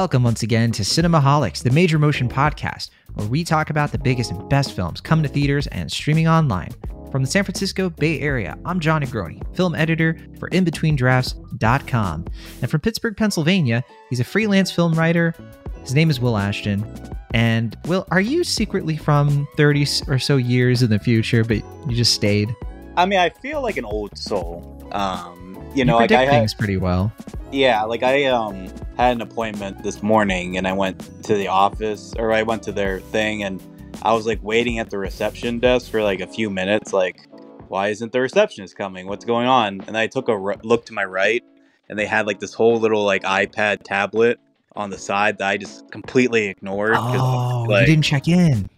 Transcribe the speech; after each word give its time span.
Welcome 0.00 0.22
once 0.22 0.42
again 0.42 0.72
to 0.72 0.82
Cinemaholics, 0.82 1.62
the 1.62 1.70
major 1.72 1.98
motion 1.98 2.26
podcast, 2.26 2.88
where 3.12 3.28
we 3.28 3.44
talk 3.44 3.68
about 3.68 3.92
the 3.92 3.98
biggest 3.98 4.30
and 4.30 4.48
best 4.48 4.74
films 4.74 4.98
coming 4.98 5.22
to 5.24 5.28
theaters 5.28 5.66
and 5.66 5.92
streaming 5.92 6.26
online. 6.26 6.70
From 7.12 7.22
the 7.22 7.28
San 7.28 7.44
Francisco 7.44 7.90
Bay 7.90 8.18
Area, 8.18 8.58
I'm 8.64 8.80
Jon 8.80 9.02
Negroni, 9.02 9.42
film 9.54 9.74
editor 9.74 10.16
for 10.38 10.48
InBetweenDrafts.com. 10.48 12.24
And 12.62 12.70
from 12.70 12.80
Pittsburgh, 12.80 13.14
Pennsylvania, 13.14 13.84
he's 14.08 14.20
a 14.20 14.24
freelance 14.24 14.72
film 14.72 14.94
writer. 14.94 15.34
His 15.82 15.92
name 15.92 16.08
is 16.08 16.18
Will 16.18 16.38
Ashton. 16.38 16.82
And 17.34 17.76
Will, 17.84 18.06
are 18.10 18.22
you 18.22 18.42
secretly 18.42 18.96
from 18.96 19.46
30 19.58 19.86
or 20.08 20.18
so 20.18 20.38
years 20.38 20.82
in 20.82 20.88
the 20.88 20.98
future, 20.98 21.44
but 21.44 21.58
you 21.86 21.94
just 21.94 22.14
stayed? 22.14 22.56
I 22.96 23.04
mean, 23.04 23.18
I 23.18 23.28
feel 23.28 23.60
like 23.60 23.76
an 23.76 23.84
old 23.84 24.16
soul. 24.16 24.88
Um, 24.92 25.39
you 25.74 25.78
You 25.78 25.84
know, 25.86 25.96
like 25.96 26.10
predict 26.10 26.30
I 26.32 26.38
things 26.38 26.54
pretty 26.54 26.76
well. 26.76 27.12
yeah, 27.52 27.82
like 27.84 28.02
I 28.02 28.26
um 28.26 28.68
had 28.96 29.16
an 29.16 29.22
appointment 29.22 29.82
this 29.82 30.02
morning, 30.02 30.56
and 30.56 30.66
I 30.68 30.72
went 30.72 31.00
to 31.24 31.34
the 31.34 31.48
office, 31.48 32.14
or 32.18 32.32
I 32.32 32.42
went 32.42 32.62
to 32.64 32.72
their 32.72 33.00
thing, 33.00 33.42
and 33.42 33.62
I 34.02 34.12
was 34.12 34.26
like 34.26 34.42
waiting 34.42 34.78
at 34.78 34.90
the 34.90 34.98
reception 34.98 35.58
desk 35.58 35.90
for 35.90 36.02
like 36.02 36.20
a 36.20 36.26
few 36.26 36.50
minutes, 36.50 36.92
like, 36.92 37.26
why 37.68 37.88
isn't 37.88 38.12
the 38.12 38.20
receptionist 38.20 38.76
coming? 38.76 39.06
What's 39.06 39.24
going 39.24 39.46
on? 39.46 39.80
And 39.86 39.96
I 39.96 40.06
took 40.06 40.28
a 40.28 40.32
r- 40.32 40.56
look 40.62 40.86
to 40.86 40.92
my 40.92 41.04
right, 41.04 41.42
and 41.88 41.98
they 41.98 42.06
had 42.06 42.26
like 42.26 42.40
this 42.40 42.54
whole 42.54 42.78
little 42.78 43.04
like 43.04 43.22
iPad 43.24 43.82
tablet 43.84 44.38
on 44.76 44.90
the 44.90 44.98
side 44.98 45.38
that 45.38 45.48
I 45.48 45.56
just 45.56 45.90
completely 45.90 46.46
ignored. 46.46 46.94
Oh, 46.96 47.64
like, 47.68 47.80
you 47.80 47.86
didn't 47.86 48.04
check 48.04 48.28
in. 48.28 48.68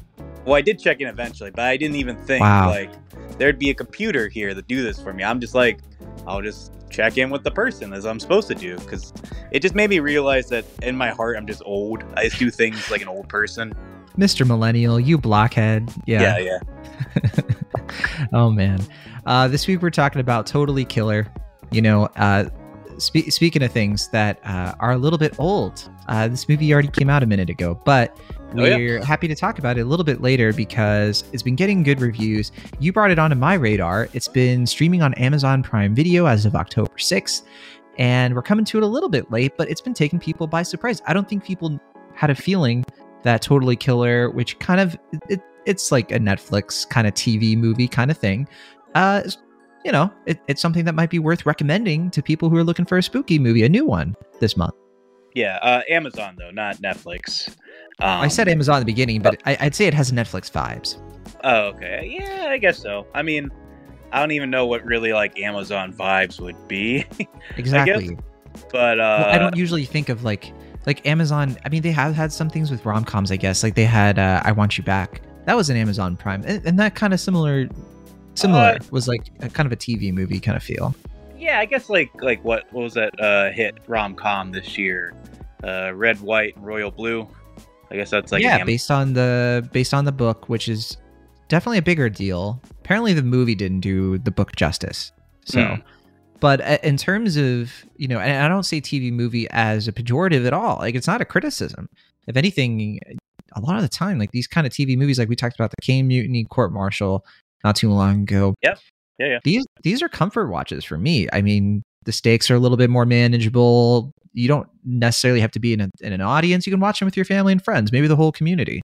Well, 0.45 0.55
I 0.55 0.61
did 0.63 0.79
check 0.79 1.01
in 1.01 1.07
eventually, 1.09 1.51
but 1.51 1.65
I 1.65 1.77
didn't 1.77 1.97
even 1.97 2.17
think 2.17 2.41
Wow. 2.41 2.69
like 2.69 2.91
there'd 3.39 3.59
be 3.59 3.71
a 3.71 3.75
computer 3.75 4.29
here 4.29 4.55
to 4.55 4.63
do 4.63 4.83
this 4.83 5.01
for 5.01 5.13
me. 5.13 5.23
I'm 5.23 5.41
just 5.41 5.55
like, 5.55 5.79
I'll 6.27 6.43
just 6.43 6.73
check 6.93 7.19
in 7.19 7.31
with 7.31 7.43
the 7.43 7.51
person 7.51 7.93
as 7.93 8.05
I'm 8.07 8.21
supposed 8.21 8.49
to 8.49 8.55
do 8.55 8.79
because 8.79 9.13
it 9.51 9.61
just 9.61 9.75
made 9.75 9.91
me 9.91 9.99
realize 9.99 10.49
that 10.51 10.65
in 10.83 10.97
my 10.97 11.11
heart 11.11 11.37
I'm 11.37 11.47
just 11.47 11.63
old. 11.65 12.05
I 12.17 12.25
just 12.25 12.39
do 12.39 12.51
things 12.51 12.91
like 12.91 13.03
an 13.03 13.09
old 13.09 13.29
person. 13.29 13.73
Mr. 14.17 14.47
Millennial, 14.47 15.01
you 15.01 15.17
blockhead. 15.17 15.91
Yeah, 16.07 16.39
yeah. 16.39 16.59
oh 18.33 18.51
man. 18.51 18.81
Uh, 19.25 19.49
this 19.49 19.67
week 19.67 19.81
we're 19.83 19.91
talking 19.91 20.21
about 20.21 20.47
Totally 20.47 20.85
Killer. 20.85 21.27
You 21.71 21.81
know, 21.81 22.05
uh, 22.17 22.51
spe- 22.99 23.31
speaking 23.31 23.63
of 23.63 23.73
things 23.73 24.09
that 24.09 24.39
uh, 24.45 24.75
are 24.81 24.93
a 24.93 24.99
little 24.99 25.19
bit 25.19 25.35
old, 25.39 25.89
uh, 26.09 26.29
this 26.29 26.49
movie 26.49 26.73
already 26.73 26.89
came 26.89 27.09
out 27.09 27.23
a 27.23 27.27
minute 27.27 27.49
ago, 27.49 27.81
but 27.85 28.17
Oh, 28.55 28.65
yeah. 28.65 28.77
we're 28.77 29.05
happy 29.05 29.29
to 29.29 29.35
talk 29.35 29.59
about 29.59 29.79
it 29.79 29.83
a 29.83 29.85
little 29.85 30.05
bit 30.05 30.21
later 30.21 30.53
because 30.53 31.25
it's 31.33 31.43
been 31.43 31.57
getting 31.57 31.83
good 31.83 32.01
reviews. 32.01 32.53
You 32.79 32.93
brought 32.93 33.11
it 33.11 33.19
onto 33.19 33.37
my 33.37 33.55
radar. 33.55 34.09
It's 34.13 34.29
been 34.29 34.67
streaming 34.67 35.03
on 35.03 35.15
Amazon 35.15 35.63
Prime 35.63 35.95
Video 35.95 36.27
as 36.27 36.45
of 36.45 36.55
October 36.55 36.93
6th, 36.97 37.43
and 37.99 38.35
we're 38.35 38.43
coming 38.43 38.65
to 38.67 38.79
it 38.79 38.85
a 38.85 38.87
little 38.87 39.09
bit 39.09 39.31
late, 39.31 39.57
but 39.57 39.71
it's 39.71 39.81
been 39.81 39.95
taking 39.95 40.19
people 40.19 40.47
by 40.47 40.63
surprise. 40.63 41.01
I 41.07 41.13
don't 41.13 41.29
think 41.29 41.45
people 41.45 41.81
had 42.15 42.31
a 42.31 42.35
feeling 42.35 42.85
that 43.23 43.43
Totally 43.43 43.77
Killer, 43.77 44.31
which 44.31 44.59
kind 44.59 44.81
of 44.81 44.99
it, 45.29 45.41
it's 45.65 45.93
like 45.93 46.11
a 46.11 46.19
Netflix 46.19 46.89
kind 46.89 47.07
of 47.07 47.15
TV 47.15 47.57
movie 47.57 47.89
kind 47.89 48.11
of 48.11 48.19
thing. 48.19 48.49
Uh, 48.95 49.23
you 49.85 49.93
know, 49.93 50.11
it, 50.27 50.41
it's 50.49 50.61
something 50.61 50.85
that 50.85 50.95
might 50.95 51.11
be 51.11 51.19
worth 51.19 51.47
recommending 51.47 52.11
to 52.11 52.23
people 52.23 52.49
who 52.49 52.57
are 52.57 52.65
looking 52.65 52.85
for 52.85 52.99
a 52.99 53.03
spooky 53.03 53.39
movie, 53.39 53.65
a 53.65 53.69
new 53.69 53.85
one 53.85 54.15
this 54.41 54.57
month. 54.57 54.75
Yeah, 55.35 55.59
uh, 55.63 55.81
Amazon 55.89 56.37
though, 56.39 56.51
not 56.51 56.77
Netflix. 56.77 57.55
Um, 58.03 58.21
I 58.21 58.29
said 58.29 58.49
Amazon 58.49 58.77
at 58.77 58.81
the 58.81 58.85
beginning, 58.85 59.23
but 59.23 59.41
I, 59.47 59.57
I'd 59.61 59.75
say 59.75 59.87
it 59.87 59.95
has 59.95 60.11
Netflix 60.13 60.51
vibes. 60.51 60.99
Oh, 61.45 61.67
okay. 61.69 62.17
Yeah, 62.19 62.47
I 62.49 62.59
guess 62.59 62.79
so. 62.79 63.07
I 63.15 63.23
mean, 63.23 63.51
I 64.13 64.21
don't 64.21 64.33
even 64.33 64.51
know 64.51 64.67
what 64.67 64.85
really 64.85 65.13
like 65.13 65.39
Amazon 65.39 65.93
vibes 65.93 66.41
would 66.41 66.69
be, 66.69 67.05
Exactly. 67.57 68.17
but 68.71 68.99
uh, 69.01 69.25
well, 69.25 69.35
I 69.35 69.39
don't 69.39 69.57
usually 69.57 69.85
think 69.85 70.09
of 70.09 70.25
like 70.25 70.53
like 70.87 71.07
Amazon. 71.07 71.57
I 71.65 71.69
mean, 71.69 71.83
they 71.83 71.93
have 71.93 72.15
had 72.15 72.33
some 72.33 72.51
things 72.51 72.71
with 72.71 72.85
rom 72.85 73.05
coms, 73.05 73.31
I 73.31 73.37
guess. 73.37 73.63
Like 73.63 73.75
they 73.75 73.85
had 73.85 74.19
uh, 74.19 74.43
"I 74.45 74.53
Want 74.53 74.77
You 74.77 74.85
Back." 74.85 75.23
That 75.47 75.57
was 75.57 75.71
an 75.71 75.77
Amazon 75.77 76.17
Prime, 76.17 76.43
and, 76.47 76.65
and 76.67 76.79
that 76.79 76.95
kind 76.95 77.13
of 77.15 77.21
similar, 77.21 77.69
similar 78.35 78.61
Uh, 78.61 78.79
was 78.91 79.09
like 79.09 79.23
a 79.41 79.49
kind 79.49 79.67
of 79.67 79.73
a 79.73 79.77
TV 79.77 80.13
movie 80.13 80.39
kind 80.41 80.57
of 80.57 80.63
feel. 80.63 80.95
Yeah, 81.39 81.59
I 81.59 81.65
guess 81.65 81.89
like 81.89 82.11
like 82.23 82.45
what, 82.45 82.65
what 82.73 82.83
was 82.83 82.95
that 82.95 83.19
uh, 83.21 83.51
hit 83.51 83.79
rom 83.89 84.15
com 84.15 84.53
this 84.53 84.77
year? 84.79 85.15
Uh, 85.65 85.93
Red, 85.95 86.21
White, 86.21 86.57
and 86.57 86.67
Royal 86.67 86.91
Blue. 86.91 87.27
I 87.93 87.97
guess 87.97 88.11
that's 88.11 88.33
like 88.33 88.43
yeah, 88.43 88.57
Am- 88.59 88.67
based 88.67 88.91
on 88.91 89.13
the 89.13 89.69
based 89.73 89.93
on 89.95 90.05
the 90.05 90.13
book, 90.13 90.49
which 90.49 90.69
is 90.69 90.97
definitely 91.49 91.79
a 91.79 91.83
bigger 91.83 92.09
deal. 92.09 92.61
Apparently, 92.81 93.13
the 93.13 93.23
movie 93.23 93.55
didn't 93.55 93.81
do 93.81 94.19
the 94.19 94.31
book 94.31 94.57
justice. 94.57 95.13
So, 95.45 95.63
Hmm. 95.63 95.81
but 96.41 96.61
uh, 96.61 96.79
in 96.83 96.97
terms 96.97 97.37
of 97.37 97.71
you 97.97 98.09
know, 98.09 98.19
and 98.19 98.43
I 98.45 98.49
don't 98.49 98.63
say 98.65 98.81
TV 98.81 99.13
movie 99.13 99.47
as 99.51 99.89
a 99.89 99.93
pejorative 99.93 100.47
at 100.47 100.53
all. 100.53 100.79
Like 100.79 100.95
it's 100.95 101.07
not 101.07 101.21
a 101.21 101.25
criticism. 101.25 101.89
If 102.27 102.37
anything, 102.37 103.01
a 103.55 103.61
lot 103.61 103.77
of 103.77 103.83
the 103.83 103.89
time, 103.89 104.19
like 104.19 104.31
these 104.31 104.47
kind 104.47 104.67
of 104.67 104.73
TV 104.73 104.97
movies, 104.97 105.19
like 105.19 105.29
we 105.29 105.37
talked 105.37 105.57
about 105.57 105.71
the 105.71 105.83
Caine 105.83 106.07
Mutiny, 106.09 106.45
Court 106.45 106.73
Martial, 106.73 107.25
not 107.65 107.77
too 107.77 107.91
long 107.91 108.23
ago. 108.23 108.55
Yeah, 108.63 108.75
yeah. 109.19 109.39
These 109.45 109.67
these 109.83 110.03
are 110.03 110.09
comfort 110.09 110.47
watches 110.49 110.85
for 110.85 110.97
me. 110.97 111.29
I 111.33 111.43
mean, 111.43 111.83
the 112.05 112.13
stakes 112.13 112.51
are 112.51 112.55
a 112.55 112.59
little 112.59 112.77
bit 112.77 112.91
more 112.91 113.07
manageable. 113.07 114.13
You 114.33 114.49
don't 114.49 114.69
necessarily 114.85 115.41
have 115.41 115.53
to 115.53 115.61
be 115.61 115.73
in, 115.73 115.81
a, 115.83 115.91
in 116.01 116.13
an 116.13 116.21
audience. 116.21 116.67
You 116.67 116.73
can 116.73 116.81
watch 116.81 116.99
them 116.99 117.07
with 117.07 117.17
your 117.17 117.25
family 117.25 117.53
and 117.53 117.63
friends, 117.63 117.93
maybe 117.93 118.07
the 118.07 118.17
whole 118.17 118.33
community. 118.33 118.83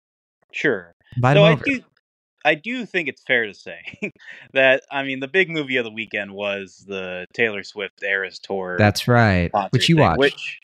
Sure. 0.53 0.93
Invite 1.16 1.37
so 1.37 1.44
I 1.44 1.53
over. 1.53 1.65
do, 1.65 1.81
I 2.44 2.55
do 2.55 2.87
think 2.87 3.09
it's 3.09 3.22
fair 3.22 3.47
to 3.47 3.55
say 3.55 3.81
that 4.53 4.82
I 4.91 5.03
mean 5.03 5.21
the 5.21 5.28
big 5.28 5.50
movie 5.50 5.76
of 5.76 5.84
the 5.84 5.91
weekend 5.91 6.32
was 6.32 6.84
the 6.87 7.26
Taylor 7.32 7.62
Swift 7.62 8.03
Eras 8.03 8.38
Tour. 8.38 8.76
That's 8.78 9.09
right. 9.09 9.50
Which 9.71 9.88
you 9.88 9.97
thing, 9.97 10.05
watched. 10.05 10.19
which 10.19 10.59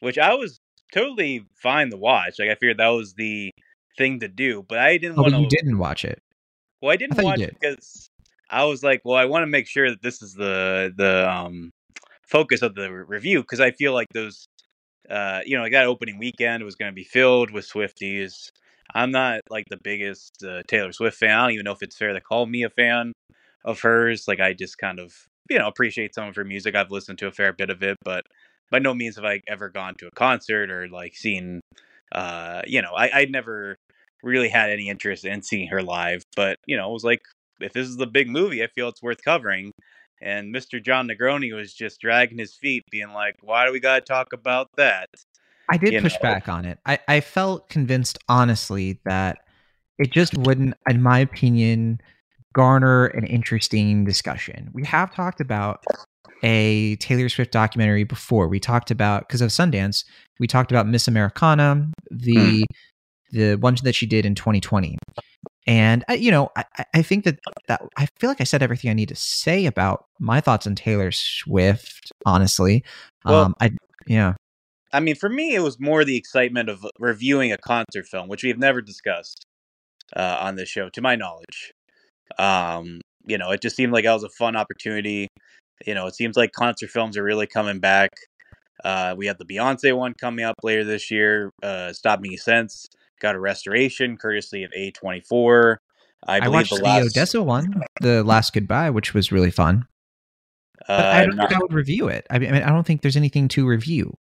which 0.00 0.18
I 0.18 0.34
was 0.34 0.60
totally 0.92 1.46
fine 1.54 1.90
to 1.90 1.96
watch. 1.96 2.38
Like 2.38 2.50
I 2.50 2.54
figured 2.54 2.78
that 2.78 2.88
was 2.88 3.14
the 3.14 3.52
thing 3.96 4.20
to 4.20 4.28
do, 4.28 4.64
but 4.68 4.78
I 4.78 4.98
didn't 4.98 5.18
oh, 5.18 5.22
want 5.22 5.34
to. 5.34 5.40
you 5.40 5.48
didn't 5.48 5.78
watch 5.78 6.04
it. 6.04 6.20
Well, 6.82 6.90
I 6.90 6.94
I 6.94 6.96
didn't 6.96 7.18
you 7.18 7.24
watch 7.24 7.38
did. 7.38 7.50
it 7.50 7.56
because 7.60 8.10
I 8.50 8.64
was 8.64 8.82
like, 8.82 9.02
well, 9.04 9.16
I 9.16 9.26
want 9.26 9.44
to 9.44 9.46
make 9.46 9.68
sure 9.68 9.90
that 9.90 10.02
this 10.02 10.22
is 10.22 10.34
the 10.34 10.92
the 10.96 11.30
um 11.30 11.70
focus 12.30 12.62
of 12.62 12.74
the 12.74 12.90
review 12.92 13.40
because 13.42 13.60
I 13.60 13.72
feel 13.72 13.92
like 13.94 14.08
those, 14.14 14.46
uh, 15.10 15.40
you 15.44 15.56
know, 15.56 15.62
like 15.62 15.72
that 15.72 15.86
opening 15.86 16.18
weekend 16.18 16.64
was 16.64 16.76
going 16.76 16.90
to 16.90 16.94
be 16.94 17.04
filled 17.04 17.50
with 17.50 17.68
Swifties. 17.68 18.50
I'm 18.94 19.10
not 19.10 19.40
like 19.50 19.66
the 19.70 19.78
biggest 19.82 20.44
uh, 20.46 20.62
Taylor 20.68 20.92
Swift 20.92 21.18
fan. 21.18 21.30
I 21.38 21.42
don't 21.42 21.52
even 21.52 21.64
know 21.64 21.72
if 21.72 21.82
it's 21.82 21.96
fair 21.96 22.12
to 22.12 22.20
call 22.20 22.46
me 22.46 22.62
a 22.64 22.70
fan 22.70 23.12
of 23.64 23.80
hers. 23.80 24.24
Like 24.28 24.40
I 24.40 24.52
just 24.52 24.78
kind 24.78 24.98
of, 24.98 25.14
you 25.48 25.58
know, 25.58 25.68
appreciate 25.68 26.14
some 26.14 26.28
of 26.28 26.36
her 26.36 26.44
music. 26.44 26.74
I've 26.74 26.90
listened 26.90 27.18
to 27.20 27.26
a 27.28 27.32
fair 27.32 27.52
bit 27.52 27.70
of 27.70 27.82
it, 27.82 27.96
but 28.04 28.24
by 28.70 28.78
no 28.78 28.94
means 28.94 29.16
have 29.16 29.24
I 29.24 29.40
ever 29.48 29.68
gone 29.68 29.94
to 29.98 30.06
a 30.06 30.10
concert 30.16 30.70
or 30.70 30.88
like 30.88 31.14
seen, 31.16 31.60
uh, 32.12 32.62
you 32.66 32.82
know, 32.82 32.92
I, 32.94 33.10
I'd 33.20 33.30
never 33.30 33.76
really 34.22 34.48
had 34.48 34.70
any 34.70 34.88
interest 34.88 35.24
in 35.24 35.42
seeing 35.42 35.68
her 35.68 35.82
live. 35.82 36.22
But 36.36 36.58
you 36.66 36.76
know, 36.76 36.90
it 36.90 36.92
was 36.92 37.04
like 37.04 37.20
if 37.60 37.72
this 37.72 37.88
is 37.88 37.96
the 37.96 38.06
big 38.06 38.28
movie, 38.28 38.62
I 38.62 38.68
feel 38.68 38.88
it's 38.88 39.02
worth 39.02 39.22
covering. 39.24 39.72
And 40.20 40.54
Mr. 40.54 40.82
Jon 40.82 41.08
Negroni 41.08 41.54
was 41.54 41.72
just 41.72 42.00
dragging 42.00 42.38
his 42.38 42.54
feet, 42.54 42.84
being 42.90 43.12
like, 43.12 43.36
"Why 43.40 43.66
do 43.66 43.72
we 43.72 43.80
got 43.80 43.94
to 43.94 44.00
talk 44.02 44.32
about 44.32 44.68
that?" 44.76 45.08
I 45.70 45.76
did 45.76 45.92
you 45.92 46.00
push 46.02 46.14
know. 46.14 46.20
back 46.22 46.48
on 46.48 46.64
it. 46.64 46.78
I, 46.84 46.98
I 47.06 47.20
felt 47.20 47.68
convinced, 47.68 48.18
honestly, 48.28 49.00
that 49.04 49.38
it 49.98 50.10
just 50.10 50.36
wouldn't, 50.36 50.74
in 50.88 51.00
my 51.00 51.20
opinion, 51.20 52.00
garner 52.54 53.06
an 53.06 53.24
interesting 53.26 54.04
discussion. 54.04 54.70
We 54.74 54.84
have 54.84 55.14
talked 55.14 55.40
about 55.40 55.84
a 56.42 56.96
Taylor 56.96 57.28
Swift 57.28 57.52
documentary 57.52 58.04
before. 58.04 58.48
We 58.48 58.58
talked 58.58 58.90
about 58.90 59.28
because 59.28 59.40
of 59.40 59.50
Sundance. 59.50 60.04
We 60.38 60.46
talked 60.46 60.72
about 60.72 60.88
Miss 60.88 61.06
Americana, 61.06 61.74
hmm. 61.76 61.90
the 62.10 62.64
the 63.32 63.54
one 63.56 63.76
that 63.84 63.94
she 63.94 64.06
did 64.06 64.26
in 64.26 64.34
2020. 64.34 64.98
And 65.66 66.04
I, 66.08 66.14
you 66.14 66.32
know, 66.32 66.50
I, 66.56 66.64
I- 66.78 66.84
I 66.94 67.02
think 67.02 67.24
that 67.24 67.38
that 67.68 67.80
I 67.96 68.06
feel 68.18 68.28
like 68.28 68.40
I 68.40 68.44
said 68.44 68.62
everything 68.62 68.90
I 68.90 68.94
need 68.94 69.10
to 69.10 69.16
say 69.16 69.66
about 69.66 70.04
my 70.20 70.40
thoughts 70.40 70.66
on 70.66 70.74
Taylor 70.74 71.10
Swift. 71.10 72.12
Honestly, 72.24 72.84
Well- 73.24 73.44
um, 73.44 73.54
I 73.60 73.70
yeah. 74.06 74.34
I 74.92 74.98
mean, 74.98 75.14
for 75.14 75.28
me, 75.28 75.54
it 75.54 75.60
was 75.60 75.78
more 75.78 76.04
the 76.04 76.16
excitement 76.16 76.68
of 76.68 76.84
reviewing 76.98 77.52
a 77.52 77.56
concert 77.56 78.06
film, 78.06 78.28
which 78.28 78.42
we've 78.42 78.58
never 78.58 78.80
discussed 78.82 79.44
uh, 80.16 80.38
on 80.40 80.56
this 80.56 80.68
show, 80.68 80.88
to 80.88 81.00
my 81.00 81.14
knowledge. 81.14 81.72
Um, 82.38 83.00
you 83.24 83.38
know, 83.38 83.52
it 83.52 83.62
just 83.62 83.76
seemed 83.76 83.92
like 83.92 84.04
that 84.04 84.12
was 84.12 84.24
a 84.24 84.28
fun 84.30 84.56
opportunity. 84.56 85.28
You 85.86 85.94
know, 85.94 86.06
it 86.06 86.16
seems 86.16 86.36
like 86.36 86.50
concert 86.52 86.90
films 86.90 87.16
are 87.16 87.22
really 87.22 87.46
coming 87.46 87.78
back. 87.78 88.10
Uh, 88.84 89.14
we 89.16 89.26
have 89.26 89.38
the 89.38 89.44
Beyonce 89.44 89.96
one 89.96 90.14
coming 90.14 90.44
up 90.44 90.56
later 90.64 90.84
this 90.84 91.10
year. 91.10 91.52
Uh, 91.62 91.92
Stop 91.92 92.20
Making 92.20 92.38
Sense 92.38 92.88
got 93.20 93.34
a 93.34 93.40
restoration 93.40 94.16
courtesy 94.16 94.64
of 94.64 94.72
A24. 94.72 95.76
I 96.26 96.36
I, 96.36 96.40
believe 96.40 96.52
watched 96.52 96.70
the 96.70 96.76
the, 96.76 96.82
last. 96.82 97.16
Odesza 97.16 97.44
one, 97.44 97.82
the 98.00 98.24
last 98.24 98.52
goodbye, 98.52 98.90
which 98.90 99.14
was 99.14 99.30
really 99.30 99.50
fun. 99.50 99.86
But 100.86 101.00
uh, 101.00 101.08
I 101.08 101.26
don't 101.26 101.36
not- 101.36 101.48
think 101.48 101.60
I 101.60 101.62
would 101.62 101.72
review 101.72 102.08
it. 102.08 102.26
I 102.30 102.38
mean, 102.38 102.50
I 102.50 102.52
mean, 102.52 102.62
I 102.62 102.70
don't 102.70 102.86
think 102.86 103.02
there's 103.02 103.16
anything 103.16 103.48
to 103.48 103.66
review. 103.66 104.14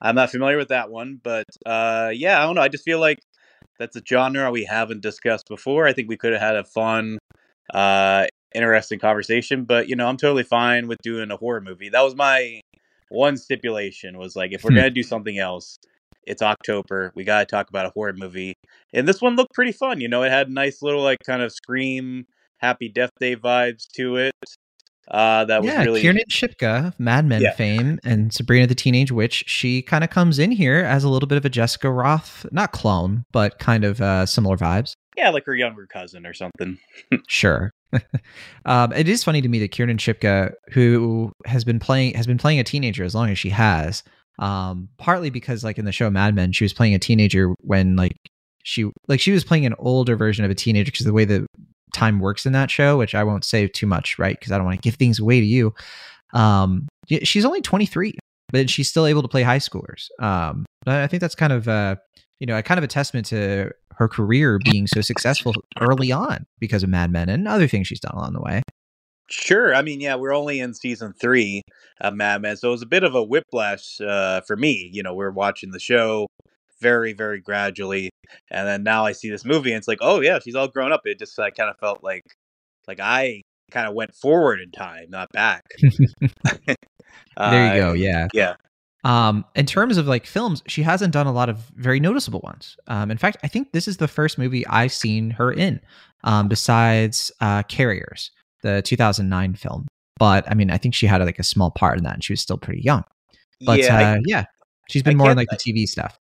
I'm 0.00 0.14
not 0.14 0.30
familiar 0.30 0.56
with 0.58 0.68
that 0.68 0.90
one, 0.90 1.20
but 1.22 1.44
uh, 1.64 2.10
yeah, 2.14 2.38
I 2.40 2.46
don't 2.46 2.54
know. 2.54 2.60
I 2.62 2.68
just 2.68 2.84
feel 2.84 3.00
like 3.00 3.18
that's 3.78 3.96
a 3.96 4.02
genre 4.06 4.50
we 4.50 4.64
haven't 4.64 5.00
discussed 5.02 5.48
before. 5.48 5.86
I 5.86 5.92
think 5.92 6.08
we 6.08 6.16
could 6.16 6.32
have 6.32 6.42
had 6.42 6.56
a 6.56 6.64
fun, 6.64 7.18
uh, 7.72 8.26
interesting 8.54 8.98
conversation. 8.98 9.64
But 9.64 9.88
you 9.88 9.96
know, 9.96 10.06
I'm 10.06 10.16
totally 10.16 10.42
fine 10.42 10.86
with 10.86 10.98
doing 11.02 11.30
a 11.30 11.36
horror 11.36 11.60
movie. 11.60 11.88
That 11.88 12.02
was 12.02 12.14
my 12.14 12.60
one 13.08 13.36
stipulation. 13.36 14.18
Was 14.18 14.36
like, 14.36 14.52
if 14.52 14.64
we're 14.64 14.70
Hmm. 14.70 14.76
gonna 14.76 14.90
do 14.90 15.02
something 15.02 15.38
else, 15.38 15.76
It's 16.26 16.42
October. 16.42 17.12
We 17.14 17.22
got 17.24 17.38
to 17.40 17.46
talk 17.46 17.68
about 17.70 17.86
a 17.86 17.90
horror 17.90 18.12
movie. 18.12 18.54
And 18.92 19.06
this 19.06 19.22
one 19.22 19.36
looked 19.36 19.54
pretty 19.54 19.70
fun. 19.72 20.00
You 20.00 20.08
know, 20.08 20.24
it 20.24 20.30
had 20.32 20.50
nice 20.50 20.82
little, 20.82 21.00
like, 21.02 21.18
kind 21.24 21.40
of 21.40 21.52
scream, 21.52 22.26
happy 22.58 22.88
Death 22.88 23.12
Day 23.20 23.36
vibes 23.36 23.86
to 23.94 24.16
it. 24.16 24.32
Uh, 25.08 25.44
that 25.44 25.62
was 25.62 25.70
yeah, 25.70 25.84
really. 25.84 26.00
Kiernan 26.00 26.24
Shipka, 26.30 26.92
Mad 26.98 27.26
Men 27.26 27.42
Yeah. 27.42 27.52
fame, 27.52 27.98
and 28.04 28.32
Sabrina 28.32 28.66
the 28.66 28.74
Teenage 28.74 29.12
Witch. 29.12 29.44
She 29.46 29.82
kind 29.82 30.02
of 30.02 30.10
comes 30.10 30.38
in 30.38 30.50
here 30.50 30.78
as 30.78 31.04
a 31.04 31.08
little 31.08 31.28
bit 31.28 31.38
of 31.38 31.44
a 31.44 31.48
Jessica 31.48 31.88
Rothe, 31.88 32.50
not 32.52 32.72
clone, 32.72 33.24
but 33.32 33.58
kind 33.58 33.84
of 33.84 34.00
uh, 34.00 34.26
similar 34.26 34.56
vibes. 34.56 34.94
Yeah, 35.16 35.30
like 35.30 35.46
her 35.46 35.54
younger 35.54 35.86
cousin 35.86 36.26
or 36.26 36.34
something. 36.34 36.78
Sure. 37.28 37.70
um, 38.66 38.92
it 38.92 39.08
is 39.08 39.22
funny 39.22 39.40
to 39.40 39.48
me 39.48 39.58
that 39.60 39.70
Kiernan 39.70 39.96
Shipka, 39.96 40.52
who 40.72 41.32
has 41.44 41.64
been 41.64 41.78
playing 41.78 42.14
has 42.14 42.26
been 42.26 42.38
playing 42.38 42.58
a 42.58 42.64
teenager 42.64 43.04
as 43.04 43.14
long 43.14 43.30
as 43.30 43.38
she 43.38 43.50
has, 43.50 44.02
um, 44.40 44.88
partly 44.98 45.30
because 45.30 45.62
like 45.62 45.78
in 45.78 45.84
the 45.84 45.92
show 45.92 46.10
Mad 46.10 46.34
Men, 46.34 46.52
she 46.52 46.64
was 46.64 46.72
playing 46.72 46.94
a 46.94 46.98
teenager 46.98 47.54
when 47.60 47.94
like 47.96 48.16
she 48.66 48.90
like 49.06 49.20
she 49.20 49.30
was 49.30 49.44
playing 49.44 49.64
an 49.64 49.74
older 49.78 50.16
version 50.16 50.44
of 50.44 50.50
a 50.50 50.54
teenager 50.54 50.90
because 50.90 51.06
the 51.06 51.12
way 51.12 51.24
the 51.24 51.46
time 51.94 52.18
works 52.18 52.44
in 52.44 52.52
that 52.52 52.70
show, 52.70 52.98
which 52.98 53.14
I 53.14 53.22
won't 53.22 53.44
say 53.44 53.68
too 53.68 53.86
much, 53.86 54.18
right? 54.18 54.38
Because 54.38 54.50
I 54.50 54.56
don't 54.56 54.66
want 54.66 54.82
to 54.82 54.86
give 54.86 54.96
things 54.96 55.20
away 55.20 55.40
to 55.40 55.46
you. 55.46 55.72
Um, 56.34 56.88
she's 57.22 57.44
only 57.44 57.62
23, 57.62 58.18
but 58.50 58.68
she's 58.68 58.88
still 58.88 59.06
able 59.06 59.22
to 59.22 59.28
play 59.28 59.42
high 59.42 59.60
schoolers. 59.60 60.08
Um, 60.20 60.66
I 60.84 61.06
think 61.06 61.20
that's 61.20 61.36
kind 61.36 61.52
of 61.52 61.68
uh, 61.68 61.96
you 62.40 62.46
know, 62.46 62.58
a 62.58 62.62
kind 62.62 62.76
of 62.76 62.84
a 62.84 62.88
testament 62.88 63.26
to 63.26 63.70
her 63.94 64.08
career 64.08 64.58
being 64.64 64.88
so 64.88 65.00
successful 65.00 65.54
early 65.80 66.10
on 66.10 66.44
because 66.58 66.82
of 66.82 66.88
Mad 66.88 67.12
Men 67.12 67.28
and 67.28 67.46
other 67.46 67.68
things 67.68 67.86
she's 67.86 68.00
done 68.00 68.14
along 68.14 68.32
the 68.32 68.42
way. 68.42 68.62
Sure. 69.30 69.74
I 69.74 69.82
mean, 69.82 70.00
yeah, 70.00 70.16
we're 70.16 70.34
only 70.34 70.58
in 70.58 70.74
season 70.74 71.14
three 71.20 71.62
of 72.00 72.14
Mad 72.14 72.42
Men, 72.42 72.56
so 72.56 72.68
it 72.68 72.72
was 72.72 72.82
a 72.82 72.86
bit 72.86 73.04
of 73.04 73.14
a 73.14 73.22
whiplash 73.22 74.00
uh, 74.00 74.40
for 74.40 74.56
me. 74.56 74.90
You 74.92 75.04
know, 75.04 75.14
we're 75.14 75.30
watching 75.30 75.70
the 75.70 75.80
show 75.80 76.26
very, 76.80 77.12
very 77.12 77.40
gradually, 77.40 78.10
and 78.50 78.66
then 78.66 78.82
now 78.82 79.04
I 79.04 79.12
see 79.12 79.30
this 79.30 79.44
movie, 79.44 79.72
and 79.72 79.78
it's 79.78 79.88
like, 79.88 79.98
oh 80.00 80.20
yeah, 80.20 80.38
she's 80.38 80.54
all 80.54 80.68
grown 80.68 80.92
up. 80.92 81.02
It 81.04 81.18
just 81.18 81.38
I 81.38 81.50
kind 81.50 81.70
of 81.70 81.76
felt 81.78 82.02
like, 82.02 82.24
like 82.86 83.00
I 83.00 83.42
kind 83.70 83.88
of 83.88 83.94
went 83.94 84.14
forward 84.14 84.60
in 84.60 84.70
time, 84.70 85.06
not 85.10 85.28
back. 85.32 85.64
there 87.36 87.74
you 87.76 87.82
go. 87.82 87.90
Uh, 87.90 87.94
Yeah. 87.94 88.28
Yeah. 88.32 88.54
Um, 89.04 89.44
in 89.54 89.66
terms 89.66 89.98
of 89.98 90.08
like 90.08 90.26
films, 90.26 90.64
she 90.66 90.82
hasn't 90.82 91.12
done 91.12 91.28
a 91.28 91.32
lot 91.32 91.48
of 91.48 91.58
very 91.76 92.00
noticeable 92.00 92.40
ones. 92.42 92.76
Um, 92.88 93.12
in 93.12 93.18
fact, 93.18 93.36
I 93.44 93.46
think 93.46 93.70
this 93.70 93.86
is 93.86 93.98
the 93.98 94.08
first 94.08 94.36
movie 94.36 94.66
I've 94.66 94.92
seen 94.92 95.30
her 95.30 95.52
in, 95.52 95.80
um, 96.24 96.48
besides 96.48 97.30
uh, 97.40 97.62
Carriers, 97.64 98.32
the 98.64 98.82
2009 98.82 99.54
film. 99.54 99.86
But 100.18 100.50
I 100.50 100.54
mean, 100.54 100.72
I 100.72 100.78
think 100.78 100.94
she 100.94 101.06
had 101.06 101.22
like 101.22 101.38
a 101.38 101.44
small 101.44 101.70
part 101.70 101.98
in 101.98 102.04
that, 102.04 102.14
and 102.14 102.24
she 102.24 102.32
was 102.32 102.40
still 102.40 102.58
pretty 102.58 102.82
young. 102.82 103.04
But 103.64 103.78
yeah, 103.78 103.96
uh, 103.96 104.14
I, 104.16 104.18
yeah, 104.26 104.44
she's 104.90 105.04
been 105.04 105.14
I 105.14 105.18
more 105.18 105.30
in 105.30 105.36
like 105.36 105.50
the 105.50 105.56
TV 105.56 105.86
stuff. 105.86 106.18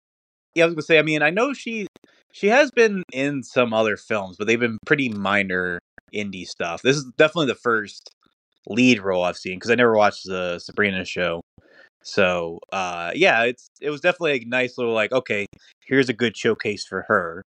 Yeah, 0.58 0.64
I 0.64 0.66
was 0.66 0.74
gonna 0.74 0.82
say. 0.82 0.98
I 0.98 1.02
mean, 1.02 1.22
I 1.22 1.30
know 1.30 1.52
she 1.54 1.86
she 2.32 2.48
has 2.48 2.70
been 2.70 3.02
in 3.12 3.42
some 3.42 3.72
other 3.72 3.96
films, 3.96 4.36
but 4.38 4.46
they've 4.46 4.60
been 4.60 4.78
pretty 4.86 5.08
minor 5.10 5.78
indie 6.14 6.46
stuff. 6.46 6.82
This 6.82 6.96
is 6.96 7.04
definitely 7.16 7.46
the 7.46 7.54
first 7.56 8.10
lead 8.68 9.00
role 9.00 9.24
I've 9.24 9.36
seen 9.38 9.56
because 9.56 9.70
I 9.70 9.74
never 9.76 9.96
watched 9.96 10.24
the 10.26 10.58
Sabrina 10.58 11.04
show. 11.04 11.40
So 12.02 12.58
uh, 12.72 13.12
yeah, 13.14 13.44
it's 13.44 13.68
it 13.80 13.90
was 13.90 14.00
definitely 14.00 14.42
a 14.42 14.44
nice 14.48 14.78
little 14.78 14.94
like 14.94 15.12
okay, 15.12 15.46
here's 15.86 16.08
a 16.08 16.14
good 16.14 16.36
showcase 16.36 16.86
for 16.86 17.02
her. 17.08 17.42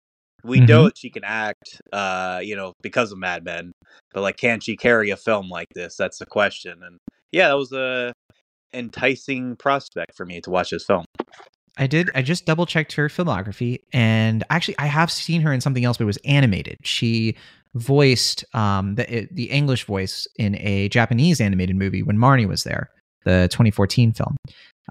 We 0.43 0.61
know 0.61 0.83
Mhm. 0.83 0.85
that 0.87 0.97
she 0.97 1.09
can 1.09 1.23
act, 1.25 1.81
uh, 1.93 2.39
you 2.43 2.55
know, 2.55 2.73
because 2.81 3.11
of 3.11 3.19
Mad 3.19 3.43
Men, 3.43 3.71
but 4.13 4.21
like, 4.21 4.37
can 4.37 4.61
she 4.61 4.77
carry 4.77 5.09
a 5.11 5.17
film 5.17 5.49
like 5.49 5.67
this? 5.75 5.95
That's 5.97 6.19
the 6.19 6.25
question. 6.25 6.81
And 6.83 6.97
yeah, 7.31 7.49
that 7.49 7.57
was 7.57 7.73
a 7.73 8.13
enticing 8.73 9.55
prospect 9.57 10.15
for 10.15 10.25
me 10.25 10.41
to 10.41 10.49
watch 10.49 10.71
this 10.71 10.85
film. 10.85 11.05
I 11.79 11.87
did. 11.87 12.11
I 12.13 12.21
just 12.21 12.45
double 12.45 12.65
checked 12.65 12.91
her 12.93 13.07
filmography, 13.07 13.79
and 13.93 14.43
actually, 14.49 14.77
I 14.77 14.85
have 14.87 15.09
seen 15.09 15.41
her 15.41 15.53
in 15.53 15.61
something 15.61 15.85
else, 15.85 15.97
but 15.97 16.03
it 16.03 16.07
was 16.07 16.19
animated. 16.25 16.77
She 16.83 17.37
voiced 17.73 18.43
um, 18.53 18.95
the 18.95 19.29
the 19.31 19.45
English 19.45 19.85
voice 19.85 20.27
in 20.35 20.57
a 20.57 20.89
Japanese 20.89 21.39
animated 21.39 21.77
movie 21.77 22.03
when 22.03 22.17
Marnie 22.17 22.47
was 22.47 22.63
there, 22.63 22.89
the 23.23 23.47
2014 23.51 24.11
film. 24.11 24.35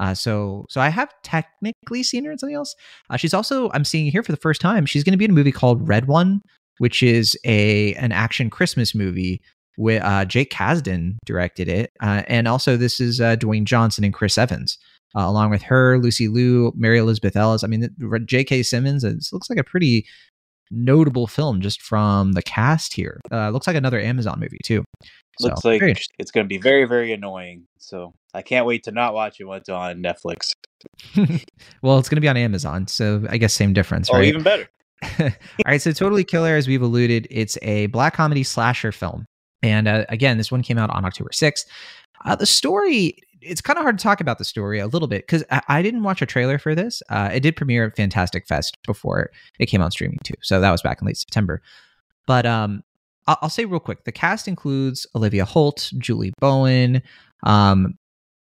Uh, 0.01 0.15
so, 0.15 0.65
so 0.71 0.81
I 0.81 0.89
have 0.89 1.13
technically 1.25 2.05
seen 2.05 2.25
her 2.25 2.31
in 2.31 2.39
something 2.39 2.55
else. 2.55 2.75
Uh, 3.11 3.17
she's 3.17 3.35
also 3.35 3.71
I'm 3.75 3.85
seeing 3.85 4.11
here 4.11 4.23
for 4.23 4.33
the 4.33 4.39
first 4.39 4.61
time. 4.61 4.87
She's 4.87 5.05
going 5.05 5.13
to 5.13 5.19
be 5.19 5.25
in 5.27 5.33
a 5.33 5.35
movie 5.35 5.53
called 5.53 5.87
Red 5.87 6.09
One, 6.09 6.41
which 6.79 7.03
is 7.03 7.37
a 7.45 7.93
an 7.95 8.13
action 8.13 8.49
Christmas 8.49 8.95
movie. 8.95 9.43
With 9.77 10.03
uh, 10.03 10.25
Jake 10.25 10.51
Kasdan 10.51 11.19
directed 11.25 11.69
it, 11.69 11.93
uh, 12.01 12.23
and 12.27 12.49
also 12.49 12.77
this 12.77 12.99
is 12.99 13.21
uh, 13.21 13.37
Dwayne 13.37 13.63
Johnson 13.63 14.03
and 14.03 14.13
Chris 14.13 14.37
Evans 14.37 14.77
uh, 15.17 15.25
along 15.27 15.51
with 15.51 15.63
her, 15.63 15.99
Lucy 15.99 16.29
Liu, 16.29 16.73
Mary 16.77 16.99
Elizabeth 16.99 17.37
Ellis. 17.37 17.65
I 17.65 17.67
mean, 17.67 17.89
J.K. 18.25 18.63
Simmons. 18.63 19.05
It 19.05 19.19
looks 19.33 19.49
like 19.51 19.59
a 19.59 19.65
pretty 19.65 20.07
notable 20.71 21.27
film 21.27 21.61
just 21.61 21.81
from 21.81 22.33
the 22.33 22.43
cast 22.43 22.95
here. 22.95 23.21
Uh, 23.33 23.51
looks 23.51 23.67
like 23.67 23.77
another 23.77 24.01
Amazon 24.01 24.39
movie 24.41 24.61
too. 24.65 24.85
So, 25.39 25.49
Looks 25.49 25.65
like 25.65 25.83
it's 26.19 26.31
going 26.33 26.45
to 26.45 26.49
be 26.49 26.59
very, 26.59 26.85
very 26.85 27.13
annoying. 27.13 27.65
So 27.79 28.13
I 28.35 28.43
can't 28.43 28.67
wait 28.67 28.83
to 28.85 28.91
not 28.91 29.15
watch 29.15 29.41
it 29.41 29.45
when 29.45 29.59
it's 29.59 29.69
on 29.69 30.03
Netflix. 30.03 30.51
well, 31.83 31.99
it's 31.99 32.09
going 32.09 32.17
to 32.17 32.21
be 32.21 32.29
on 32.29 32.37
Amazon, 32.37 32.89
so 32.89 33.25
I 33.31 33.39
guess 33.39 33.55
same 33.55 33.73
difference, 33.73 34.11
Oh, 34.11 34.15
right? 34.15 34.25
even 34.27 34.43
better. 34.43 34.69
All 35.21 35.31
right, 35.65 35.81
so 35.81 35.93
Totally 35.93 36.25
Killer, 36.25 36.57
as 36.57 36.67
we've 36.67 36.83
alluded, 36.83 37.29
it's 37.31 37.57
a 37.63 37.87
black 37.87 38.15
comedy 38.15 38.43
slasher 38.43 38.91
film. 38.91 39.27
And 39.63 39.87
uh, 39.87 40.05
again, 40.09 40.39
this 40.39 40.51
one 40.51 40.63
came 40.63 40.77
out 40.79 40.91
on 40.91 41.05
October 41.05 41.31
6th. 41.33 41.65
Uh, 42.25 42.35
the 42.35 42.47
story, 42.47 43.17
it's 43.41 43.61
kind 43.61 43.79
of 43.79 43.83
hard 43.83 43.99
to 43.99 44.03
talk 44.03 44.21
about 44.21 44.39
the 44.39 44.45
story 44.45 44.79
a 44.79 44.87
little 44.87 45.09
bit 45.09 45.27
because 45.27 45.45
I, 45.51 45.63
I 45.69 45.83
didn't 45.83 46.03
watch 46.03 46.23
a 46.23 46.27
trailer 46.27 46.59
for 46.59 46.75
this. 46.75 47.03
Uh, 47.09 47.31
it 47.33 47.41
did 47.41 47.57
premiere 47.57 47.87
at 47.87 47.97
Fantastic 47.97 48.47
Fest 48.47 48.77
before 48.87 49.31
it 49.59 49.67
came 49.67 49.83
on 49.83 49.91
streaming 49.91 50.19
too. 50.25 50.35
So 50.43 50.61
that 50.61 50.71
was 50.71 50.83
back 50.83 51.01
in 51.01 51.07
late 51.07 51.17
September. 51.17 51.63
But 52.27 52.47
um, 52.47 52.83
I'll, 53.27 53.39
I'll 53.43 53.51
say 53.51 53.65
real 53.65 53.81
quick 53.81 54.05
the 54.05 54.13
cast 54.13 54.49
includes 54.49 55.07
Olivia 55.15 55.45
Holt, 55.45 55.91
Julie 55.99 56.33
Bowen. 56.41 57.03
Um, 57.45 57.99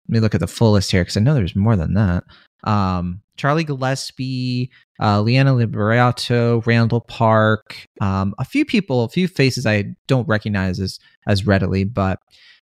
let 0.07 0.13
me 0.13 0.19
look 0.19 0.35
at 0.35 0.41
the 0.41 0.47
full 0.47 0.71
list 0.71 0.91
here 0.91 1.01
because 1.01 1.17
I 1.17 1.21
know 1.21 1.33
there's 1.33 1.55
more 1.55 1.75
than 1.75 1.93
that. 1.95 2.23
Um, 2.63 3.21
Charlie 3.35 3.63
Gillespie, 3.63 4.71
uh, 4.99 5.21
Leanna 5.21 5.53
Liberato, 5.53 6.65
Randall 6.65 7.01
Park, 7.01 7.85
um, 8.01 8.33
a 8.39 8.45
few 8.45 8.65
people, 8.65 9.03
a 9.03 9.09
few 9.09 9.27
faces 9.27 9.65
I 9.65 9.95
don't 10.07 10.27
recognize 10.27 10.79
as 10.79 10.99
as 11.27 11.45
readily, 11.45 11.83
but 11.83 12.19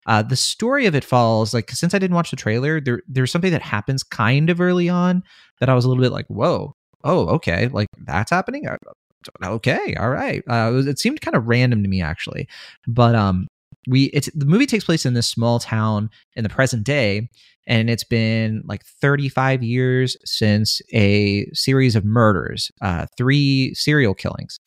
uh, 0.06 0.22
the 0.22 0.36
story 0.36 0.86
of 0.86 0.94
it 0.94 1.04
falls 1.04 1.52
like 1.52 1.70
since 1.70 1.94
I 1.94 1.98
didn't 1.98 2.14
watch 2.14 2.30
the 2.30 2.36
trailer, 2.36 2.80
there 2.80 3.02
there's 3.08 3.30
something 3.30 3.52
that 3.52 3.62
happens 3.62 4.02
kind 4.02 4.50
of 4.50 4.60
early 4.60 4.88
on 4.88 5.22
that 5.60 5.68
I 5.68 5.74
was 5.74 5.84
a 5.84 5.88
little 5.88 6.02
bit 6.02 6.12
like, 6.12 6.26
whoa, 6.26 6.74
oh, 7.04 7.26
okay, 7.28 7.68
like 7.68 7.88
that's 8.06 8.30
happening. 8.30 8.66
Okay, 9.44 9.94
all 9.96 10.08
right. 10.08 10.42
Uh, 10.48 10.70
it, 10.70 10.74
was, 10.74 10.86
it 10.86 10.98
seemed 10.98 11.20
kind 11.20 11.36
of 11.36 11.46
random 11.46 11.82
to 11.82 11.88
me 11.88 12.00
actually, 12.00 12.48
but 12.86 13.14
um, 13.14 13.46
we 13.88 14.04
it's 14.06 14.30
the 14.34 14.46
movie 14.46 14.66
takes 14.66 14.84
place 14.84 15.04
in 15.04 15.14
this 15.14 15.28
small 15.28 15.58
town 15.58 16.10
in 16.36 16.42
the 16.42 16.48
present 16.48 16.84
day 16.84 17.28
and 17.66 17.90
it's 17.90 18.04
been 18.04 18.62
like 18.64 18.84
35 18.84 19.62
years 19.62 20.16
since 20.24 20.80
a 20.92 21.46
series 21.52 21.94
of 21.94 22.04
murders, 22.04 22.70
uh, 22.80 23.06
three 23.16 23.74
serial 23.74 24.14
killings 24.14 24.58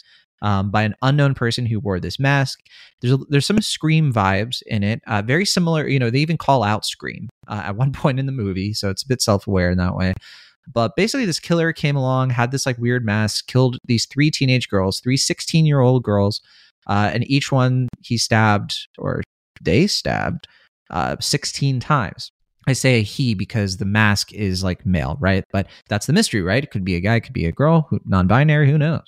um, 0.44 0.70
by 0.70 0.84
an 0.84 0.94
unknown 1.02 1.34
person 1.34 1.66
who 1.66 1.80
wore 1.80 2.00
this 2.00 2.20
mask. 2.20 2.60
There's 3.02 3.14
a, 3.14 3.18
there's 3.30 3.48
some 3.48 3.62
Scream 3.62 4.14
vibes 4.14 4.62
in 4.68 4.84
it, 4.84 5.02
uh, 5.08 5.24
very 5.24 5.46
similar. 5.46 5.88
You 5.88 5.98
know, 5.98 6.10
they 6.10 6.20
even 6.20 6.38
call 6.38 6.64
out 6.64 6.86
Scream 6.86 7.30
uh, 7.48 7.64
at 7.66 7.76
one 7.78 7.92
point 7.92 8.20
in 8.20 8.28
the 8.28 8.32
movie, 8.32 8.74
so 8.74 8.90
it's 8.90 9.04
a 9.04 9.08
bit 9.08 9.22
self 9.22 9.48
aware 9.48 9.72
in 9.72 9.78
that 9.80 9.96
way. 9.96 10.14
But 10.72 10.96
basically, 10.96 11.26
this 11.26 11.40
killer 11.40 11.74
came 11.74 11.96
along, 11.96 12.30
had 12.30 12.52
this 12.52 12.66
like 12.66 12.78
weird 12.78 13.06
mask, 13.06 13.48
killed 13.48 13.78
these 13.86 14.06
three 14.06 14.30
teenage 14.30 14.70
girls, 14.70 15.00
three 15.00 15.18
16 15.18 15.66
year 15.66 15.80
old 15.80 16.04
girls, 16.04 16.42
uh, 16.88 17.10
and 17.14 17.30
each 17.30 17.52
one 17.52 17.90
he 18.02 18.18
stabbed 18.18 18.88
or 18.98 19.24
they 19.62 19.88
stabbed 19.88 20.48
uh, 20.90 21.16
16 21.20 21.80
times. 21.80 22.32
I 22.66 22.74
say 22.74 23.02
he 23.02 23.34
because 23.34 23.76
the 23.76 23.86
mask 23.86 24.32
is 24.32 24.64
like 24.64 24.86
male, 24.86 25.18
right? 25.20 25.44
But 25.52 25.68
that's 25.90 26.06
the 26.06 26.14
mystery, 26.14 26.42
right? 26.42 26.64
It 26.64 26.72
could 26.72 26.86
be 26.86 26.96
a 26.96 27.02
guy, 27.02 27.16
it 27.16 27.22
could 27.22 27.34
be 27.34 27.46
a 27.46 27.52
girl, 27.52 27.90
non-binary, 28.06 28.70
who 28.72 28.78
knows? 28.78 29.04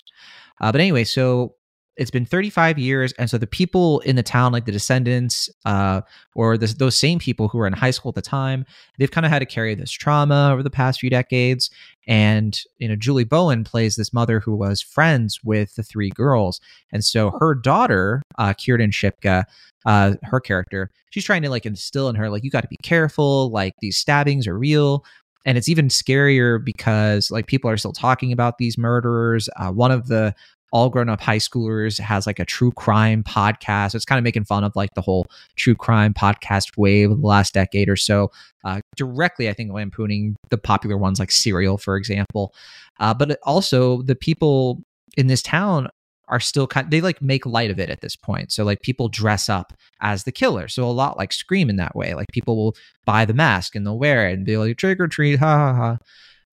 Uh, 0.62 0.72
but 0.72 0.82
anyway, 0.82 1.04
so 1.04 1.56
it's 1.98 2.12
been 2.12 2.26
35 2.26 2.78
years, 2.78 3.14
and 3.14 3.30
so 3.30 3.38
the 3.38 3.48
people 3.48 4.00
in 4.02 4.18
the 4.18 4.24
town, 4.24 4.52
like 4.52 4.66
the 4.66 4.72
descendants, 4.72 5.50
uh, 5.66 6.02
or 6.36 6.58
the, 6.58 6.68
those 6.78 6.96
same 6.96 7.20
people 7.20 7.48
who 7.48 7.58
were 7.58 7.68
in 7.68 7.74
high 7.74 7.92
school 7.92 8.10
at 8.10 8.16
the 8.16 8.22
time, 8.22 8.66
they've 8.98 9.12
kind 9.12 9.26
of 9.26 9.32
had 9.32 9.40
to 9.40 9.46
carry 9.46 9.76
this 9.76 9.92
trauma 9.92 10.50
over 10.52 10.62
the 10.62 10.70
past 10.70 11.00
few 11.00 11.10
decades. 11.10 11.70
And 12.08 12.60
you 12.78 12.90
know, 12.90 12.96
Julie 12.96 13.24
Bowen 13.24 13.64
plays 13.64 13.96
this 13.96 14.14
mother 14.14 14.42
who 14.42 14.56
was 14.56 14.82
friends 14.82 15.40
with 15.44 15.76
the 15.76 15.84
three 15.84 16.10
girls, 16.10 16.60
and 16.92 17.04
so 17.04 17.32
her 17.40 17.56
daughter, 17.56 18.22
uh, 18.38 18.54
Kiernan 18.54 18.92
Shipka, 18.92 19.46
uh, 19.86 20.16
her 20.24 20.42
character, 20.42 20.92
she's 21.12 21.24
trying 21.24 21.44
to 21.44 21.50
like 21.50 21.66
instill 21.66 22.10
in 22.10 22.16
her 22.16 22.30
like 22.30 22.44
you 22.44 22.52
got 22.52 22.62
to 22.62 22.68
be 22.68 22.78
careful, 22.84 23.50
like 23.52 23.74
these 23.80 23.98
stabbings 23.98 24.48
are 24.48 24.58
real. 24.58 25.06
And 25.46 25.58
it's 25.58 25.70
even 25.70 25.88
scarier 25.88 26.64
because 26.64 27.32
like 27.32 27.48
people 27.48 27.70
are 27.70 27.78
still 27.78 27.94
talking 27.94 28.32
about 28.32 28.58
these 28.58 28.78
murderers. 28.78 29.48
Uh, 29.58 29.72
one 29.72 29.92
of 29.92 30.08
the 30.08 30.34
all 30.72 30.90
grown 30.90 31.08
up 31.08 31.22
high 31.22 31.38
schoolers 31.38 31.98
has 32.00 32.28
like 32.28 32.38
a 32.38 32.44
true 32.44 32.72
crime 32.72 33.24
podcast. 33.24 33.96
It's 33.96 34.04
kind 34.04 34.18
of 34.18 34.24
making 34.24 34.44
fun 34.44 34.64
of 34.66 34.76
like 34.76 34.94
the 34.94 35.02
whole 35.02 35.26
true 35.56 35.76
crime 35.76 36.14
podcast 36.14 36.78
wave 36.78 37.12
of 37.12 37.22
the 37.22 37.28
last 37.28 37.54
decade 37.54 37.88
or 37.88 37.96
so. 37.96 38.30
Uh, 38.66 38.82
directly, 38.98 39.48
I 39.48 39.54
think 39.54 39.72
lampooning 39.72 40.36
the 40.50 40.58
popular 40.58 40.98
ones 40.98 41.18
like 41.18 41.32
Serial, 41.32 41.78
for 41.78 41.96
example. 41.96 42.54
Uh, 43.00 43.14
but 43.14 43.40
also 43.44 44.02
the 44.02 44.16
people 44.16 44.82
in 45.16 45.28
this 45.28 45.42
town 45.42 45.88
are 46.28 46.40
still 46.40 46.68
kind 46.68 46.90
they 46.90 47.02
like 47.02 47.22
make 47.22 47.46
light 47.46 47.72
of 47.72 47.80
it 47.80 47.90
at 47.90 48.02
this 48.02 48.16
point. 48.16 48.52
So 48.52 48.64
like 48.64 48.82
people 48.82 49.10
dress 49.10 49.50
up 49.50 49.74
as 50.02 50.24
the 50.24 50.32
killer. 50.32 50.68
So 50.68 50.84
a 50.84 50.92
lot 50.92 51.18
like 51.18 51.32
Scream 51.32 51.70
in 51.70 51.76
that 51.78 51.96
way. 51.96 52.14
Like 52.14 52.28
people 52.32 52.56
will 52.56 52.76
buy 53.06 53.26
the 53.26 53.34
mask 53.34 53.76
and 53.76 53.86
they'll 53.86 54.00
wear 54.00 54.28
it 54.30 54.34
and 54.34 54.46
be 54.46 54.58
like 54.58 54.78
trick 54.78 55.00
or 55.00 55.08
treat, 55.08 55.40
ha 55.40 55.58
ha 55.58 55.74
ha. 55.76 55.98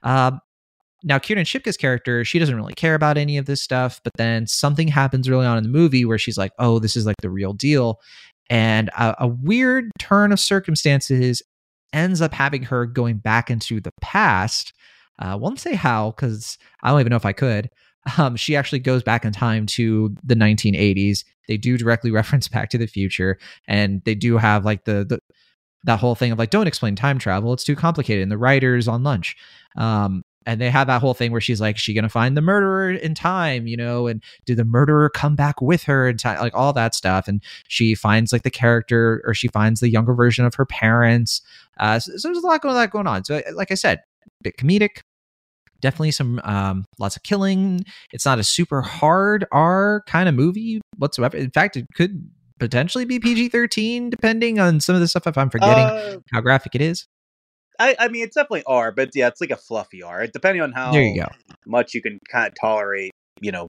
Uh, 0.03 0.39
now 1.05 1.19
Kiernan 1.19 1.45
Shipka's 1.45 1.77
character, 1.77 2.25
she 2.25 2.39
doesn't 2.39 2.55
really 2.55 2.75
care 2.75 2.95
about 2.95 3.19
any 3.19 3.37
of 3.37 3.47
this 3.47 3.63
stuff, 3.63 4.01
but 4.05 4.13
then 4.17 4.47
something 4.47 4.89
happens 4.89 5.29
early 5.29 5.47
on 5.47 5.59
in 5.59 5.65
the 5.65 5.69
movie 5.69 6.05
where 6.05 6.19
she's 6.19 6.39
like, 6.39 6.53
"Oh, 6.59 6.79
this 6.79 6.97
is 6.97 7.07
like 7.07 7.17
the 7.23 7.31
real 7.31 7.53
deal," 7.53 7.99
and 8.51 8.89
a, 8.91 9.25
a 9.25 9.27
weird 9.27 9.91
turn 9.99 10.33
of 10.33 10.41
circumstances 10.41 11.43
ends 11.93 12.21
up 12.21 12.33
having 12.33 12.63
her 12.65 12.87
going 12.87 13.19
back 13.19 13.51
into 13.51 13.81
the 13.81 13.93
past. 14.01 14.73
Uh, 15.19 15.37
won't 15.41 15.61
say 15.61 15.75
how 15.75 16.11
because 16.13 16.57
I 16.83 16.91
don't 16.91 17.01
even 17.01 17.11
know 17.11 17.17
if 17.17 17.27
I 17.27 17.33
could, 17.33 17.69
um, 18.19 18.37
she 18.37 18.57
actually 18.57 18.81
goes 18.81 19.03
back 19.03 19.25
in 19.25 19.33
time 19.33 19.67
to 19.67 20.15
the 20.25 20.35
1980s. 20.35 21.25
They 21.49 21.57
do 21.57 21.77
directly 21.77 22.11
reference 22.13 22.49
Back 22.49 22.71
to 22.71 22.79
the 22.79 22.87
Future, 22.87 23.39
and 23.67 24.03
they 24.05 24.15
do 24.15 24.39
have 24.39 24.65
like 24.65 24.85
the, 24.85 25.05
the 25.05 25.21
that 25.85 25.99
whole 25.99 26.15
thing 26.15 26.31
of 26.31 26.39
like, 26.39 26.51
don't 26.51 26.67
explain 26.67 26.97
time 26.97 27.19
travel; 27.19 27.53
it's 27.53 27.65
too 27.65 27.77
complicated. 27.77 28.23
And 28.23 28.33
the 28.33 28.39
writers 28.39 28.89
on 28.89 29.03
lunch, 29.03 29.37
um, 29.77 30.25
and 30.47 30.61
they 30.61 30.71
have 30.71 30.89
that 30.89 31.01
whole 31.01 31.15
thing 31.15 31.31
where 31.31 31.41
she's 31.41 31.61
like, 31.61 31.79
she 31.79 31.95
gonna 31.95 32.09
find 32.09 32.37
the 32.37 32.41
murderer 32.41 32.91
in 32.91 33.15
time, 33.15 33.67
you 33.67 33.77
know, 33.77 34.07
and 34.09 34.23
did 34.47 34.57
the 34.57 34.65
murderer 34.65 35.09
come 35.09 35.37
back 35.37 35.61
with 35.63 35.85
her 35.85 36.09
in 36.09 36.17
time, 36.17 36.41
like 36.41 36.55
all 36.55 36.73
that 36.73 36.95
stuff. 36.95 37.29
And 37.29 37.43
she 37.69 37.95
finds 37.95 38.33
like 38.33 38.43
the 38.43 38.51
character, 38.51 39.23
or 39.25 39.35
she 39.35 39.49
finds 39.49 39.81
the 39.81 39.91
younger 39.91 40.15
version 40.15 40.45
of 40.45 40.55
her 40.55 40.67
parents. 40.67 41.41
Uh, 41.79 41.99
so, 41.99 42.17
so 42.17 42.29
there's 42.29 42.43
a 42.43 42.47
lot 42.47 42.63
going, 42.63 42.75
that 42.75 42.91
going 42.91 43.07
on. 43.07 43.25
So, 43.25 43.43
like 43.55 43.71
I 43.71 43.75
said, 43.75 44.03
bit 44.43 44.57
comedic, 44.57 45.03
definitely 45.83 46.13
some 46.13 46.41
um, 46.45 46.87
lots 46.99 47.17
of 47.17 47.23
killing. 47.23 47.85
It's 48.13 48.25
not 48.25 48.39
a 48.39 48.45
super 48.45 48.81
hard 48.81 49.45
R 49.53 50.03
kind 50.07 50.29
of 50.29 50.35
movie 50.35 50.81
whatsoever. 50.97 51.37
In 51.37 51.51
fact, 51.51 51.77
it 51.77 51.87
could 51.95 52.31
potentially 52.59 53.05
be 53.05 53.19
PG 53.19 53.51
thirteen, 53.51 54.09
depending 54.09 54.59
on 54.59 54.81
some 54.81 54.95
of 54.95 55.01
the 55.01 55.09
stuff. 55.09 55.27
If 55.27 55.37
I'm 55.37 55.51
forgetting 55.51 55.85
uh, 55.85 56.19
how 56.33 56.41
graphic 56.41 56.75
it 56.75 56.81
is. 56.81 57.07
I, 57.79 57.97
I 57.99 58.09
mean, 58.09 58.23
it's 58.23 58.37
definitely 58.37 58.63
R, 58.67 58.93
but 58.93 59.11
yeah, 59.15 59.29
it's 59.29 59.41
like 59.41 59.51
a 59.51 59.57
fluffy 59.57 60.03
R. 60.03 60.27
Depending 60.27 60.63
on 60.63 60.73
how 60.73 60.93
there 60.93 61.03
you 61.03 61.23
go. 61.23 61.27
much 61.67 61.95
you 61.95 62.03
can 62.03 62.19
kind 62.31 62.47
of 62.47 62.55
tolerate, 62.61 63.11
you 63.41 63.51
know, 63.51 63.67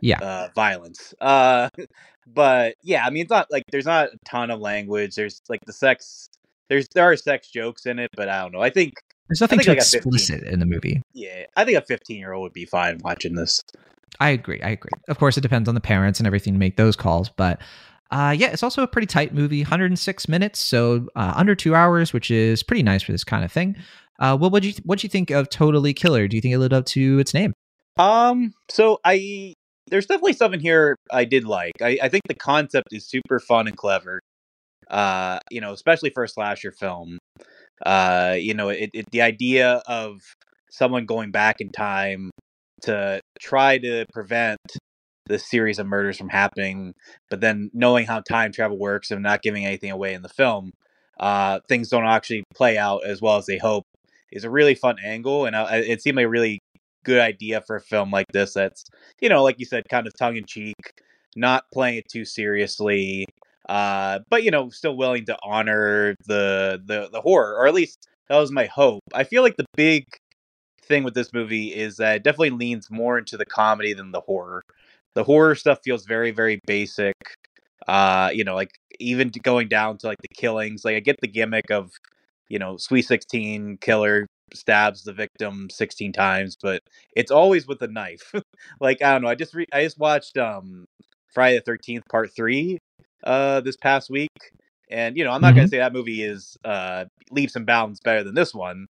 yeah, 0.00 0.18
uh, 0.18 0.48
violence. 0.54 1.14
Uh, 1.20 1.68
but 2.26 2.74
yeah, 2.82 3.06
I 3.06 3.10
mean, 3.10 3.22
it's 3.22 3.30
not 3.30 3.46
like 3.50 3.62
there's 3.70 3.86
not 3.86 4.08
a 4.08 4.18
ton 4.28 4.50
of 4.50 4.60
language. 4.60 5.14
There's 5.14 5.40
like 5.48 5.60
the 5.66 5.72
sex. 5.72 6.28
There's 6.68 6.88
there 6.94 7.04
are 7.04 7.16
sex 7.16 7.48
jokes 7.50 7.86
in 7.86 7.98
it, 7.98 8.10
but 8.16 8.28
I 8.28 8.42
don't 8.42 8.52
know. 8.52 8.60
I 8.60 8.70
think 8.70 8.94
there's 9.28 9.40
nothing 9.40 9.60
too 9.60 9.70
like 9.70 9.78
explicit 9.78 10.42
in 10.44 10.60
the 10.60 10.66
movie. 10.66 11.02
Yeah, 11.12 11.44
I 11.56 11.64
think 11.64 11.78
a 11.78 11.82
15 11.82 12.18
year 12.18 12.32
old 12.32 12.44
would 12.44 12.52
be 12.52 12.64
fine 12.64 13.00
watching 13.02 13.34
this. 13.34 13.60
I 14.20 14.30
agree. 14.30 14.60
I 14.62 14.70
agree. 14.70 14.92
Of 15.08 15.18
course, 15.18 15.36
it 15.36 15.42
depends 15.42 15.68
on 15.68 15.74
the 15.74 15.80
parents 15.80 16.20
and 16.20 16.26
everything 16.26 16.54
to 16.54 16.58
make 16.58 16.76
those 16.76 16.96
calls, 16.96 17.28
but 17.28 17.60
uh, 18.10 18.34
yeah, 18.36 18.48
it's 18.48 18.62
also 18.62 18.82
a 18.82 18.86
pretty 18.86 19.06
tight 19.06 19.34
movie, 19.34 19.62
106 19.62 20.28
minutes, 20.28 20.60
so 20.60 21.08
uh, 21.16 21.32
under 21.34 21.54
two 21.54 21.74
hours, 21.74 22.12
which 22.12 22.30
is 22.30 22.62
pretty 22.62 22.82
nice 22.82 23.02
for 23.02 23.12
this 23.12 23.24
kind 23.24 23.44
of 23.44 23.50
thing. 23.50 23.76
Uh, 24.18 24.36
well, 24.40 24.48
what 24.48 24.62
do 24.62 24.68
you 24.68 24.74
what 24.84 25.02
you 25.02 25.08
think 25.08 25.30
of 25.30 25.50
Totally 25.50 25.92
Killer? 25.92 26.28
Do 26.28 26.36
you 26.36 26.40
think 26.40 26.54
it 26.54 26.58
lived 26.58 26.72
up 26.72 26.86
to 26.86 27.18
its 27.18 27.34
name? 27.34 27.52
Um, 27.98 28.54
so 28.70 29.00
I 29.04 29.54
there's 29.88 30.06
definitely 30.06 30.34
something 30.34 30.60
here 30.60 30.96
I 31.12 31.24
did 31.24 31.44
like. 31.44 31.74
I, 31.82 31.98
I 32.02 32.08
think 32.08 32.22
the 32.26 32.34
concept 32.34 32.88
is 32.92 33.06
super 33.06 33.38
fun 33.40 33.66
and 33.66 33.76
clever. 33.76 34.20
Uh, 34.88 35.40
you 35.50 35.60
know, 35.60 35.72
especially 35.72 36.10
for 36.10 36.22
a 36.22 36.28
slasher 36.28 36.72
film. 36.72 37.18
Uh, 37.84 38.36
you 38.38 38.54
know, 38.54 38.68
it, 38.68 38.90
it, 38.92 39.06
the 39.10 39.22
idea 39.22 39.82
of 39.86 40.20
someone 40.70 41.06
going 41.06 41.30
back 41.30 41.60
in 41.60 41.70
time 41.70 42.30
to 42.82 43.20
try 43.38 43.78
to 43.78 44.04
prevent 44.12 44.58
the 45.26 45.38
series 45.38 45.78
of 45.78 45.86
murders 45.86 46.16
from 46.16 46.28
happening, 46.28 46.94
but 47.30 47.40
then 47.40 47.70
knowing 47.74 48.06
how 48.06 48.20
time 48.20 48.52
travel 48.52 48.78
works 48.78 49.10
and 49.10 49.22
not 49.22 49.42
giving 49.42 49.66
anything 49.66 49.90
away 49.90 50.14
in 50.14 50.22
the 50.22 50.28
film, 50.28 50.70
uh, 51.18 51.60
things 51.68 51.88
don't 51.88 52.06
actually 52.06 52.44
play 52.54 52.78
out 52.78 53.04
as 53.04 53.20
well 53.20 53.36
as 53.36 53.46
they 53.46 53.58
hope 53.58 53.84
is 54.32 54.44
a 54.44 54.50
really 54.50 54.74
fun 54.74 54.96
angle, 55.04 55.46
and 55.46 55.56
uh, 55.56 55.66
it 55.72 56.02
seemed 56.02 56.16
like 56.16 56.26
a 56.26 56.28
really 56.28 56.58
good 57.04 57.20
idea 57.20 57.62
for 57.66 57.76
a 57.76 57.80
film 57.80 58.10
like 58.10 58.26
this. 58.32 58.54
That's 58.54 58.84
you 59.20 59.28
know, 59.28 59.42
like 59.42 59.58
you 59.58 59.66
said, 59.66 59.84
kind 59.88 60.06
of 60.06 60.12
tongue 60.18 60.36
in 60.36 60.44
cheek, 60.44 60.74
not 61.36 61.64
playing 61.72 61.98
it 61.98 62.08
too 62.10 62.24
seriously, 62.24 63.26
uh, 63.68 64.20
but 64.30 64.42
you 64.44 64.50
know, 64.50 64.70
still 64.70 64.96
willing 64.96 65.26
to 65.26 65.36
honor 65.42 66.14
the 66.26 66.80
the 66.84 67.08
the 67.12 67.20
horror, 67.20 67.56
or 67.56 67.66
at 67.66 67.74
least 67.74 68.08
that 68.28 68.38
was 68.38 68.52
my 68.52 68.66
hope. 68.66 69.02
I 69.14 69.24
feel 69.24 69.42
like 69.42 69.56
the 69.56 69.66
big 69.76 70.04
thing 70.82 71.04
with 71.04 71.14
this 71.14 71.32
movie 71.32 71.74
is 71.74 71.96
that 71.96 72.16
it 72.16 72.22
definitely 72.22 72.50
leans 72.50 72.90
more 72.90 73.18
into 73.18 73.36
the 73.36 73.46
comedy 73.46 73.92
than 73.92 74.12
the 74.12 74.20
horror. 74.20 74.62
The 75.14 75.24
horror 75.24 75.54
stuff 75.54 75.78
feels 75.84 76.06
very 76.06 76.30
very 76.30 76.60
basic. 76.66 77.14
Uh, 77.88 78.30
you 78.32 78.44
know, 78.44 78.54
like 78.54 78.70
even 79.00 79.30
going 79.42 79.68
down 79.68 79.98
to 79.98 80.06
like 80.08 80.18
the 80.22 80.28
killings. 80.28 80.84
Like 80.84 80.96
I 80.96 81.00
get 81.00 81.16
the 81.20 81.28
gimmick 81.28 81.70
of 81.70 81.90
you 82.48 82.58
know, 82.58 82.76
Sweet 82.76 83.02
Sixteen 83.02 83.78
killer 83.80 84.26
stabs 84.54 85.02
the 85.02 85.12
victim 85.12 85.68
16 85.70 86.12
times 86.12 86.56
but 86.62 86.80
it's 87.16 87.32
always 87.32 87.66
with 87.66 87.82
a 87.82 87.88
knife 87.88 88.32
like 88.80 89.02
i 89.02 89.10
don't 89.12 89.22
know 89.22 89.28
i 89.28 89.34
just 89.34 89.54
re- 89.54 89.66
i 89.72 89.82
just 89.82 89.98
watched 89.98 90.38
um 90.38 90.84
friday 91.34 91.58
the 91.58 91.70
13th 91.72 92.02
part 92.08 92.30
3 92.34 92.78
uh 93.26 93.60
this 93.60 93.76
past 93.76 94.08
week, 94.08 94.30
and 94.90 95.16
you 95.16 95.24
know 95.24 95.32
I'm 95.32 95.40
not 95.40 95.48
mm-hmm. 95.48 95.58
gonna 95.58 95.68
say 95.68 95.78
that 95.78 95.92
movie 95.92 96.22
is 96.22 96.56
uh 96.64 97.04
leaps 97.30 97.56
and 97.56 97.66
bounds 97.66 98.00
better 98.00 98.24
than 98.24 98.34
this 98.34 98.54
one, 98.54 98.86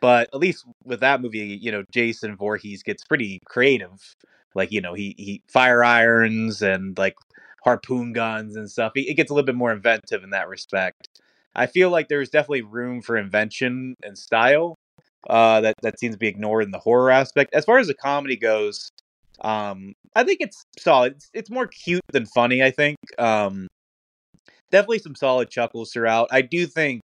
but 0.00 0.28
at 0.32 0.40
least 0.40 0.64
with 0.84 1.00
that 1.00 1.20
movie, 1.20 1.58
you 1.60 1.70
know 1.70 1.84
Jason 1.92 2.36
Voorhees 2.36 2.82
gets 2.82 3.04
pretty 3.04 3.40
creative. 3.44 4.14
Like 4.54 4.72
you 4.72 4.80
know 4.80 4.94
he 4.94 5.14
he 5.18 5.42
fire 5.48 5.84
irons 5.84 6.62
and 6.62 6.96
like 6.96 7.16
harpoon 7.62 8.12
guns 8.12 8.56
and 8.56 8.70
stuff. 8.70 8.92
It 8.94 9.14
gets 9.16 9.30
a 9.30 9.34
little 9.34 9.46
bit 9.46 9.54
more 9.54 9.72
inventive 9.72 10.24
in 10.24 10.30
that 10.30 10.48
respect. 10.48 11.08
I 11.54 11.66
feel 11.66 11.90
like 11.90 12.08
there's 12.08 12.30
definitely 12.30 12.62
room 12.62 13.02
for 13.02 13.16
invention 13.16 13.96
and 14.02 14.16
style 14.16 14.76
uh, 15.28 15.60
that 15.60 15.74
that 15.82 15.98
seems 15.98 16.14
to 16.14 16.18
be 16.18 16.28
ignored 16.28 16.64
in 16.64 16.70
the 16.70 16.78
horror 16.78 17.10
aspect. 17.10 17.54
As 17.54 17.64
far 17.64 17.78
as 17.78 17.88
the 17.88 17.94
comedy 17.94 18.36
goes, 18.36 18.90
um, 19.40 19.94
I 20.14 20.24
think 20.24 20.40
it's 20.40 20.64
solid. 20.78 21.14
It's, 21.14 21.30
it's 21.34 21.50
more 21.50 21.66
cute 21.66 22.02
than 22.12 22.26
funny. 22.26 22.62
I 22.62 22.70
think. 22.70 22.96
Um, 23.18 23.68
definitely 24.70 24.98
some 25.00 25.14
solid 25.14 25.50
chuckles 25.50 25.92
throughout. 25.92 26.28
I 26.30 26.42
do 26.42 26.66
think, 26.66 27.02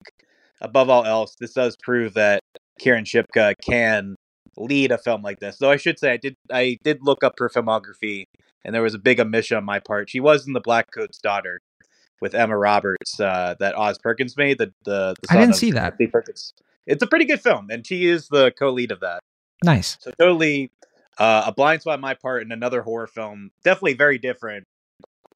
above 0.62 0.90
all 0.90 1.06
else, 1.06 1.36
this 1.40 1.54
does 1.54 1.76
prove 1.82 2.14
that 2.14 2.42
Kiernan 2.80 3.06
Shipka 3.06 3.54
can 3.62 4.16
lead 4.58 4.92
a 4.92 4.98
film 4.98 5.22
like 5.22 5.40
this. 5.40 5.58
Though 5.58 5.72
I 5.72 5.78
should 5.78 6.00
say, 6.00 6.12
I 6.12 6.18
did 6.18 6.36
I 6.52 6.78
did 6.84 7.00
look 7.02 7.24
up 7.24 7.34
her 7.40 7.50
filmography, 7.50 8.26
and 8.64 8.74
there 8.74 8.82
was 8.82 8.94
a 8.94 9.00
big 9.00 9.20
omission 9.20 9.58
on 9.58 9.66
my 9.66 9.80
part. 9.80 10.10
She 10.10 10.20
was 10.20 10.48
in 10.48 10.54
The 10.54 10.62
Black 10.62 10.92
Coat's 10.92 11.18
Daughter 11.18 11.62
with 12.22 12.34
Emma 12.34 12.58
Roberts 12.58 13.20
uh, 13.20 13.56
that 13.60 13.76
Oz 13.76 13.98
Perkins 13.98 14.38
made. 14.38 14.58
The 14.58 14.74
the, 14.86 15.16
the 15.22 15.28
I 15.30 15.38
didn't 15.38 15.56
see 15.56 15.72
that. 15.72 15.98
Perkins. 16.12 16.54
It's 16.88 17.04
a 17.04 17.08
pretty 17.08 17.26
good 17.26 17.42
film, 17.42 17.68
and 17.70 17.86
she 17.86 18.06
is 18.06 18.28
the 18.28 18.52
co-lead 18.58 18.92
of 18.92 19.00
that. 19.00 19.20
Nice. 19.64 19.98
So 20.00 20.12
totally 20.20 20.72
uh, 21.18 21.44
a 21.48 21.52
blind 21.52 21.82
spot 21.82 21.96
on 21.96 22.02
my 22.02 22.14
part 22.14 22.44
in 22.44 22.52
another 22.52 22.84
horror 22.84 23.08
film. 23.08 23.50
Definitely 23.64 23.94
very 23.94 24.20
different 24.20 24.66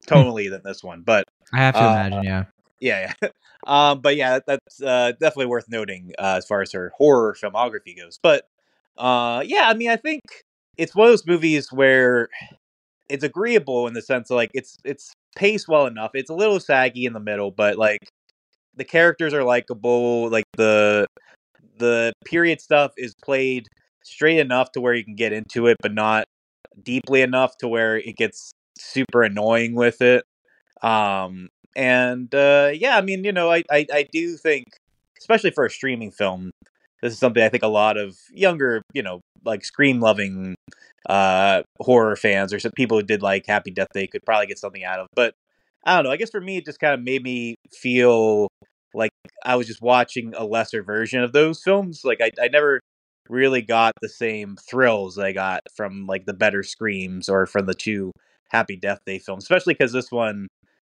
tonally 0.08 0.50
than 0.50 0.62
this 0.64 0.84
one, 0.84 1.02
but 1.02 1.26
I 1.54 1.58
have 1.58 1.76
to 1.76 1.82
uh, 1.82 1.92
imagine, 1.92 2.24
yeah. 2.24 2.44
Yeah, 2.80 3.14
yeah. 3.22 3.30
um, 3.68 4.02
but 4.02 4.16
yeah, 4.16 4.40
that's 4.46 4.82
uh, 4.82 5.12
definitely 5.14 5.48
worth 5.48 5.70
noting 5.70 6.14
uh, 6.20 6.36
as 6.38 6.46
far 6.46 6.62
as 6.62 6.72
her 6.72 6.94
horror 6.98 7.36
filmography 7.40 7.98
goes. 7.98 8.20
But 8.22 8.48
uh, 8.98 9.44
yeah, 9.46 9.68
I 9.68 9.74
mean, 9.74 9.90
I 9.90 9.96
think 9.96 10.22
it's 10.78 10.96
one 10.96 11.08
of 11.08 11.12
those 11.12 11.28
movies 11.28 11.72
where 11.72 12.30
it's 13.10 13.24
agreeable 13.24 13.88
in 13.88 13.94
the 13.94 14.02
sense 14.02 14.30
of 14.30 14.36
like 14.36 14.52
it's 14.54 14.78
it's 14.86 15.14
paced 15.36 15.68
well 15.68 15.88
enough. 15.88 16.12
It's 16.14 16.30
a 16.30 16.36
little 16.36 16.60
saggy 16.60 17.06
in 17.06 17.14
the 17.14 17.20
middle, 17.20 17.52
but 17.52 17.78
like 17.78 18.00
the 18.76 18.86
characters 18.86 19.34
are 19.34 19.44
likable. 19.44 20.30
Like 20.30 20.46
the 20.56 21.08
the 21.78 22.14
period 22.26 22.62
stuff 22.62 22.92
is 22.98 23.14
played 23.24 23.68
straight 24.04 24.40
enough 24.40 24.72
to 24.74 24.82
where 24.82 24.94
you 24.94 25.04
can 25.04 25.16
get 25.16 25.34
into 25.34 25.68
it, 25.68 25.78
but 25.82 25.94
not 25.94 26.26
deeply 26.82 27.22
enough 27.22 27.58
to 27.58 27.68
where 27.68 27.98
it 27.98 28.16
gets 28.16 28.52
super 28.80 29.24
annoying 29.24 29.76
with 29.76 30.02
it. 30.02 30.24
Um, 30.82 31.50
and 31.76 32.34
uh, 32.34 32.72
yeah, 32.74 32.98
I 32.98 33.02
mean, 33.02 33.24
you 33.24 33.32
know, 33.32 33.52
I, 33.52 33.64
I, 33.72 33.86
I 33.94 34.08
do 34.12 34.38
think, 34.38 34.66
especially 35.20 35.52
for 35.52 35.66
a 35.66 35.70
streaming 35.70 36.12
film, 36.12 36.52
this 37.02 37.14
is 37.14 37.20
something 37.20 37.44
I 37.44 37.50
think 37.50 37.64
a 37.64 37.68
lot 37.68 37.98
of 37.98 38.18
younger, 38.32 38.82
you 38.94 39.04
know, 39.04 39.22
like 39.46 39.64
scream 39.64 40.00
loving 40.00 40.56
uh, 41.08 41.64
horror 41.80 42.16
fans 42.16 42.54
or 42.54 42.60
some 42.60 42.72
people 42.76 42.98
who 42.98 43.04
did 43.04 43.22
like 43.22 43.46
Happy 43.48 43.72
Death 43.72 43.88
Day 43.94 44.08
could 44.08 44.26
probably 44.26 44.48
get 44.48 44.60
something 44.60 44.84
out 44.84 45.00
of. 45.00 45.08
But 45.16 45.34
I 45.86 45.96
don't 45.96 46.06
know. 46.06 46.12
I 46.12 46.18
guess 46.18 46.32
for 46.32 46.42
me, 46.42 46.58
it 46.58 46.66
just 46.66 46.80
kind 46.80 46.94
of 46.94 47.02
made 47.02 47.24
me 47.24 47.56
feel 47.72 48.50
like 48.94 49.12
I 49.46 49.56
was 49.56 49.68
just 49.68 49.82
watching 49.82 50.34
a 50.36 50.44
lesser 50.44 50.84
version 50.84 51.24
of 51.24 51.32
those 51.32 51.64
films. 51.64 52.02
Like 52.04 52.20
I, 52.22 52.32
I 52.42 52.48
never 52.50 52.82
really 53.30 53.62
got 53.62 53.94
the 54.02 54.10
same 54.10 54.58
thrills 54.70 55.18
I 55.18 55.32
got 55.32 55.62
from 55.76 56.08
like 56.08 56.26
the 56.26 56.34
better 56.34 56.64
screams 56.64 57.30
or 57.30 57.46
from 57.46 57.66
the 57.68 57.74
two 57.74 58.12
Happy 58.50 58.76
Death 58.76 59.00
Day 59.06 59.20
film, 59.20 59.40
especially 59.40 59.74
because 59.74 59.92
this 59.92 60.12
one 60.12 60.48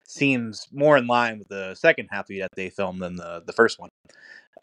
seems 0.08 0.68
more 0.72 0.98
in 0.98 1.08
line 1.08 1.40
with 1.40 1.48
the 1.50 1.76
second 1.76 2.08
Happy 2.12 2.40
Death 2.40 2.50
Day 2.56 2.70
film 2.70 3.00
than 3.00 3.16
the 3.16 3.44
the 3.46 3.54
first 3.54 3.80
one. 3.80 3.90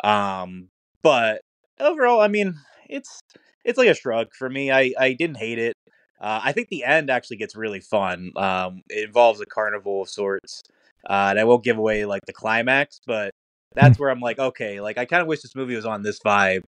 Um, 0.03 0.69
but 1.03 1.41
overall, 1.81 2.21
I 2.21 2.29
mean, 2.29 2.57
it's 2.89 3.21
it's 3.65 3.79
like 3.79 3.89
a 3.89 3.95
shrug 3.95 4.29
for 4.35 4.49
me. 4.49 4.71
I 4.71 4.93
I 4.99 5.13
didn't 5.13 5.37
hate 5.39 5.59
it. 5.59 5.75
Uh, 6.21 6.41
I 6.43 6.53
think 6.53 6.69
the 6.69 6.85
end 6.85 7.11
actually 7.11 7.37
gets 7.37 7.55
really 7.55 7.81
fun. 7.81 8.33
Um, 8.37 8.83
it 8.89 9.05
involves 9.05 9.41
a 9.41 9.47
carnival 9.47 10.03
of 10.03 10.09
sorts, 10.09 10.63
uh, 11.09 11.29
and 11.31 11.39
I 11.39 11.45
won't 11.45 11.65
give 11.65 11.77
away 11.79 12.07
like 12.07 12.23
the 12.27 12.33
climax, 12.33 13.01
but 13.07 13.33
that's 13.75 13.99
where 13.99 14.11
I'm 14.11 14.21
like, 14.21 14.39
okay, 14.39 14.81
like 14.81 14.97
I 14.99 15.05
kind 15.05 15.21
of 15.21 15.29
wish 15.29 15.43
this 15.43 15.55
movie 15.55 15.77
was 15.77 15.85
on 15.85 16.03
this 16.03 16.19
vibe 16.21 16.63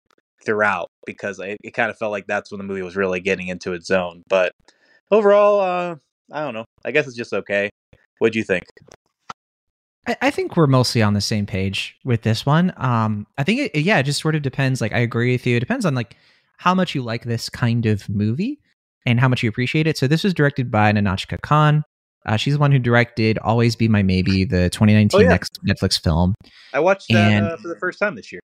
throughout 0.44 0.88
because 1.06 1.38
it, 1.38 1.58
it 1.62 1.72
kind 1.72 1.90
of 1.90 1.98
felt 1.98 2.12
like 2.12 2.26
that's 2.26 2.50
when 2.50 2.58
the 2.58 2.64
movie 2.64 2.82
was 2.82 2.96
really 2.96 3.20
getting 3.20 3.48
into 3.48 3.72
its 3.74 3.86
zone. 3.86 4.22
But 4.28 4.52
overall, 5.10 5.60
uh, 5.60 5.96
I 6.32 6.40
don't 6.40 6.54
know. 6.54 6.64
I 6.84 6.90
guess 6.90 7.06
it's 7.06 7.16
just 7.16 7.32
okay. 7.32 7.70
What 8.18 8.32
do 8.32 8.38
you 8.38 8.44
think? 8.44 8.64
I, 10.06 10.16
I 10.22 10.30
think 10.30 10.56
we're 10.56 10.66
mostly 10.66 11.02
on 11.02 11.14
the 11.14 11.20
same 11.20 11.46
page 11.46 11.96
with 12.04 12.22
this 12.22 12.44
one. 12.46 12.72
Um, 12.76 13.26
I 13.38 13.44
think 13.44 13.70
it, 13.74 13.80
yeah, 13.82 13.98
it 13.98 14.04
just 14.04 14.20
sort 14.20 14.34
of 14.34 14.42
depends. 14.42 14.80
Like, 14.80 14.92
I 14.92 14.98
agree 14.98 15.32
with 15.32 15.46
you. 15.46 15.56
It 15.56 15.60
depends 15.60 15.84
on 15.86 15.94
like 15.94 16.16
how 16.58 16.74
much 16.74 16.94
you 16.94 17.02
like 17.02 17.24
this 17.24 17.48
kind 17.48 17.86
of 17.86 18.08
movie 18.08 18.60
and 19.06 19.20
how 19.20 19.28
much 19.28 19.42
you 19.42 19.48
appreciate 19.48 19.86
it. 19.86 19.98
So 19.98 20.06
this 20.06 20.24
was 20.24 20.32
directed 20.34 20.70
by 20.70 20.92
Nahnatchka 20.92 21.40
Khan. 21.42 21.84
Uh, 22.26 22.36
she's 22.38 22.54
the 22.54 22.58
one 22.58 22.72
who 22.72 22.78
directed 22.78 23.36
"Always 23.38 23.76
Be 23.76 23.86
My 23.86 24.02
Maybe," 24.02 24.44
the 24.44 24.70
2019 24.70 25.18
Oh, 25.18 25.22
yeah. 25.22 25.28
next 25.28 25.58
Netflix 25.66 26.02
film. 26.02 26.34
I 26.72 26.80
watched 26.80 27.08
that 27.10 27.32
And- 27.32 27.46
uh, 27.46 27.56
for 27.58 27.68
the 27.68 27.76
first 27.78 27.98
time 27.98 28.14
this 28.14 28.32
year. 28.32 28.40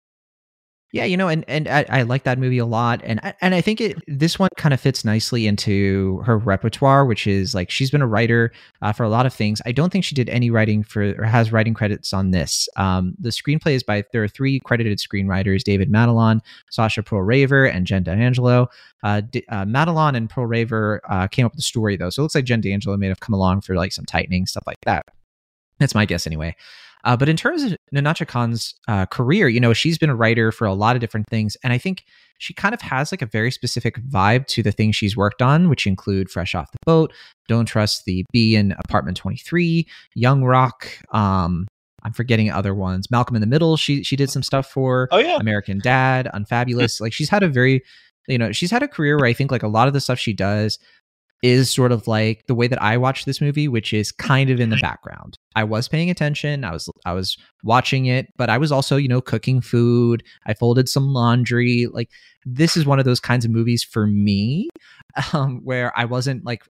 Yeah, 0.91 1.05
you 1.05 1.17
know, 1.17 1.27
and 1.27 1.45
and 1.47 1.67
I, 1.67 1.85
I 1.87 2.01
like 2.01 2.23
that 2.23 2.39
movie 2.39 2.57
a 2.57 2.65
lot, 2.65 3.01
and 3.03 3.19
I- 3.21 3.35
and 3.41 3.53
I 3.53 3.61
think 3.61 3.79
it 3.79 3.97
this 4.07 4.39
one 4.39 4.49
kind 4.57 4.73
of 4.73 4.81
fits 4.81 5.05
nicely 5.05 5.45
into 5.45 6.17
her 6.25 6.35
repertoire, 6.39 7.05
which 7.05 7.27
is 7.27 7.53
like 7.53 7.69
she's 7.69 7.91
been 7.91 8.01
a 8.01 8.07
writer 8.07 8.51
uh, 8.81 8.91
for 8.91 9.03
a 9.03 9.09
lot 9.09 9.27
of 9.27 9.33
things. 9.33 9.61
I 9.67 9.71
don't 9.71 9.91
think 9.91 10.03
she 10.03 10.15
did 10.15 10.29
any 10.29 10.49
writing 10.49 10.81
for 10.83 11.13
or 11.21 11.25
has 11.25 11.51
writing 11.51 11.75
credits 11.75 12.11
on 12.11 12.31
this. 12.31 12.67
Um, 12.75 13.13
the 13.19 13.29
screenplay 13.29 13.73
is 13.73 13.83
by 13.83 14.03
there 14.13 14.23
are 14.23 14.27
three 14.27 14.59
credited 14.61 14.97
screenwriters: 14.97 15.61
David 15.61 15.91
Matalon, 15.91 16.39
Sasha 16.71 17.03
Perl-Raver, 17.03 17.65
and 17.65 17.85
Jen 17.85 18.01
D'Angelo. 18.01 18.67
Uh, 19.03 19.21
D- 19.21 19.45
uh, 19.49 19.65
Matalon 19.65 20.15
and 20.15 20.27
Perl-Raver 20.27 21.01
uh, 21.07 21.27
came 21.27 21.45
up 21.45 21.51
with 21.51 21.57
the 21.59 21.63
story 21.63 21.97
though, 21.97 22.09
so 22.09 22.21
it 22.21 22.23
looks 22.23 22.35
like 22.35 22.45
Jen 22.45 22.61
D'Angelo 22.61 22.97
may 22.97 23.07
have 23.09 23.19
come 23.19 23.35
along 23.35 23.61
for 23.61 23.75
like 23.75 23.91
some 23.91 24.05
tightening 24.05 24.47
stuff 24.47 24.63
like 24.65 24.81
that. 24.85 25.05
That's 25.77 25.93
my 25.93 26.05
guess 26.05 26.25
anyway. 26.25 26.55
Uh, 27.03 27.15
but 27.15 27.29
in 27.29 27.37
terms 27.37 27.63
of 27.63 27.77
Nahnatchka 27.93 28.27
Khan's 28.27 28.75
uh, 28.87 29.05
career, 29.05 29.47
you 29.47 29.59
know, 29.59 29.73
she's 29.73 29.97
been 29.97 30.09
a 30.09 30.15
writer 30.15 30.51
for 30.51 30.65
a 30.65 30.73
lot 30.73 30.95
of 30.95 30.99
different 30.99 31.27
things, 31.29 31.55
and 31.63 31.71
I 31.71 31.77
think 31.77 32.03
she 32.39 32.53
kind 32.53 32.73
of 32.73 32.81
has 32.81 33.11
like 33.11 33.21
a 33.21 33.25
very 33.25 33.51
specific 33.51 34.01
vibe 34.07 34.47
to 34.47 34.63
the 34.63 34.71
things 34.71 34.95
she's 34.95 35.15
worked 35.15 35.41
on, 35.41 35.69
which 35.69 35.87
include 35.87 36.29
Fresh 36.29 36.55
Off 36.55 36.71
the 36.71 36.79
Boat, 36.85 37.13
Don't 37.47 37.65
Trust 37.65 38.05
the 38.05 38.25
Bee 38.31 38.55
in 38.55 38.73
Apartment 38.83 39.17
Twenty 39.17 39.37
Three, 39.37 39.87
Young 40.15 40.43
Rock. 40.43 40.87
Um, 41.11 41.67
I'm 42.03 42.13
forgetting 42.13 42.49
other 42.49 42.73
ones. 42.73 43.11
Malcolm 43.11 43.35
in 43.35 43.41
the 43.41 43.47
Middle. 43.47 43.77
She 43.77 44.03
she 44.03 44.15
did 44.15 44.29
some 44.29 44.43
stuff 44.43 44.67
for. 44.67 45.07
Oh 45.11 45.19
yeah, 45.19 45.37
American 45.37 45.79
Dad, 45.79 46.29
Unfabulous. 46.33 46.99
like 47.01 47.13
she's 47.13 47.29
had 47.29 47.43
a 47.43 47.47
very, 47.47 47.81
you 48.27 48.37
know, 48.37 48.51
she's 48.51 48.71
had 48.71 48.83
a 48.83 48.87
career 48.87 49.17
where 49.17 49.27
I 49.27 49.33
think 49.33 49.51
like 49.51 49.63
a 49.63 49.67
lot 49.67 49.87
of 49.87 49.93
the 49.93 50.01
stuff 50.01 50.19
she 50.19 50.33
does 50.33 50.79
is 51.41 51.71
sort 51.71 51.91
of 51.91 52.07
like 52.07 52.45
the 52.47 52.55
way 52.55 52.67
that 52.67 52.81
I 52.81 52.97
watch 52.97 53.25
this 53.25 53.39
movie, 53.39 53.67
which 53.67 53.93
is 53.93 54.11
kind 54.11 54.49
of 54.49 54.59
in 54.59 54.69
the 54.69 54.77
background. 54.81 55.37
I 55.55 55.63
was 55.63 55.87
paying 55.87 56.09
attention, 56.09 56.63
I 56.63 56.71
was 56.71 56.89
I 57.05 57.13
was 57.13 57.37
watching 57.63 58.05
it, 58.05 58.27
but 58.37 58.49
I 58.49 58.57
was 58.57 58.71
also, 58.71 58.97
you 58.97 59.07
know, 59.07 59.21
cooking 59.21 59.61
food. 59.61 60.23
I 60.45 60.53
folded 60.53 60.89
some 60.89 61.13
laundry. 61.13 61.87
Like 61.91 62.09
this 62.45 62.75
is 62.75 62.85
one 62.85 62.99
of 62.99 63.05
those 63.05 63.19
kinds 63.19 63.45
of 63.45 63.51
movies 63.51 63.83
for 63.83 64.05
me, 64.05 64.69
um, 65.33 65.61
where 65.63 65.97
I 65.97 66.05
wasn't 66.05 66.45
like 66.45 66.63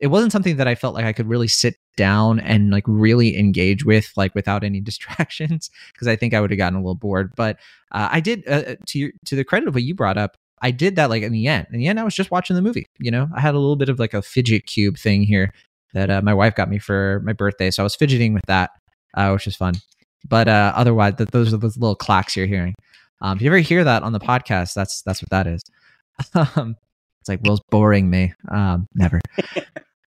it 0.00 0.08
wasn't 0.08 0.32
something 0.32 0.56
that 0.56 0.66
I 0.66 0.74
felt 0.74 0.94
like 0.94 1.04
I 1.04 1.12
could 1.12 1.28
really 1.28 1.48
sit 1.48 1.76
down 1.96 2.40
and 2.40 2.70
like 2.70 2.84
really 2.86 3.38
engage 3.38 3.84
with 3.84 4.10
like 4.16 4.34
without 4.34 4.64
any 4.64 4.80
distractions 4.90 5.70
because 5.92 6.08
I 6.08 6.16
think 6.16 6.34
I 6.34 6.40
would 6.40 6.50
have 6.50 6.58
gotten 6.58 6.78
a 6.78 6.82
little 6.82 6.94
bored. 6.94 7.32
But 7.36 7.58
uh, 7.92 8.08
I 8.10 8.20
did 8.20 8.46
uh, 8.48 8.76
to 8.86 8.98
your, 8.98 9.10
to 9.26 9.36
the 9.36 9.44
credit 9.44 9.68
of 9.68 9.74
what 9.74 9.82
you 9.82 9.94
brought 9.94 10.18
up. 10.18 10.36
I 10.62 10.70
did 10.70 10.96
that 10.96 11.10
like 11.10 11.22
in 11.22 11.32
the 11.32 11.46
end. 11.46 11.66
In 11.72 11.78
the 11.78 11.86
end, 11.86 11.98
I 11.98 12.04
was 12.04 12.14
just 12.14 12.30
watching 12.30 12.56
the 12.56 12.62
movie. 12.62 12.86
You 12.98 13.10
know, 13.10 13.28
I 13.34 13.40
had 13.40 13.54
a 13.54 13.58
little 13.58 13.76
bit 13.76 13.88
of 13.88 13.98
like 13.98 14.14
a 14.14 14.22
fidget 14.22 14.66
cube 14.66 14.98
thing 14.98 15.22
here 15.22 15.52
that 15.94 16.10
uh, 16.10 16.20
my 16.22 16.34
wife 16.34 16.54
got 16.54 16.68
me 16.68 16.78
for 16.78 17.20
my 17.24 17.32
birthday, 17.32 17.70
so 17.70 17.82
I 17.82 17.84
was 17.84 17.96
fidgeting 17.96 18.34
with 18.34 18.44
that, 18.46 18.70
uh, 19.16 19.30
which 19.30 19.46
is 19.46 19.56
fun. 19.56 19.74
But 20.28 20.48
uh, 20.48 20.72
otherwise, 20.76 21.14
th- 21.16 21.30
those 21.30 21.52
are 21.54 21.56
those 21.56 21.76
little 21.78 21.96
clacks 21.96 22.36
you're 22.36 22.46
hearing. 22.46 22.74
Um, 23.22 23.36
if 23.36 23.42
you 23.42 23.48
ever 23.50 23.58
hear 23.58 23.84
that 23.84 24.02
on 24.02 24.12
the 24.12 24.20
podcast, 24.20 24.74
that's 24.74 25.02
that's 25.02 25.22
what 25.22 25.30
that 25.30 25.46
is. 25.46 25.62
um, 26.34 26.76
it's 27.20 27.28
like 27.28 27.40
Will's 27.42 27.60
boring 27.70 28.08
me. 28.10 28.32
Um, 28.50 28.86
never. 28.94 29.20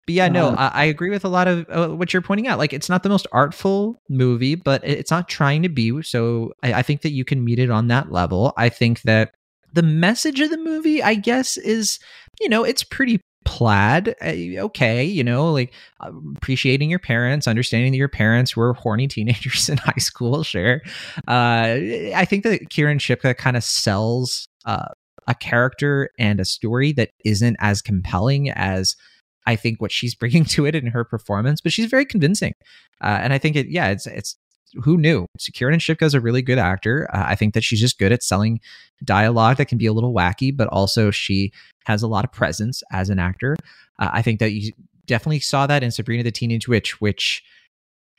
But 0.05 0.15
yeah, 0.17 0.27
no, 0.27 0.49
Uh, 0.49 0.71
I, 0.75 0.83
I 0.83 0.85
agree 0.87 1.11
with 1.11 1.25
a 1.25 1.29
lot 1.29 1.47
of 1.47 1.65
uh, 1.69 1.89
what 1.91 2.13
you're 2.13 2.23
pointing 2.23 2.49
out. 2.49 2.59
Like, 2.59 2.73
it's 2.73 2.89
not 2.89 3.05
the 3.05 3.09
most 3.09 3.29
artful 3.31 4.03
movie, 4.09 4.57
but 4.57 4.83
it's 4.83 5.13
not 5.13 5.29
trying 5.29 5.63
to 5.63 5.69
be. 5.69 6.03
So 6.03 6.53
I, 6.61 6.73
I 6.75 6.83
think 6.83 7.03
that 7.03 7.13
you 7.13 7.25
can 7.25 7.45
meet 7.45 7.61
it 7.61 7.71
on 7.71 7.87
that 7.87 8.11
level. 8.11 8.53
I 8.57 8.69
think 8.69 9.03
that 9.03 9.33
the 9.73 9.83
message 9.83 10.41
of 10.41 10.51
the 10.51 10.59
movie, 10.59 11.03
I 11.03 11.15
guess, 11.15 11.57
is 11.57 11.99
you 12.41 12.49
know, 12.49 12.65
it's 12.65 12.83
pretty 12.83 13.21
plaid. 13.45 14.15
Uh, 14.23 14.65
okay, 14.65 15.05
you 15.05 15.25
know, 15.25 15.53
like 15.53 15.73
uh, 16.01 16.11
appreciating 16.37 16.91
your 16.91 16.99
parents, 16.99 17.47
understanding 17.47 17.93
that 17.93 17.99
your 17.99 18.09
parents 18.09 18.57
were 18.57 18.75
horny 18.75 19.09
teenagers 19.09 19.69
in 19.69 19.79
high 19.79 19.93
school. 19.99 20.43
Sure, 20.43 20.81
uh, 21.29 21.77
I 22.15 22.27
think 22.29 22.45
that 22.45 22.71
Kiernan 22.71 22.99
Shipka 22.99 23.37
kind 23.37 23.57
of 23.57 23.65
sells 23.65 24.47
uh, 24.65 24.89
a 25.27 25.35
character 25.35 26.11
and 26.19 26.41
a 26.41 26.45
story 26.45 26.93
that 26.93 27.11
isn't 27.25 27.57
as 27.61 27.83
compelling 27.83 28.51
as 28.51 28.97
I 29.47 29.57
think 29.57 29.81
what 29.81 29.93
she's 29.93 30.15
bringing 30.23 30.45
to 30.47 30.67
it 30.67 30.75
in 30.75 30.87
her 30.89 31.05
performance, 31.05 31.61
but 31.61 31.73
she's 31.73 31.91
very 31.91 32.05
convincing. 32.05 32.55
Uh, 33.03 33.19
and 33.21 33.33
I 33.33 33.39
think 33.39 33.57
it, 33.57 33.67
yeah, 33.69 33.89
it's 33.89 34.07
it's 34.07 34.37
who 34.83 34.97
knew? 34.97 35.27
Kiernan 35.53 35.81
Shipka 35.81 36.03
is 36.03 36.15
a 36.15 36.21
really 36.21 36.43
good 36.43 36.59
actor. 36.59 37.09
Uh, 37.13 37.25
I 37.27 37.35
think 37.35 37.55
that 37.55 37.65
she's 37.65 37.81
just 37.81 37.99
good 37.99 38.13
at 38.13 38.23
selling 38.23 38.61
dialogue 39.05 39.57
that 39.57 39.67
can 39.67 39.79
be 39.79 39.87
a 39.87 39.93
little 39.93 40.15
wacky, 40.15 40.57
but 40.57 40.69
also 40.69 41.11
she 41.11 41.53
has 41.85 42.03
a 42.03 42.09
lot 42.09 42.25
of 42.25 42.33
presence 42.33 42.83
as 42.93 43.11
an 43.11 43.19
actor. 43.19 43.57
Uh, 43.99 44.11
I 44.13 44.23
think 44.23 44.41
that 44.41 44.53
you 44.53 44.73
definitely 45.07 45.41
saw 45.41 45.67
that 45.67 45.83
in 45.83 45.91
Sabrina 45.91 46.23
the 46.23 46.31
Teenage 46.31 46.69
Witch, 46.69 47.01
which, 47.01 47.43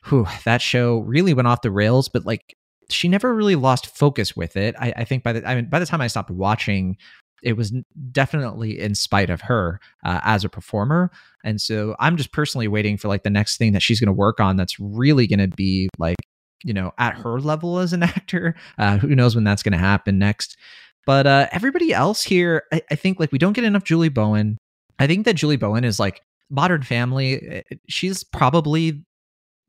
whew, 0.06 0.28
that 0.46 0.62
show 0.62 1.00
really 1.00 1.34
went 1.34 1.48
off 1.48 1.62
the 1.62 1.72
rails, 1.72 2.10
but 2.10 2.26
like 2.26 2.56
she 2.90 3.08
never 3.08 3.34
really 3.34 3.56
lost 3.56 3.96
focus 3.96 4.36
with 4.36 4.56
it. 4.56 4.76
I, 4.80 4.94
I 4.98 5.04
think 5.06 5.24
by 5.24 5.34
the 5.34 5.48
I 5.48 5.56
mean 5.56 5.70
by 5.70 5.80
the 5.80 5.86
time 5.86 6.02
I 6.02 6.08
stopped 6.08 6.30
watching, 6.30 6.98
it 7.44 7.58
was 7.58 7.74
definitely 8.12 8.80
in 8.80 8.96
spite 8.96 9.30
of 9.30 9.42
her 9.42 9.80
uh, 10.06 10.20
as 10.24 10.44
a 10.44 10.50
performer. 10.50 11.12
And 11.44 11.60
so 11.60 11.96
I'm 12.00 12.18
just 12.18 12.32
personally 12.32 12.68
waiting 12.68 12.98
for 12.98 13.08
like 13.08 13.24
the 13.24 13.30
next 13.30 13.58
thing 13.58 13.74
that 13.74 13.82
she's 13.82 14.00
going 14.00 14.08
to 14.08 14.14
work 14.14 14.40
on 14.40 14.56
that's 14.56 14.80
really 14.80 15.28
going 15.28 15.40
to 15.40 15.56
be 15.56 15.90
like, 15.98 16.16
you 16.64 16.74
know, 16.74 16.92
at 16.98 17.16
her 17.16 17.40
level 17.40 17.80
as 17.80 17.94
an 17.94 18.04
actor. 18.04 18.56
Uh, 18.78 18.98
who 18.98 19.16
knows 19.16 19.36
when 19.36 19.44
that's 19.44 19.64
going 19.64 19.74
to 19.74 19.78
happen 19.78 20.18
next. 20.20 20.58
But 21.06 21.28
uh, 21.28 21.48
everybody 21.52 21.94
else 21.94 22.24
here, 22.24 22.64
I, 22.72 22.82
I 22.92 22.96
think 22.96 23.20
like 23.20 23.32
we 23.32 23.38
don't 23.38 23.54
get 23.54 23.66
enough 23.66 23.84
Julie 23.84 24.10
Bowen. 24.10 24.58
I 25.00 25.08
think 25.08 25.26
that 25.26 25.34
Julie 25.34 25.58
Bowen 25.58 25.84
is 25.84 26.00
like 26.00 26.22
Modern 26.50 26.82
Family. 26.84 27.42
eh, 27.50 27.62
She's 27.90 28.24
probably 28.24 29.04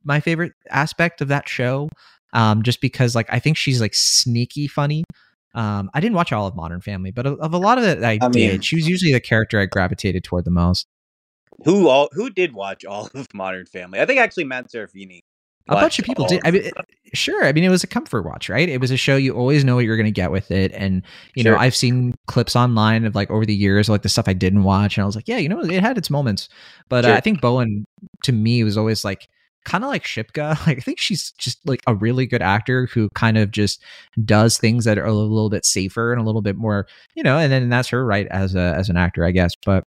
my 0.04 0.20
favorite 0.20 0.52
aspect 0.70 1.20
of 1.20 1.28
that 1.28 1.48
show. 1.48 1.88
Um, 2.32 2.62
just 2.62 2.80
because 2.80 3.14
like 3.14 3.26
I 3.32 3.38
think 3.38 3.56
she's 3.56 3.80
like 3.80 3.94
sneaky 3.94 4.66
funny. 4.68 5.04
Um, 5.54 5.88
I 5.94 6.00
didn't 6.00 6.16
watch 6.16 6.32
all 6.32 6.46
of 6.48 6.56
Modern 6.56 6.80
Family, 6.80 7.12
but 7.12 7.26
of, 7.26 7.38
of 7.40 7.52
a 7.54 7.58
lot 7.58 7.78
of 7.78 7.84
it 7.84 8.02
I, 8.02 8.18
I 8.20 8.28
did. 8.28 8.34
mean- 8.34 8.60
she 8.60 8.76
was 8.76 8.88
usually 8.88 9.12
the 9.12 9.20
character 9.20 9.60
I 9.60 9.66
gravitated 9.66 10.24
toward 10.24 10.44
the 10.44 10.50
most. 10.50 10.86
who 11.64 11.88
all 11.88 12.08
who 12.12 12.30
did 12.30 12.52
watch 12.52 12.84
all 12.84 13.08
of 13.14 13.32
Modern 13.32 13.66
Family? 13.66 14.00
I 14.00 14.06
think 14.06 14.18
actually 14.20 14.44
Matt 14.44 14.70
Serafini. 14.72 15.20
A 15.68 15.74
bunch 15.74 15.98
of 15.98 16.04
people 16.04 16.26
did. 16.26 16.42
I 16.44 16.50
mean, 16.50 16.70
sure. 17.14 17.44
I 17.44 17.52
mean, 17.52 17.64
it 17.64 17.70
was 17.70 17.82
a 17.82 17.86
comfort 17.86 18.22
watch, 18.22 18.50
right? 18.50 18.68
It 18.68 18.80
was 18.80 18.90
a 18.90 18.98
show 18.98 19.16
you 19.16 19.34
always 19.34 19.64
know 19.64 19.76
what 19.76 19.86
you're 19.86 19.96
going 19.96 20.04
to 20.04 20.12
get 20.12 20.30
with 20.30 20.50
it, 20.50 20.72
and 20.72 21.02
you 21.34 21.42
know, 21.42 21.56
I've 21.56 21.74
seen 21.74 22.14
clips 22.26 22.54
online 22.54 23.06
of 23.06 23.14
like 23.14 23.30
over 23.30 23.46
the 23.46 23.54
years, 23.54 23.88
like 23.88 24.02
the 24.02 24.10
stuff 24.10 24.28
I 24.28 24.34
didn't 24.34 24.64
watch, 24.64 24.96
and 24.96 25.02
I 25.02 25.06
was 25.06 25.16
like, 25.16 25.26
yeah, 25.26 25.38
you 25.38 25.48
know, 25.48 25.60
it 25.60 25.80
had 25.80 25.96
its 25.96 26.10
moments. 26.10 26.50
But 26.90 27.06
uh, 27.06 27.12
I 27.12 27.20
think 27.20 27.40
Bowen, 27.40 27.86
to 28.24 28.32
me, 28.32 28.62
was 28.62 28.76
always 28.76 29.06
like 29.06 29.28
kind 29.64 29.84
of 29.84 29.88
like 29.88 30.04
Shipka. 30.04 30.58
Like 30.66 30.78
I 30.78 30.80
think 30.80 30.98
she's 30.98 31.32
just 31.32 31.66
like 31.66 31.82
a 31.86 31.94
really 31.94 32.26
good 32.26 32.42
actor 32.42 32.86
who 32.86 33.08
kind 33.10 33.38
of 33.38 33.50
just 33.50 33.82
does 34.24 34.58
things 34.58 34.84
that 34.84 34.98
are 34.98 35.06
a 35.06 35.12
little 35.12 35.50
bit 35.50 35.64
safer 35.64 36.12
and 36.12 36.20
a 36.20 36.24
little 36.24 36.42
bit 36.42 36.56
more, 36.56 36.86
you 37.14 37.22
know. 37.22 37.38
And 37.38 37.50
then 37.50 37.68
that's 37.70 37.88
her 37.88 38.04
right 38.04 38.26
as 38.28 38.54
a 38.54 38.74
as 38.76 38.88
an 38.90 38.96
actor, 38.96 39.24
I 39.24 39.30
guess. 39.30 39.52
But 39.64 39.84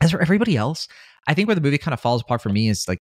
as 0.00 0.12
for 0.12 0.20
everybody 0.20 0.56
else, 0.56 0.88
I 1.26 1.34
think 1.34 1.48
where 1.48 1.54
the 1.54 1.60
movie 1.60 1.78
kind 1.78 1.92
of 1.92 2.00
falls 2.00 2.22
apart 2.22 2.42
for 2.42 2.50
me 2.50 2.68
is 2.68 2.86
like 2.88 3.00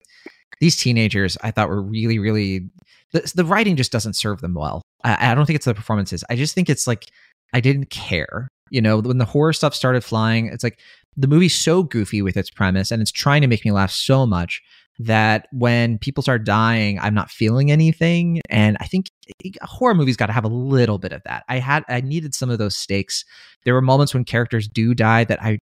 these 0.60 0.76
teenagers. 0.76 1.38
I 1.44 1.52
thought 1.52 1.70
were 1.70 1.82
really, 1.82 2.20
really 2.20 2.70
the, 3.12 3.32
the 3.36 3.46
writing 3.46 3.76
just 3.76 3.92
doesn't 3.92 4.16
serve 4.16 4.42
them 4.42 4.54
well. 4.54 4.82
I, 5.04 5.32
I 5.32 5.36
don't 5.36 5.46
think 5.46 5.56
it's 5.56 5.66
the 5.66 5.74
performances. 5.74 6.24
I 6.30 6.36
just 6.36 6.56
think 6.56 6.70
it's 6.70 6.88
like 6.88 7.06
I 7.54 7.60
didn't 7.60 7.90
care. 7.90 8.50
You 8.70 8.82
know, 8.82 9.00
when 9.00 9.18
the 9.18 9.26
horror 9.26 9.54
stuff 9.54 9.74
started 9.74 10.04
flying, 10.04 10.48
it's 10.48 10.64
like 10.64 10.80
the 11.18 11.28
movie's 11.28 11.56
so 11.56 11.84
goofy 11.84 12.22
with 12.22 12.38
its 12.38 12.50
premise 12.50 12.92
and 12.92 13.02
it's 13.02 13.12
trying 13.12 13.42
to 13.42 13.48
make 13.48 13.66
me 13.66 13.72
laugh 13.72 13.92
so 13.92 14.26
much 14.26 14.62
that 15.00 15.48
when 15.52 15.98
people 15.98 16.22
start 16.22 16.44
dying, 16.44 17.00
I'm 17.00 17.14
not 17.14 17.32
feeling 17.32 17.72
anything. 17.72 18.42
And 18.50 18.78
I 18.82 18.86
think 18.86 19.08
a 19.62 19.66
horror 19.66 19.96
movie's 19.96 20.18
got 20.18 20.26
to 20.26 20.34
have 20.34 20.44
a 20.44 20.50
little 20.50 20.98
bit 20.98 21.14
of 21.14 21.24
that. 21.24 21.46
I 21.48 21.60
had, 21.60 21.86
I 21.88 22.02
needed 22.02 22.36
some 22.36 22.50
of 22.50 22.58
those 22.58 22.76
stakes. 22.76 23.24
There 23.64 23.74
were 23.74 23.82
moments 23.82 24.14
when 24.14 24.26
characters 24.26 24.68
do 24.68 24.94
die 24.94 25.24
that 25.24 25.42
I 25.42 25.60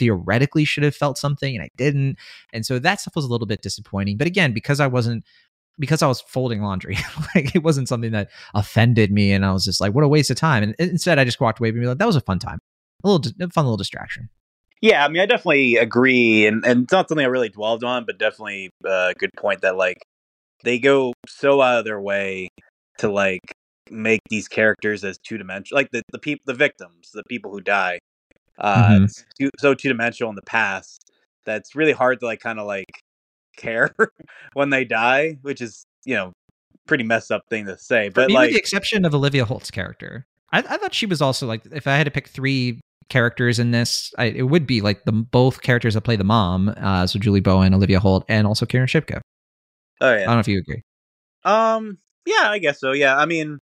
theoretically 0.00 0.64
should 0.64 0.82
have 0.82 0.96
felt 0.96 1.18
something 1.18 1.54
and 1.54 1.62
I 1.62 1.68
didn't. 1.76 2.16
And 2.52 2.66
so 2.66 2.80
that 2.80 3.00
stuff 3.00 3.14
was 3.14 3.24
a 3.24 3.28
little 3.28 3.46
bit 3.46 3.62
disappointing. 3.62 4.16
But 4.16 4.26
again, 4.26 4.52
because 4.52 4.80
I 4.80 4.88
wasn't 4.88 5.24
because 5.78 6.02
I 6.02 6.08
was 6.08 6.20
folding 6.20 6.62
laundry, 6.62 6.96
like 7.34 7.54
it 7.54 7.62
wasn't 7.62 7.88
something 7.88 8.12
that 8.12 8.30
offended 8.54 9.12
me, 9.12 9.32
and 9.32 9.46
I 9.46 9.52
was 9.52 9.64
just 9.64 9.80
like, 9.80 9.94
"What 9.94 10.04
a 10.04 10.08
waste 10.08 10.30
of 10.30 10.36
time!" 10.36 10.62
And 10.62 10.74
instead, 10.78 11.18
I 11.18 11.24
just 11.24 11.40
walked 11.40 11.58
away 11.58 11.70
and 11.70 11.80
be 11.80 11.86
like, 11.86 11.98
"That 11.98 12.06
was 12.06 12.16
a 12.16 12.20
fun 12.20 12.38
time, 12.38 12.58
a 13.04 13.08
little 13.08 13.32
a 13.40 13.48
fun 13.50 13.64
little 13.64 13.78
distraction." 13.78 14.28
Yeah, 14.82 15.04
I 15.04 15.08
mean, 15.08 15.22
I 15.22 15.26
definitely 15.26 15.76
agree, 15.76 16.46
and 16.46 16.64
and 16.66 16.84
it's 16.84 16.92
not 16.92 17.08
something 17.08 17.24
I 17.24 17.28
really 17.28 17.48
dwelled 17.48 17.82
on, 17.82 18.04
but 18.04 18.18
definitely 18.18 18.70
uh, 18.84 19.12
a 19.12 19.14
good 19.14 19.30
point 19.38 19.62
that 19.62 19.76
like 19.76 20.02
they 20.64 20.78
go 20.78 21.14
so 21.26 21.62
out 21.62 21.78
of 21.78 21.84
their 21.84 22.00
way 22.00 22.48
to 22.98 23.10
like 23.10 23.40
make 23.90 24.20
these 24.28 24.48
characters 24.48 25.02
as 25.02 25.18
two 25.18 25.38
dimensional, 25.38 25.78
like 25.78 25.90
the 25.92 26.02
the 26.12 26.18
people, 26.18 26.42
the 26.46 26.54
victims, 26.54 27.10
the 27.14 27.24
people 27.30 27.50
who 27.50 27.60
die, 27.60 27.98
uh, 28.60 28.88
mm-hmm. 28.90 29.04
too, 29.38 29.50
so 29.58 29.74
two 29.74 29.88
dimensional 29.88 30.30
in 30.30 30.36
the 30.36 30.42
past 30.42 31.10
that's 31.44 31.74
really 31.74 31.92
hard 31.92 32.20
to 32.20 32.26
like 32.26 32.40
kind 32.40 32.58
of 32.58 32.66
like 32.66 32.90
care 33.56 33.94
when 34.54 34.70
they 34.70 34.84
die, 34.84 35.38
which 35.42 35.60
is 35.60 35.84
you 36.04 36.14
know 36.14 36.32
pretty 36.86 37.04
messed 37.04 37.30
up 37.30 37.42
thing 37.48 37.66
to 37.66 37.78
say. 37.78 38.08
But 38.08 38.28
me, 38.28 38.34
like 38.34 38.48
with 38.48 38.54
the 38.54 38.58
exception 38.58 39.04
of 39.04 39.14
Olivia 39.14 39.44
Holt's 39.44 39.70
character, 39.70 40.26
I, 40.52 40.58
I, 40.58 40.76
thought 40.76 40.94
she 40.94 41.06
was 41.06 41.22
also 41.22 41.46
like 41.46 41.62
if 41.72 41.86
I 41.86 41.96
had 41.96 42.04
to 42.04 42.10
pick 42.10 42.28
three 42.28 42.80
characters 43.08 43.58
in 43.58 43.70
this, 43.70 44.12
I, 44.18 44.26
it 44.26 44.42
would 44.42 44.66
be 44.66 44.80
like 44.80 45.04
the 45.04 45.12
both 45.12 45.62
characters 45.62 45.94
that 45.94 46.02
play 46.02 46.16
the 46.16 46.24
mom, 46.24 46.74
uh, 46.76 47.06
so 47.06 47.18
Julie 47.18 47.40
Bowen, 47.40 47.74
Olivia 47.74 48.00
Holt, 48.00 48.24
and 48.28 48.46
also 48.46 48.66
Kiernan 48.66 48.88
Shipka. 48.88 49.20
Oh 50.00 50.12
yeah, 50.12 50.22
I 50.22 50.24
don't 50.24 50.34
know 50.34 50.40
if 50.40 50.48
you 50.48 50.58
agree. 50.58 50.82
Um, 51.44 51.98
yeah, 52.26 52.50
I 52.50 52.58
guess 52.58 52.80
so. 52.80 52.92
Yeah, 52.92 53.16
I 53.16 53.26
mean, 53.26 53.58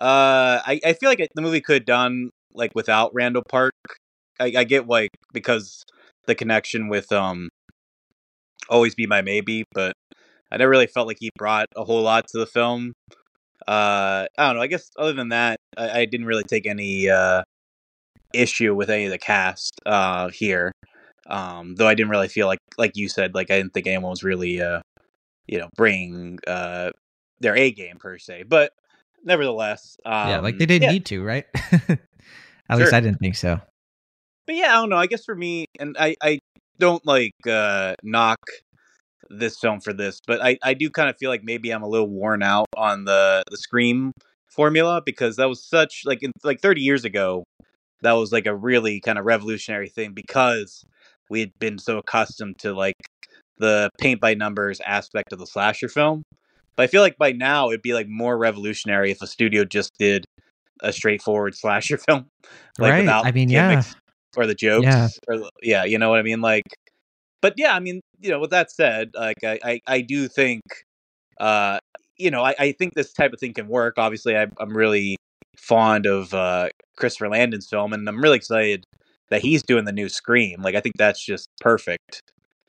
uh, 0.00 0.60
I 0.64 0.80
I 0.84 0.92
feel 0.94 1.08
like 1.08 1.26
the 1.34 1.42
movie 1.42 1.60
could 1.60 1.74
have 1.74 1.86
done 1.86 2.30
like 2.54 2.72
without 2.74 3.14
Randall 3.14 3.42
Park. 3.48 3.74
I, 4.40 4.52
I 4.58 4.64
get 4.64 4.86
like 4.86 5.10
because 5.32 5.84
the 6.26 6.34
connection 6.34 6.88
with 6.88 7.12
um 7.12 7.48
always 8.68 8.94
be 8.94 9.06
my 9.06 9.22
maybe, 9.22 9.64
but 9.72 9.92
I 10.50 10.56
never 10.56 10.70
really 10.70 10.86
felt 10.86 11.06
like 11.06 11.18
he 11.20 11.30
brought 11.36 11.66
a 11.76 11.84
whole 11.84 12.02
lot 12.02 12.26
to 12.28 12.38
the 12.38 12.46
film. 12.46 12.92
Uh, 13.66 14.26
I 14.38 14.46
don't 14.46 14.56
know. 14.56 14.62
I 14.62 14.66
guess 14.68 14.90
other 14.98 15.12
than 15.12 15.30
that, 15.30 15.56
I, 15.76 16.00
I 16.00 16.04
didn't 16.04 16.26
really 16.26 16.44
take 16.44 16.66
any 16.66 17.08
uh, 17.08 17.42
issue 18.32 18.74
with 18.74 18.90
any 18.90 19.06
of 19.06 19.10
the 19.10 19.18
cast 19.18 19.72
uh, 19.84 20.28
here. 20.28 20.72
Um, 21.28 21.74
though 21.74 21.88
I 21.88 21.94
didn't 21.94 22.10
really 22.10 22.28
feel 22.28 22.46
like, 22.46 22.60
like 22.78 22.92
you 22.94 23.08
said, 23.08 23.34
like 23.34 23.50
I 23.50 23.56
didn't 23.56 23.74
think 23.74 23.88
anyone 23.88 24.10
was 24.10 24.22
really, 24.22 24.60
uh, 24.60 24.80
you 25.48 25.58
know, 25.58 25.68
bringing 25.76 26.38
uh, 26.46 26.90
their 27.40 27.56
A 27.56 27.72
game 27.72 27.96
per 27.98 28.18
se. 28.18 28.44
But 28.44 28.72
nevertheless, 29.24 29.96
um, 30.04 30.28
yeah, 30.28 30.40
like 30.40 30.58
they 30.58 30.66
didn't 30.66 30.84
yeah. 30.84 30.92
need 30.92 31.06
to, 31.06 31.24
right? 31.24 31.46
At 31.54 31.98
sure. 32.70 32.78
least 32.78 32.92
I 32.92 33.00
didn't 33.00 33.18
think 33.18 33.34
so. 33.34 33.60
But 34.46 34.56
yeah, 34.56 34.72
I 34.72 34.80
don't 34.80 34.90
know. 34.90 34.96
I 34.96 35.06
guess 35.06 35.24
for 35.24 35.34
me, 35.34 35.66
and 35.78 35.96
I, 35.98 36.16
I 36.22 36.38
don't 36.78 37.04
like 37.06 37.34
uh, 37.48 37.94
knock 38.02 38.38
this 39.28 39.58
film 39.58 39.80
for 39.80 39.92
this, 39.92 40.20
but 40.26 40.42
I, 40.42 40.58
I 40.62 40.74
do 40.74 40.88
kind 40.90 41.10
of 41.10 41.16
feel 41.16 41.30
like 41.30 41.42
maybe 41.42 41.70
I'm 41.70 41.82
a 41.82 41.88
little 41.88 42.08
worn 42.08 42.42
out 42.42 42.68
on 42.76 43.04
the 43.04 43.42
the 43.50 43.56
Scream 43.56 44.12
formula 44.48 45.02
because 45.04 45.36
that 45.36 45.48
was 45.48 45.62
such 45.62 46.02
like 46.04 46.22
in, 46.22 46.32
like 46.42 46.60
30 46.60 46.80
years 46.80 47.04
ago 47.04 47.44
that 48.02 48.12
was 48.12 48.32
like 48.32 48.46
a 48.46 48.54
really 48.54 49.00
kind 49.00 49.18
of 49.18 49.24
revolutionary 49.24 49.88
thing 49.88 50.12
because 50.12 50.84
we 51.28 51.40
had 51.40 51.50
been 51.58 51.78
so 51.78 51.98
accustomed 51.98 52.58
to 52.58 52.72
like 52.72 52.94
the 53.58 53.90
paint 53.98 54.20
by 54.20 54.34
numbers 54.34 54.80
aspect 54.80 55.32
of 55.32 55.38
the 55.38 55.46
slasher 55.46 55.88
film. 55.88 56.22
But 56.76 56.84
I 56.84 56.86
feel 56.88 57.00
like 57.00 57.16
by 57.16 57.32
now 57.32 57.68
it'd 57.68 57.82
be 57.82 57.94
like 57.94 58.06
more 58.08 58.36
revolutionary 58.36 59.10
if 59.10 59.22
a 59.22 59.26
studio 59.26 59.64
just 59.64 59.92
did 59.98 60.24
a 60.82 60.92
straightforward 60.92 61.54
slasher 61.56 61.98
film, 61.98 62.26
like 62.78 62.92
right. 62.92 63.00
without 63.00 63.26
I 63.26 63.32
mean, 63.32 63.48
yeah, 63.48 63.82
or 64.36 64.46
the 64.46 64.54
jokes, 64.54 64.84
yeah. 64.84 65.08
or 65.28 65.48
yeah, 65.62 65.84
you 65.84 65.98
know 65.98 66.10
what 66.10 66.18
I 66.18 66.22
mean. 66.22 66.40
Like, 66.40 66.64
but 67.40 67.54
yeah, 67.56 67.74
I 67.74 67.80
mean, 67.80 68.00
you 68.20 68.30
know, 68.30 68.40
with 68.40 68.50
that 68.50 68.70
said, 68.70 69.10
like 69.14 69.42
I, 69.44 69.58
I, 69.62 69.80
I 69.86 70.00
do 70.00 70.28
think, 70.28 70.62
uh, 71.38 71.78
you 72.16 72.30
know, 72.30 72.42
I, 72.42 72.54
I 72.58 72.72
think 72.72 72.94
this 72.94 73.12
type 73.12 73.32
of 73.32 73.40
thing 73.40 73.54
can 73.54 73.68
work. 73.68 73.94
Obviously, 73.98 74.36
I, 74.36 74.46
I'm 74.58 74.76
really 74.76 75.16
fond 75.56 76.06
of 76.06 76.32
uh, 76.34 76.68
Christopher 76.96 77.28
Landon's 77.28 77.68
film, 77.68 77.92
and 77.92 78.08
I'm 78.08 78.22
really 78.22 78.36
excited 78.36 78.84
that 79.30 79.42
he's 79.42 79.62
doing 79.62 79.84
the 79.84 79.92
new 79.92 80.08
Scream. 80.08 80.62
Like, 80.62 80.74
I 80.74 80.80
think 80.80 80.96
that's 80.96 81.24
just 81.24 81.48
perfect. 81.60 82.22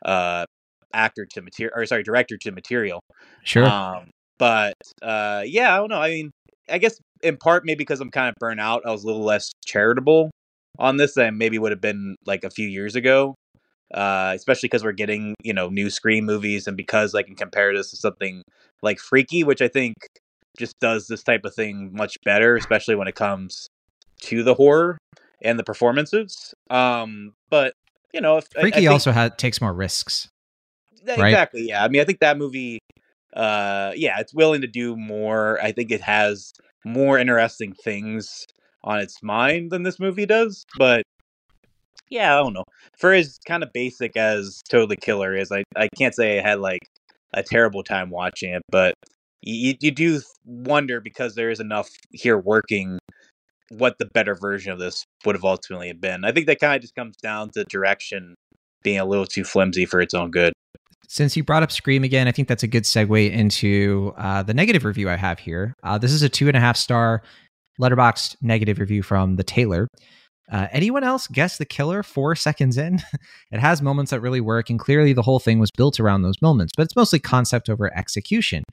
Uh, 0.04 0.46
actor 0.94 1.26
to 1.26 1.42
material, 1.42 1.74
or 1.76 1.86
sorry, 1.86 2.04
director 2.04 2.38
to 2.38 2.52
material. 2.52 3.02
Sure. 3.44 3.66
Um, 3.66 4.10
but 4.38 4.76
uh, 5.02 5.44
yeah, 5.46 5.74
I 5.74 5.78
don't 5.78 5.90
know. 5.90 6.02
I 6.02 6.10
mean, 6.10 6.32
I 6.70 6.78
guess 6.78 6.98
in 7.24 7.38
part 7.38 7.66
maybe 7.66 7.80
because 7.80 8.02
I'm 8.02 8.12
kind 8.12 8.30
of 8.30 8.36
burnt 8.40 8.60
out, 8.60 8.84
I 8.86 8.92
was 8.92 9.04
a 9.04 9.08
little 9.08 9.24
less 9.24 9.52
charitable 9.66 10.32
on 10.80 10.98
this 10.98 11.14
than 11.14 11.38
maybe 11.38 11.60
would 11.60 11.72
have 11.72 11.82
been 11.82 12.16
like 12.26 12.44
a 12.44 12.50
few 12.50 12.68
years 12.68 12.96
ago 12.96 13.36
uh, 13.94 14.34
especially 14.36 14.68
because 14.68 14.84
we're 14.84 14.92
getting 14.92 15.36
you 15.44 15.54
know 15.54 15.70
new 15.70 15.90
Scream 15.90 16.26
movies, 16.26 16.68
and 16.68 16.76
because 16.76 17.16
I 17.16 17.24
can 17.24 17.36
compare 17.36 17.76
this 17.76 17.92
to 17.92 17.98
something 17.98 18.44
like 18.82 19.00
Freaky, 19.00 19.44
which 19.44 19.62
I 19.62 19.68
think 19.68 19.96
just 20.58 20.74
does 20.82 21.08
this 21.08 21.24
type 21.24 21.46
of 21.46 21.54
thing 21.54 21.92
much 21.94 22.18
better, 22.26 22.56
especially 22.56 22.96
when 22.96 23.08
it 23.08 23.16
comes 23.16 23.68
to 24.24 24.44
the 24.44 24.56
horror 24.56 24.98
and 25.42 25.58
the 25.58 25.64
performances. 25.64 26.54
Um, 26.70 27.34
but 27.50 27.74
you 28.14 28.22
know, 28.22 28.38
if, 28.38 28.48
Freaky 28.54 28.76
I, 28.76 28.78
I 28.78 28.82
think, 28.82 28.92
also 28.92 29.12
had 29.12 29.38
takes 29.38 29.62
more 29.62 29.74
risks. 29.74 30.28
Exactly. 31.02 31.62
Right? 31.62 31.70
Yeah. 31.70 31.84
I 31.84 31.88
mean, 31.88 32.02
I 32.02 32.06
think 32.06 32.20
that 32.20 32.38
movie. 32.38 32.80
Uh, 33.34 33.92
yeah, 33.96 34.20
it's 34.20 34.34
willing 34.34 34.62
to 34.62 34.68
do 34.68 34.96
more. 34.96 35.62
I 35.62 35.72
think 35.72 35.92
it 35.92 36.02
has 36.02 36.54
more 36.84 37.20
interesting 37.20 37.74
things 37.74 38.46
on 38.88 39.00
its 39.00 39.22
mind 39.22 39.70
than 39.72 39.84
this 39.84 40.00
movie 40.00 40.26
does. 40.26 40.66
But 40.78 41.04
yeah, 42.10 42.34
I 42.34 42.42
don't 42.42 42.54
know. 42.54 42.64
For 42.98 43.14
as 43.14 43.38
kind 43.46 43.62
of 43.62 43.74
basic 43.74 44.16
as 44.16 44.62
Totally 44.70 44.96
Killer 44.96 45.36
is, 45.36 45.52
I, 45.52 45.64
I 45.76 45.90
can't 45.98 46.16
say 46.16 46.40
I 46.40 46.42
had 46.42 46.60
like 46.60 46.88
a 47.34 47.44
terrible 47.44 47.84
time 47.84 48.10
watching 48.10 48.54
it, 48.54 48.62
but 48.72 48.94
you, 49.42 49.76
you 49.82 49.92
do 49.92 50.22
wonder 50.46 51.02
because 51.02 51.36
there 51.36 51.50
is 51.50 51.60
enough 51.60 51.90
here 52.12 52.38
working 52.38 52.98
what 53.70 53.98
the 54.00 54.06
better 54.06 54.34
version 54.34 54.72
of 54.72 54.80
this 54.80 55.04
would 55.26 55.36
have 55.36 55.44
ultimately 55.44 55.92
been. 55.92 56.24
I 56.24 56.32
think 56.32 56.48
that 56.48 56.60
kind 56.62 56.76
of 56.76 56.82
just 56.82 56.96
comes 56.96 57.18
down 57.18 57.50
to 57.52 57.66
direction 57.66 58.36
being 58.84 59.00
a 59.00 59.06
little 59.06 59.26
too 59.26 59.44
flimsy 59.44 59.86
for 59.86 60.00
its 60.00 60.14
own 60.14 60.32
good. 60.32 60.54
Since 61.10 61.36
you 61.36 61.44
brought 61.44 61.64
up 61.64 61.72
Scream 61.72 62.06
again, 62.06 62.28
I 62.28 62.32
think 62.32 62.48
that's 62.48 62.64
a 62.64 62.68
good 62.68 62.84
segue 62.84 63.32
into 63.32 64.14
uh, 64.18 64.44
the 64.44 64.54
negative 64.54 64.86
review 64.86 65.10
I 65.10 65.16
have 65.16 65.40
here. 65.40 65.74
Uh, 65.84 65.98
this 65.98 66.14
is 66.14 66.22
a 66.22 66.30
two 66.30 66.48
and 66.48 66.56
a 66.56 66.60
half 66.62 66.78
star 66.78 67.22
Letterboxd 67.80 68.38
negative 68.42 68.80
review 68.80 69.04
from 69.04 69.36
the 69.36 69.44
Taylor. 69.44 69.88
Uh, 70.52 70.68
anyone 70.72 71.04
else 71.04 71.28
guess 71.28 71.58
the 71.58 71.66
killer 71.66 72.04
four 72.04 72.36
seconds 72.36 72.78
in? 72.78 73.00
it 73.52 73.60
has 73.60 73.82
moments 73.82 74.12
that 74.12 74.22
really 74.22 74.42
work, 74.42 74.70
and 74.70 74.80
clearly 74.80 75.14
the 75.14 75.22
whole 75.22 75.40
thing 75.40 75.60
was 75.60 75.72
built 75.76 76.00
around 76.00 76.22
those 76.22 76.42
moments, 76.42 76.74
but 76.76 76.84
it's 76.84 76.96
mostly 76.96 77.20
concept 77.20 77.70
over 77.70 77.96
execution. 77.98 78.64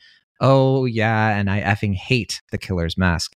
Oh, 0.40 0.84
yeah, 0.84 1.36
and 1.36 1.50
I 1.50 1.60
effing 1.60 1.94
hate 1.94 2.40
the 2.50 2.58
killer's 2.58 2.96
mask. 2.96 3.32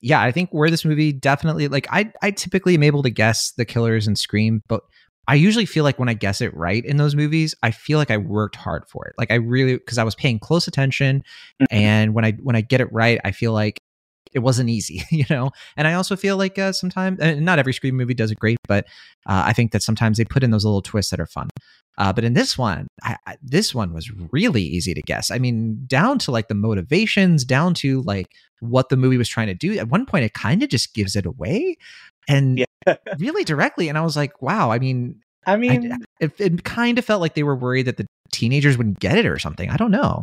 Yeah, 0.00 0.22
I 0.22 0.32
think 0.32 0.50
where 0.50 0.70
this 0.70 0.84
movie 0.84 1.12
definitely, 1.12 1.68
like, 1.68 1.86
I, 1.90 2.10
I 2.22 2.30
typically 2.30 2.74
am 2.74 2.82
able 2.82 3.02
to 3.02 3.10
guess 3.10 3.52
the 3.52 3.64
killers 3.64 4.06
and 4.06 4.18
Scream, 4.18 4.62
but 4.68 4.82
I 5.28 5.34
usually 5.34 5.66
feel 5.66 5.84
like 5.84 5.98
when 5.98 6.08
I 6.08 6.14
guess 6.14 6.40
it 6.40 6.56
right 6.56 6.82
in 6.82 6.96
those 6.96 7.14
movies, 7.14 7.54
I 7.62 7.70
feel 7.70 7.98
like 7.98 8.10
I 8.10 8.16
worked 8.16 8.56
hard 8.56 8.84
for 8.88 9.06
it. 9.06 9.14
Like 9.18 9.30
I 9.30 9.34
really 9.34 9.74
because 9.74 9.98
I 9.98 10.04
was 10.04 10.14
paying 10.14 10.38
close 10.38 10.66
attention 10.66 11.22
mm-hmm. 11.60 11.66
and 11.70 12.14
when 12.14 12.24
I 12.24 12.32
when 12.42 12.56
I 12.56 12.62
get 12.62 12.80
it 12.80 12.90
right, 12.90 13.20
I 13.26 13.32
feel 13.32 13.52
like 13.52 13.78
it 14.32 14.40
wasn't 14.40 14.70
easy, 14.70 15.02
you 15.10 15.24
know. 15.30 15.50
And 15.76 15.86
I 15.86 15.94
also 15.94 16.16
feel 16.16 16.36
like 16.36 16.58
uh, 16.58 16.72
sometimes, 16.72 17.20
and 17.20 17.44
not 17.44 17.58
every 17.58 17.72
Scream 17.72 17.96
movie 17.96 18.14
does 18.14 18.30
it 18.30 18.38
great, 18.38 18.58
but 18.66 18.86
uh, 19.26 19.44
I 19.46 19.52
think 19.52 19.72
that 19.72 19.82
sometimes 19.82 20.18
they 20.18 20.24
put 20.24 20.42
in 20.42 20.50
those 20.50 20.64
little 20.64 20.82
twists 20.82 21.10
that 21.10 21.20
are 21.20 21.26
fun. 21.26 21.48
Uh, 21.98 22.12
but 22.12 22.22
in 22.22 22.34
this 22.34 22.56
one, 22.56 22.86
I, 23.02 23.16
I, 23.26 23.36
this 23.42 23.74
one 23.74 23.92
was 23.92 24.10
really 24.32 24.62
easy 24.62 24.94
to 24.94 25.02
guess. 25.02 25.32
I 25.32 25.38
mean, 25.38 25.82
down 25.86 26.20
to 26.20 26.30
like 26.30 26.46
the 26.46 26.54
motivations, 26.54 27.44
down 27.44 27.74
to 27.74 28.02
like 28.02 28.28
what 28.60 28.88
the 28.88 28.96
movie 28.96 29.18
was 29.18 29.28
trying 29.28 29.48
to 29.48 29.54
do. 29.54 29.76
At 29.76 29.88
one 29.88 30.06
point, 30.06 30.24
it 30.24 30.32
kind 30.32 30.62
of 30.62 30.68
just 30.68 30.94
gives 30.94 31.16
it 31.16 31.26
away, 31.26 31.76
and 32.28 32.58
yeah. 32.58 32.66
really 33.18 33.42
directly. 33.42 33.88
And 33.88 33.98
I 33.98 34.02
was 34.02 34.16
like, 34.16 34.40
wow. 34.40 34.70
I 34.70 34.78
mean, 34.78 35.20
I 35.44 35.56
mean, 35.56 35.92
I, 35.92 35.96
it, 36.20 36.32
it 36.38 36.64
kind 36.64 36.98
of 36.98 37.04
felt 37.04 37.20
like 37.20 37.34
they 37.34 37.42
were 37.42 37.56
worried 37.56 37.86
that 37.86 37.96
the 37.96 38.06
teenagers 38.32 38.76
wouldn't 38.76 39.00
get 39.00 39.18
it 39.18 39.26
or 39.26 39.38
something. 39.38 39.68
I 39.68 39.76
don't 39.76 39.90
know. 39.90 40.22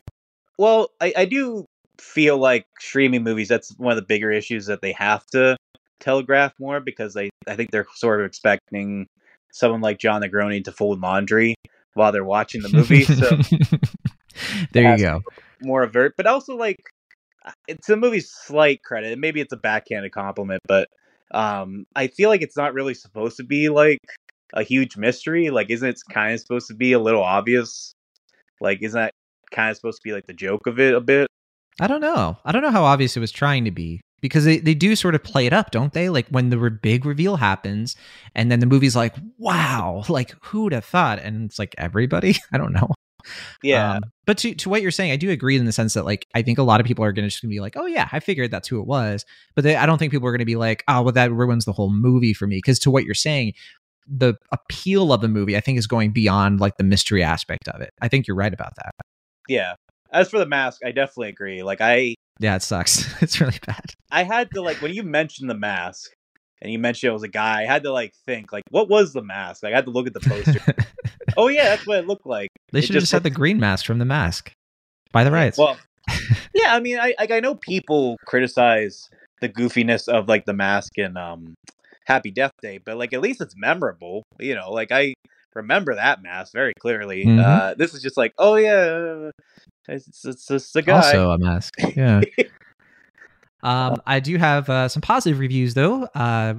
Well, 0.57 0.89
I, 1.01 1.13
I 1.17 1.25
do 1.25 1.65
feel 1.99 2.38
like 2.38 2.65
streaming 2.79 3.23
movies 3.23 3.47
that's 3.47 3.77
one 3.77 3.91
of 3.91 3.97
the 3.97 4.05
bigger 4.05 4.31
issues 4.31 4.65
that 4.65 4.81
they 4.81 4.91
have 4.91 5.25
to 5.27 5.55
telegraph 5.99 6.53
more 6.60 6.79
because 6.79 7.13
they 7.13 7.29
I 7.47 7.55
think 7.55 7.71
they're 7.71 7.88
sort 7.95 8.19
of 8.21 8.27
expecting 8.27 9.08
someone 9.51 9.81
like 9.81 9.99
Jon 9.99 10.21
Negroni 10.21 10.63
to 10.65 10.71
fold 10.71 10.99
laundry 11.01 11.55
while 11.93 12.12
they're 12.12 12.25
watching 12.25 12.62
the 12.62 12.69
movie. 12.69 13.03
So 13.03 13.29
there 14.73 14.91
you 14.91 15.03
go. 15.03 15.21
More 15.62 15.84
avert, 15.84 16.15
but 16.17 16.27
also 16.27 16.55
like 16.55 16.77
it's 17.67 17.89
a 17.89 17.95
movie's 17.95 18.29
slight 18.29 18.84
credit. 18.84 19.17
Maybe 19.17 19.39
it's 19.39 19.53
a 19.53 19.58
backhanded 19.58 20.12
compliment, 20.12 20.62
but 20.67 20.89
um 21.31 21.86
I 21.95 22.08
feel 22.08 22.29
like 22.29 22.41
it's 22.41 22.58
not 22.58 22.73
really 22.73 22.93
supposed 22.93 23.38
to 23.38 23.43
be 23.43 23.69
like 23.69 23.99
a 24.53 24.63
huge 24.63 24.97
mystery. 24.97 25.49
Like, 25.49 25.69
isn't 25.69 25.88
it 25.88 25.99
kind 26.10 26.34
of 26.34 26.39
supposed 26.39 26.67
to 26.67 26.75
be 26.75 26.93
a 26.93 26.99
little 26.99 27.23
obvious 27.23 27.93
Like, 28.62 28.79
isn't 28.81 28.99
that 28.99 29.13
kind 29.51 29.69
of 29.69 29.77
supposed 29.77 30.01
to 30.01 30.08
be 30.08 30.13
like 30.13 30.27
the 30.27 30.34
joke 30.34 30.67
of 30.67 30.79
it 30.79 30.93
a 30.93 31.01
bit? 31.01 31.27
I 31.79 31.88
don't 31.88 32.01
know. 32.01 32.38
I 32.45 32.51
don't 32.51 32.61
know 32.61 32.71
how 32.71 32.83
obvious 32.83 33.17
it 33.17 33.19
was 33.19 33.31
trying 33.31 33.65
to 33.65 33.71
be 33.71 34.01
because 34.21 34.45
they, 34.45 34.59
they 34.59 34.73
do 34.73 34.95
sort 34.95 35.15
of 35.15 35.23
play 35.23 35.45
it 35.45 35.53
up, 35.53 35.71
don't 35.71 35.93
they? 35.93 36.09
Like 36.09 36.27
when 36.29 36.49
the 36.49 36.57
re- 36.57 36.69
big 36.69 37.05
reveal 37.05 37.35
happens, 37.35 37.95
and 38.33 38.51
then 38.51 38.59
the 38.59 38.65
movie's 38.65 38.95
like, 38.95 39.15
wow, 39.38 40.03
like 40.09 40.33
who 40.43 40.63
would 40.63 40.73
have 40.73 40.85
thought? 40.85 41.19
And 41.19 41.45
it's 41.45 41.59
like 41.59 41.75
everybody. 41.77 42.35
I 42.53 42.57
don't 42.57 42.73
know. 42.73 42.89
Yeah. 43.63 43.95
Um, 43.95 44.03
but 44.25 44.38
to, 44.39 44.53
to 44.55 44.69
what 44.69 44.81
you're 44.81 44.91
saying, 44.91 45.11
I 45.11 45.15
do 45.15 45.31
agree 45.31 45.57
in 45.57 45.65
the 45.65 45.71
sense 45.71 45.95
that 45.95 46.05
like 46.05 46.27
I 46.35 46.43
think 46.43 46.57
a 46.59 46.63
lot 46.63 46.79
of 46.79 46.85
people 46.85 47.03
are 47.03 47.11
going 47.11 47.25
to 47.25 47.29
just 47.29 47.41
gonna 47.41 47.49
be 47.49 47.59
like, 47.59 47.75
oh 47.75 47.88
yeah, 47.88 48.07
I 48.11 48.19
figured 48.19 48.51
that's 48.51 48.67
who 48.67 48.79
it 48.79 48.88
was. 48.88 49.25
But 49.55 49.63
they, 49.63 49.75
I 49.75 49.85
don't 49.85 49.97
think 49.97 50.11
people 50.11 50.27
are 50.27 50.31
going 50.31 50.39
to 50.39 50.45
be 50.45 50.55
like, 50.55 50.83
oh 50.88 51.01
well, 51.01 51.11
that 51.13 51.31
ruins 51.31 51.65
the 51.65 51.73
whole 51.73 51.91
movie 51.91 52.33
for 52.33 52.47
me. 52.47 52.57
Because 52.57 52.79
to 52.79 52.91
what 52.91 53.03
you're 53.03 53.15
saying, 53.15 53.53
the 54.07 54.35
appeal 54.51 55.11
of 55.11 55.21
the 55.21 55.27
movie, 55.27 55.57
I 55.57 55.59
think, 55.59 55.77
is 55.77 55.88
going 55.88 56.11
beyond 56.11 56.59
like 56.59 56.77
the 56.77 56.83
mystery 56.83 57.23
aspect 57.23 57.67
of 57.67 57.81
it. 57.81 57.91
I 58.01 58.07
think 58.07 58.27
you're 58.27 58.38
right 58.38 58.53
about 58.53 58.75
that. 58.75 58.93
yeah. 59.49 59.73
As 60.11 60.29
for 60.29 60.39
the 60.39 60.45
mask, 60.45 60.81
I 60.85 60.91
definitely 60.91 61.29
agree. 61.29 61.63
Like, 61.63 61.81
I 61.81 62.15
Yeah, 62.39 62.55
it 62.55 62.63
sucks. 62.63 63.13
it's 63.21 63.39
really 63.41 63.59
bad. 63.65 63.85
I 64.11 64.23
had 64.23 64.49
to 64.53 64.61
like 64.61 64.81
when 64.81 64.93
you 64.93 65.03
mentioned 65.03 65.49
the 65.49 65.57
mask 65.57 66.11
and 66.61 66.71
you 66.71 66.79
mentioned 66.79 67.09
it 67.09 67.13
was 67.13 67.23
a 67.23 67.27
guy, 67.27 67.63
I 67.63 67.65
had 67.65 67.83
to 67.83 67.91
like 67.91 68.13
think 68.25 68.51
like 68.51 68.63
what 68.69 68.89
was 68.89 69.13
the 69.13 69.23
mask? 69.23 69.63
Like 69.63 69.73
I 69.73 69.75
had 69.75 69.85
to 69.85 69.91
look 69.91 70.07
at 70.07 70.13
the 70.13 70.21
poster. 70.21 70.59
oh 71.37 71.47
yeah, 71.47 71.65
that's 71.65 71.85
what 71.85 71.99
it 71.99 72.07
looked 72.07 72.25
like. 72.25 72.49
They 72.71 72.81
should 72.81 72.95
have 72.95 73.03
just 73.03 73.11
had 73.11 73.23
the 73.23 73.29
green 73.29 73.59
mask 73.59 73.85
from 73.85 73.99
the 73.99 74.05
mask 74.05 74.51
by 75.11 75.23
the 75.23 75.31
rights. 75.31 75.57
Well, 75.57 75.77
yeah, 76.53 76.75
I 76.75 76.79
mean, 76.79 76.99
I 76.99 77.15
like 77.19 77.31
I 77.31 77.39
know 77.39 77.55
people 77.55 78.17
criticize 78.25 79.09
the 79.41 79.49
goofiness 79.49 80.07
of 80.07 80.27
like 80.27 80.45
the 80.45 80.53
mask 80.53 80.97
in 80.97 81.17
um 81.17 81.55
Happy 82.05 82.31
Death 82.31 82.53
Day, 82.61 82.79
but 82.83 82.97
like 82.97 83.13
at 83.13 83.21
least 83.21 83.41
it's 83.41 83.55
memorable. 83.57 84.23
You 84.39 84.55
know, 84.55 84.71
like 84.71 84.91
I 84.91 85.13
remember 85.53 85.95
that 85.95 86.21
mask 86.21 86.53
very 86.53 86.73
clearly. 86.79 87.25
Mhm. 87.25 87.39
Uh 87.39 87.73
This 87.75 87.93
is 87.93 88.01
just 88.01 88.17
like, 88.17 88.33
oh 88.37 88.55
yeah, 88.55 89.31
it's 89.87 90.25
it's 90.25 90.47
just 90.47 90.75
a 90.75 90.81
guy. 90.81 90.97
also 90.97 91.31
a 91.31 91.37
mask. 91.37 91.73
Yeah. 91.95 92.21
um, 93.63 94.01
I 94.05 94.19
do 94.19 94.37
have 94.37 94.69
uh, 94.69 94.87
some 94.87 95.01
positive 95.01 95.39
reviews 95.39 95.73
though. 95.73 96.03
Uh, 96.15 96.55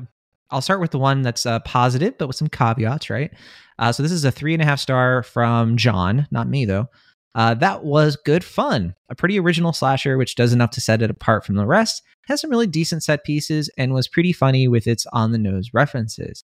I'll 0.50 0.60
start 0.60 0.80
with 0.80 0.92
the 0.92 0.98
one 0.98 1.22
that's 1.22 1.44
uh, 1.44 1.60
positive, 1.60 2.16
but 2.18 2.28
with 2.28 2.36
some 2.36 2.48
caveats, 2.48 3.10
right? 3.10 3.32
Uh, 3.78 3.92
so 3.92 4.02
this 4.02 4.12
is 4.12 4.24
a 4.24 4.30
three 4.30 4.52
and 4.52 4.62
a 4.62 4.66
half 4.66 4.80
star 4.80 5.22
from 5.22 5.76
John, 5.76 6.26
not 6.30 6.48
me 6.48 6.64
though. 6.64 6.88
Uh, 7.34 7.52
that 7.52 7.84
was 7.84 8.16
good 8.16 8.42
fun. 8.42 8.94
A 9.10 9.14
pretty 9.14 9.38
original 9.38 9.74
slasher, 9.74 10.16
which 10.16 10.36
does 10.36 10.54
enough 10.54 10.70
to 10.70 10.80
set 10.80 11.02
it 11.02 11.10
apart 11.10 11.44
from 11.44 11.56
the 11.56 11.66
rest. 11.66 12.02
Has 12.28 12.40
some 12.40 12.50
really 12.50 12.66
decent 12.66 13.04
set 13.04 13.24
pieces 13.24 13.68
and 13.76 13.92
was 13.92 14.08
pretty 14.08 14.32
funny 14.32 14.68
with 14.68 14.86
its 14.86 15.06
on 15.12 15.32
the 15.32 15.38
nose 15.38 15.70
references. 15.74 16.44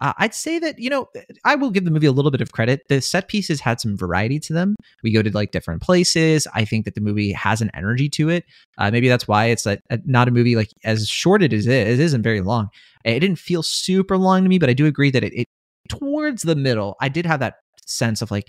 Uh, 0.00 0.12
I'd 0.18 0.34
say 0.34 0.58
that, 0.60 0.78
you 0.78 0.90
know, 0.90 1.08
I 1.44 1.56
will 1.56 1.70
give 1.70 1.84
the 1.84 1.90
movie 1.90 2.06
a 2.06 2.12
little 2.12 2.30
bit 2.30 2.40
of 2.40 2.52
credit. 2.52 2.82
The 2.88 3.00
set 3.00 3.28
pieces 3.28 3.60
had 3.60 3.80
some 3.80 3.96
variety 3.96 4.38
to 4.40 4.52
them. 4.52 4.76
We 5.02 5.12
go 5.12 5.22
to 5.22 5.30
like 5.30 5.50
different 5.50 5.82
places. 5.82 6.46
I 6.54 6.64
think 6.64 6.84
that 6.84 6.94
the 6.94 7.00
movie 7.00 7.32
has 7.32 7.60
an 7.60 7.70
energy 7.74 8.08
to 8.10 8.28
it. 8.28 8.44
Uh, 8.78 8.90
maybe 8.90 9.08
that's 9.08 9.26
why 9.26 9.46
it's 9.46 9.66
not 10.04 10.28
a 10.28 10.30
movie 10.30 10.54
like 10.54 10.70
as 10.84 11.08
short 11.08 11.42
it 11.42 11.52
is. 11.52 11.66
It 11.66 11.98
isn't 11.98 12.22
very 12.22 12.40
long. 12.40 12.68
It 13.04 13.18
didn't 13.20 13.38
feel 13.38 13.62
super 13.62 14.16
long 14.16 14.44
to 14.44 14.48
me, 14.48 14.58
but 14.58 14.70
I 14.70 14.74
do 14.74 14.86
agree 14.86 15.10
that 15.10 15.24
it, 15.24 15.32
it 15.32 15.46
towards 15.88 16.42
the 16.42 16.56
middle, 16.56 16.96
I 17.00 17.08
did 17.08 17.26
have 17.26 17.40
that 17.40 17.54
sense 17.86 18.22
of 18.22 18.30
like, 18.30 18.48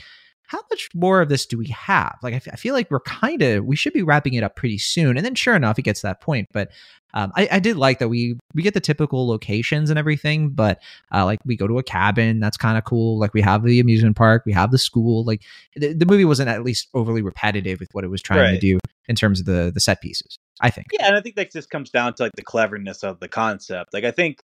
how 0.49 0.61
much 0.71 0.89
more 0.95 1.21
of 1.21 1.29
this 1.29 1.45
do 1.45 1.59
we 1.59 1.67
have? 1.67 2.17
Like, 2.23 2.33
I, 2.33 2.37
f- 2.37 2.47
I 2.51 2.55
feel 2.55 2.73
like 2.73 2.89
we're 2.89 3.01
kind 3.01 3.43
of 3.43 3.65
we 3.65 3.75
should 3.75 3.93
be 3.93 4.01
wrapping 4.01 4.33
it 4.33 4.43
up 4.43 4.55
pretty 4.55 4.79
soon. 4.79 5.15
And 5.15 5.23
then, 5.23 5.35
sure 5.35 5.55
enough, 5.55 5.77
it 5.77 5.83
gets 5.83 6.01
to 6.01 6.07
that 6.07 6.21
point. 6.21 6.47
But 6.51 6.71
um, 7.13 7.31
I, 7.35 7.47
I 7.51 7.59
did 7.59 7.77
like 7.77 7.99
that 7.99 8.09
we 8.09 8.35
we 8.55 8.63
get 8.63 8.73
the 8.73 8.79
typical 8.79 9.27
locations 9.27 9.91
and 9.91 9.99
everything. 9.99 10.49
But 10.49 10.81
uh, 11.13 11.23
like, 11.23 11.37
we 11.45 11.55
go 11.55 11.67
to 11.67 11.77
a 11.77 11.83
cabin. 11.83 12.39
That's 12.39 12.57
kind 12.57 12.79
of 12.79 12.83
cool. 12.83 13.19
Like, 13.19 13.35
we 13.35 13.41
have 13.41 13.63
the 13.63 13.79
amusement 13.79 14.15
park. 14.17 14.41
We 14.43 14.53
have 14.53 14.71
the 14.71 14.79
school. 14.79 15.23
Like, 15.23 15.43
the, 15.75 15.93
the 15.93 16.07
movie 16.07 16.25
wasn't 16.25 16.49
at 16.49 16.63
least 16.63 16.87
overly 16.95 17.21
repetitive 17.21 17.79
with 17.79 17.89
what 17.91 18.03
it 18.03 18.09
was 18.09 18.23
trying 18.23 18.51
to 18.55 18.59
do 18.59 18.79
in 19.07 19.15
terms 19.15 19.39
of 19.39 19.45
the 19.45 19.71
the 19.71 19.79
set 19.79 20.01
pieces. 20.01 20.35
I 20.61 20.71
think. 20.71 20.87
Yeah, 20.91 21.07
and 21.07 21.15
I 21.15 21.21
think 21.21 21.35
that 21.35 21.51
just 21.51 21.69
comes 21.69 21.91
down 21.91 22.15
to 22.15 22.23
like 22.23 22.33
the 22.35 22.41
cleverness 22.41 23.03
of 23.03 23.19
the 23.19 23.27
concept. 23.27 23.93
Like 23.93 24.03
I 24.03 24.11
think 24.11 24.39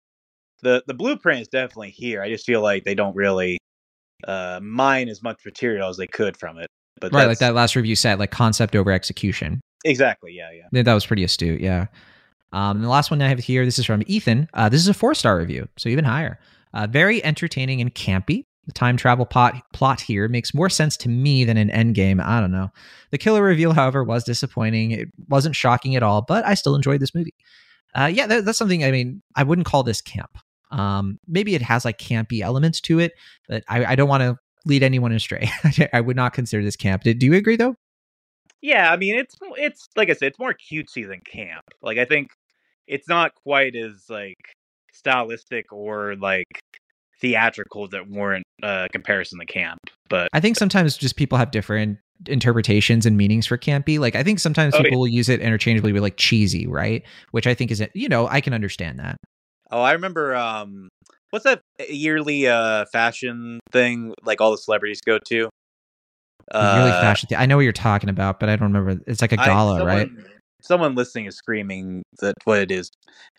the 0.63 0.83
the 0.87 0.95
blueprint 0.95 1.43
is 1.43 1.49
definitely 1.49 1.91
here. 1.91 2.23
I 2.23 2.31
just 2.31 2.47
feel 2.47 2.63
like 2.63 2.85
they 2.85 2.95
don't 2.95 3.15
really 3.15 3.59
uh 4.27 4.61
mine 4.63 5.09
as 5.09 5.23
much 5.23 5.45
material 5.45 5.89
as 5.89 5.97
they 5.97 6.07
could 6.07 6.37
from 6.37 6.59
it. 6.59 6.69
But 7.01 7.13
Right, 7.13 7.27
like 7.27 7.39
that 7.39 7.55
last 7.55 7.77
review 7.77 7.97
said, 7.97 8.19
like 8.19 8.31
concept 8.31 8.77
over 8.77 8.93
execution. 8.93 9.61
Exactly. 9.85 10.33
Yeah. 10.33 10.51
Yeah. 10.53 10.83
That 10.83 10.95
was 10.95 11.07
pretty 11.07 11.25
astute. 11.25 11.61
Yeah. 11.61 11.87
Um, 12.53 12.77
and 12.77 12.85
the 12.85 12.89
last 12.89 13.11
one 13.11 13.23
I 13.23 13.29
have 13.29 13.39
here, 13.39 13.65
this 13.65 13.79
is 13.79 13.87
from 13.87 14.03
Ethan. 14.07 14.49
Uh, 14.55 14.69
this 14.69 14.81
is 14.81 14.89
a 14.89 14.95
four 14.95 15.15
star 15.15 15.39
review, 15.39 15.69
so 15.79 15.89
even 15.89 16.05
higher. 16.05 16.39
Uh, 16.75 16.87
very 16.87 17.25
entertaining 17.25 17.81
and 17.81 17.95
campy. 17.95 18.45
The 18.67 18.73
time 18.73 18.97
travel 18.97 19.25
plot 19.25 19.55
plot 19.73 20.01
here 20.01 20.29
makes 20.29 20.55
more 20.55 20.69
sense 20.69 20.97
to 20.99 21.09
me 21.09 21.45
than 21.45 21.57
an 21.57 21.71
Endgame. 21.71 22.23
I 22.23 22.41
don't 22.41 22.53
know. 22.53 22.71
The 23.11 23.19
killer 23.19 23.43
reveal, 23.43 23.73
however, 23.73 24.05
was 24.05 24.23
disappointing. 24.23 24.93
It 24.93 25.09
wasn't 25.29 25.57
shocking 25.57 25.97
at 25.97 26.03
all, 26.03 26.23
but 26.23 26.45
I 26.45 26.55
still 26.55 26.77
enjoyed 26.77 27.01
this 27.01 27.15
movie. 27.15 27.35
Uh, 27.95 28.11
yeah, 28.13 28.27
that, 28.27 28.45
that's 28.45 28.59
something. 28.59 28.85
I 28.85 28.91
mean, 28.91 29.23
I 29.35 29.43
wouldn't 29.43 29.67
call 29.67 29.83
this 29.83 30.01
camp. 30.01 30.39
Um, 30.71 31.19
maybe 31.27 31.55
it 31.55 31.63
has 31.63 31.85
like 31.85 31.99
campy 31.99 32.41
elements 32.41 32.81
to 32.83 32.99
it, 32.99 33.13
but 33.49 33.65
I, 33.69 33.85
I 33.85 33.95
don't 33.97 34.09
want 34.09 34.23
to 34.23 34.37
lead 34.67 34.83
anyone 34.83 35.13
astray. 35.13 35.51
I 35.93 36.01
would 36.01 36.17
not 36.17 36.33
consider 36.33 36.63
this 36.63 36.77
camp. 36.77 37.03
Did, 37.03 37.19
do 37.19 37.27
you 37.27 37.35
agree 37.35 37.57
though? 37.57 37.75
Yeah. 38.63 38.93
I 38.93 38.97
mean, 38.97 39.17
it's 39.17 39.35
it's 39.57 39.89
like 39.97 40.11
I 40.11 40.13
said, 40.13 40.29
it's 40.29 40.39
more 40.39 40.55
cutesy 40.55 41.09
than 41.09 41.21
camp. 41.21 41.63
Like 41.83 41.99
I 41.99 42.05
think 42.05 42.31
it's 42.87 43.09
not 43.09 43.35
quite 43.35 43.75
as 43.75 44.05
like 44.09 44.37
stylistic 44.93 45.73
or 45.73 46.15
like 46.17 46.47
theatrical 47.21 47.87
that 47.89 48.09
warrant 48.09 48.45
uh 48.63 48.87
comparison 48.93 49.39
to 49.39 49.47
camp. 49.47 49.79
But 50.09 50.29
I 50.33 50.41
think 50.41 50.57
sometimes 50.57 50.97
just 50.97 51.17
people 51.17 51.39
have 51.39 51.51
different 51.51 51.99
interpretations 52.27 53.07
and 53.07 53.17
meanings 53.17 53.47
for 53.47 53.57
campy. 53.57 53.99
Like 53.99 54.15
I 54.15 54.23
think 54.23 54.39
sometimes 54.41 54.75
Oh, 54.75 54.79
yeah. 54.79 54.85
people 54.85 55.01
will 55.01 55.09
use 55.09 55.29
it 55.29 55.41
interchangeably 55.41 55.93
with 55.93 56.03
like 56.03 56.17
cheesy, 56.17 56.67
right? 56.67 57.03
Which 57.31 57.47
I 57.47 57.55
think 57.55 57.71
is 57.71 57.83
you 57.95 58.09
know 58.09 58.27
I 58.29 58.41
can 58.41 58.53
understand 58.53 58.99
that. 58.99 59.17
Oh, 59.71 59.81
I 59.81 59.93
remember 59.93 60.35
um 60.35 60.89
what's 61.31 61.45
that 61.45 61.61
yearly 61.89 62.47
uh 62.47 62.85
fashion 62.93 63.61
thing 63.73 64.15
like 64.25 64.41
all 64.41 64.51
the 64.51 64.59
celebrities 64.59 65.01
go 65.05 65.19
to? 65.27 65.49
The 66.53 66.59
yearly 66.59 66.91
Uh, 66.91 67.01
fashion. 67.01 67.29
thing. 67.29 67.39
I 67.39 67.47
know 67.47 67.57
what 67.57 67.63
you're 67.63 67.73
talking 67.73 68.09
about, 68.11 68.41
but 68.41 68.49
I 68.49 68.57
don't 68.57 68.73
remember. 68.73 69.01
It's 69.07 69.21
like 69.23 69.33
a 69.33 69.37
gala, 69.37 69.85
right? 69.85 70.09
someone- 70.09 70.27
Someone 70.63 70.95
listening 70.95 71.25
is 71.25 71.37
screaming 71.37 72.03
that 72.21 72.35
what 72.45 72.59
it 72.59 72.71
is. 72.71 72.91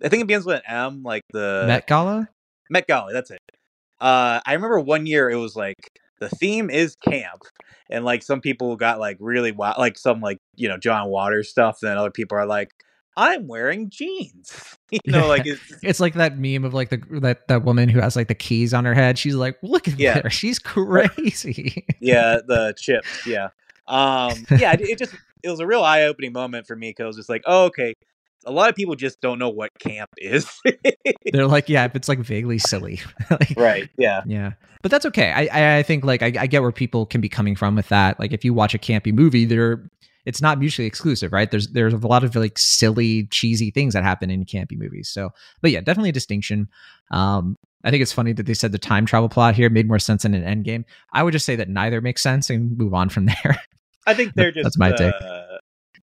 I 0.03 0.09
think 0.09 0.23
it 0.23 0.27
begins 0.27 0.43
with 0.43 0.55
an 0.55 0.61
M, 0.67 1.03
like 1.03 1.21
the 1.31 1.65
Met 1.67 1.85
Gala. 1.85 2.27
Met 2.71 2.87
Gala. 2.87 3.13
That's 3.13 3.29
it. 3.29 3.37
Uh, 3.99 4.39
I 4.43 4.53
remember 4.53 4.79
one 4.79 5.05
year 5.05 5.29
it 5.29 5.35
was 5.35 5.55
like 5.55 5.75
the 6.19 6.29
theme 6.29 6.71
is 6.71 6.95
camp, 6.95 7.43
and 7.91 8.03
like 8.03 8.23
some 8.23 8.41
people 8.41 8.75
got 8.75 8.99
like 8.99 9.17
really 9.19 9.51
wild, 9.51 9.77
like 9.77 9.99
some 9.99 10.19
like 10.19 10.37
you 10.55 10.67
know 10.67 10.77
John 10.77 11.09
Waters 11.09 11.47
stuff. 11.49 11.77
And 11.83 11.91
then 11.91 11.97
other 11.99 12.09
people 12.09 12.39
are 12.39 12.47
like, 12.47 12.71
I'm 13.15 13.45
wearing 13.47 13.91
jeans. 13.91 14.77
you 15.05 15.11
know, 15.11 15.27
like 15.27 15.45
it's, 15.45 15.61
It's 15.83 15.99
like 15.99 16.13
that 16.15 16.37
meme 16.37 16.65
of 16.65 16.73
like 16.73 16.89
the 16.89 16.97
that 17.21 17.47
that 17.47 17.63
woman 17.63 17.89
who 17.89 17.99
has 17.99 18.15
like 18.15 18.27
the 18.27 18.35
keys 18.35 18.73
on 18.73 18.85
her 18.85 18.93
head. 18.93 19.17
She's 19.17 19.35
like, 19.35 19.57
look 19.61 19.87
at 19.87 19.97
Yeah. 19.97 20.21
her. 20.21 20.29
She's 20.29 20.59
crazy. 20.59 21.85
yeah, 21.99 22.37
the 22.45 22.73
chips. 22.77 23.07
Yeah. 23.25 23.49
Um, 23.87 24.33
yeah, 24.57 24.73
it, 24.73 24.81
it 24.81 24.97
just 24.99 25.13
it 25.43 25.49
was 25.49 25.59
a 25.59 25.65
real 25.67 25.83
eye 25.83 26.03
opening 26.03 26.33
moment 26.33 26.67
for 26.67 26.75
me 26.75 26.89
because 26.89 27.03
I 27.03 27.07
was 27.07 27.15
just 27.15 27.29
like, 27.29 27.43
oh, 27.45 27.65
okay. 27.65 27.93
A 28.45 28.51
lot 28.51 28.69
of 28.69 28.75
people 28.75 28.95
just 28.95 29.21
don't 29.21 29.37
know 29.37 29.49
what 29.49 29.69
camp 29.77 30.09
is. 30.17 30.49
They're 31.31 31.45
like, 31.45 31.69
yeah, 31.69 31.85
if 31.85 31.95
it's 31.95 32.09
like 32.09 32.19
vaguely 32.19 32.57
silly. 32.57 32.99
Like, 33.29 33.53
right. 33.55 33.89
Yeah. 33.97 34.21
Yeah, 34.25 34.53
but 34.81 34.89
that's 34.89 35.05
okay. 35.05 35.31
I 35.31 35.45
I, 35.51 35.77
I 35.77 35.83
think 35.83 36.03
like 36.03 36.23
I, 36.23 36.33
I 36.39 36.47
get 36.47 36.61
where 36.63 36.71
people 36.71 37.05
can 37.05 37.21
be 37.21 37.29
coming 37.29 37.55
from 37.55 37.75
with 37.75 37.89
that. 37.89 38.19
Like 38.19 38.31
if 38.33 38.43
you 38.43 38.53
watch 38.53 38.73
a 38.73 38.79
campy 38.79 39.13
movie, 39.13 39.45
there 39.45 39.83
it's 40.25 40.41
not 40.41 40.59
mutually 40.59 40.87
exclusive, 40.87 41.31
right? 41.31 41.49
There's 41.49 41.67
there's 41.69 41.93
a 41.93 41.97
lot 41.97 42.23
of 42.23 42.35
like 42.35 42.57
silly, 42.57 43.25
cheesy 43.27 43.71
things 43.71 43.93
that 43.93 44.03
happen 44.03 44.29
in 44.29 44.45
campy 44.45 44.77
movies. 44.77 45.09
So, 45.09 45.31
but 45.61 45.71
yeah, 45.71 45.81
definitely 45.81 46.09
a 46.09 46.13
distinction. 46.13 46.69
Um, 47.11 47.57
I 47.83 47.89
think 47.89 48.01
it's 48.03 48.13
funny 48.13 48.33
that 48.33 48.45
they 48.45 48.53
said 48.53 48.71
the 48.71 48.77
time 48.77 49.05
travel 49.05 49.29
plot 49.29 49.55
here 49.55 49.69
made 49.69 49.87
more 49.87 49.99
sense 49.99 50.23
in 50.23 50.33
an 50.33 50.43
Endgame. 50.43 50.83
I 51.13 51.23
would 51.23 51.31
just 51.31 51.45
say 51.45 51.55
that 51.55 51.69
neither 51.69 51.99
makes 52.01 52.21
sense 52.21 52.49
and 52.49 52.77
move 52.77 52.93
on 52.93 53.09
from 53.09 53.25
there. 53.43 53.61
I 54.05 54.13
think 54.13 54.33
they're 54.35 54.51
just. 54.51 54.63
That's 54.63 54.77
my 54.77 54.91
take. 54.91 55.13
uh, 55.13 55.57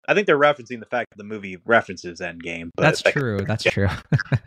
I 0.08 0.13
think 0.13 0.25
they're 0.25 0.39
referencing 0.39 0.80
the 0.80 0.86
fact 0.86 1.10
that 1.12 1.17
the 1.17 1.23
movie 1.23 1.58
references 1.65 2.21
Endgame. 2.21 2.69
But 2.75 2.84
That's 2.84 3.03
like, 3.03 3.13
true. 3.13 3.41
That's 3.45 3.63
true. 3.69 3.89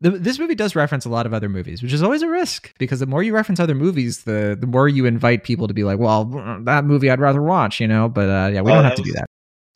the, 0.00 0.10
this 0.10 0.38
movie 0.38 0.54
does 0.54 0.74
reference 0.74 1.04
a 1.04 1.08
lot 1.10 1.26
of 1.26 1.34
other 1.34 1.48
movies, 1.48 1.82
which 1.82 1.92
is 1.92 2.02
always 2.02 2.22
a 2.22 2.28
risk 2.28 2.72
because 2.78 3.00
the 3.00 3.06
more 3.06 3.22
you 3.22 3.34
reference 3.34 3.60
other 3.60 3.74
movies, 3.74 4.24
the 4.24 4.56
the 4.58 4.66
more 4.66 4.88
you 4.88 5.04
invite 5.06 5.44
people 5.44 5.68
to 5.68 5.74
be 5.74 5.84
like, 5.84 5.98
"Well, 5.98 6.24
that 6.64 6.84
movie 6.84 7.10
I'd 7.10 7.20
rather 7.20 7.42
watch," 7.42 7.80
you 7.80 7.88
know. 7.88 8.08
But 8.08 8.28
uh, 8.28 8.50
yeah, 8.52 8.62
we 8.62 8.70
Oh, 8.72 8.76
don't 8.76 8.84
have 8.84 8.94
to 8.94 9.02
do 9.02 9.12
that. 9.12 9.26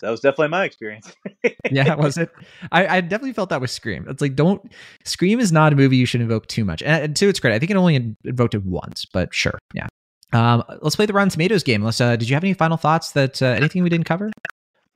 That 0.00 0.10
was 0.10 0.20
definitely 0.20 0.48
my 0.48 0.64
experience. 0.64 1.12
Yeah, 1.70 1.94
was 1.94 2.18
it? 2.18 2.30
I, 2.72 2.86
I 2.98 3.00
definitely 3.00 3.32
felt 3.32 3.48
that 3.50 3.60
with 3.60 3.70
Scream. 3.70 4.06
It's 4.08 4.20
like, 4.20 4.34
don't 4.34 4.70
Scream 5.04 5.40
is 5.40 5.50
not 5.50 5.72
a 5.72 5.76
movie 5.76 5.96
you 5.96 6.06
should 6.06 6.20
invoke 6.20 6.46
too 6.46 6.64
much. 6.64 6.82
And, 6.82 7.04
and 7.04 7.16
to 7.16 7.28
its 7.28 7.40
credit, 7.40 7.56
I 7.56 7.58
think 7.58 7.70
it 7.70 7.76
only 7.76 8.14
invoked 8.24 8.54
it 8.54 8.64
once, 8.64 9.06
but 9.12 9.32
sure, 9.34 9.58
yeah. 9.72 9.86
Um, 10.32 10.62
let's 10.82 10.96
play 10.96 11.06
the 11.06 11.12
Rotten 11.12 11.30
Tomatoes 11.30 11.62
game. 11.62 11.82
Let's. 11.82 12.00
Uh, 12.00 12.16
did 12.16 12.28
you 12.28 12.34
have 12.34 12.44
any 12.44 12.54
final 12.54 12.76
thoughts? 12.76 13.12
That 13.12 13.40
uh, 13.40 13.46
anything 13.46 13.82
we 13.82 13.88
didn't 13.88 14.06
cover? 14.06 14.30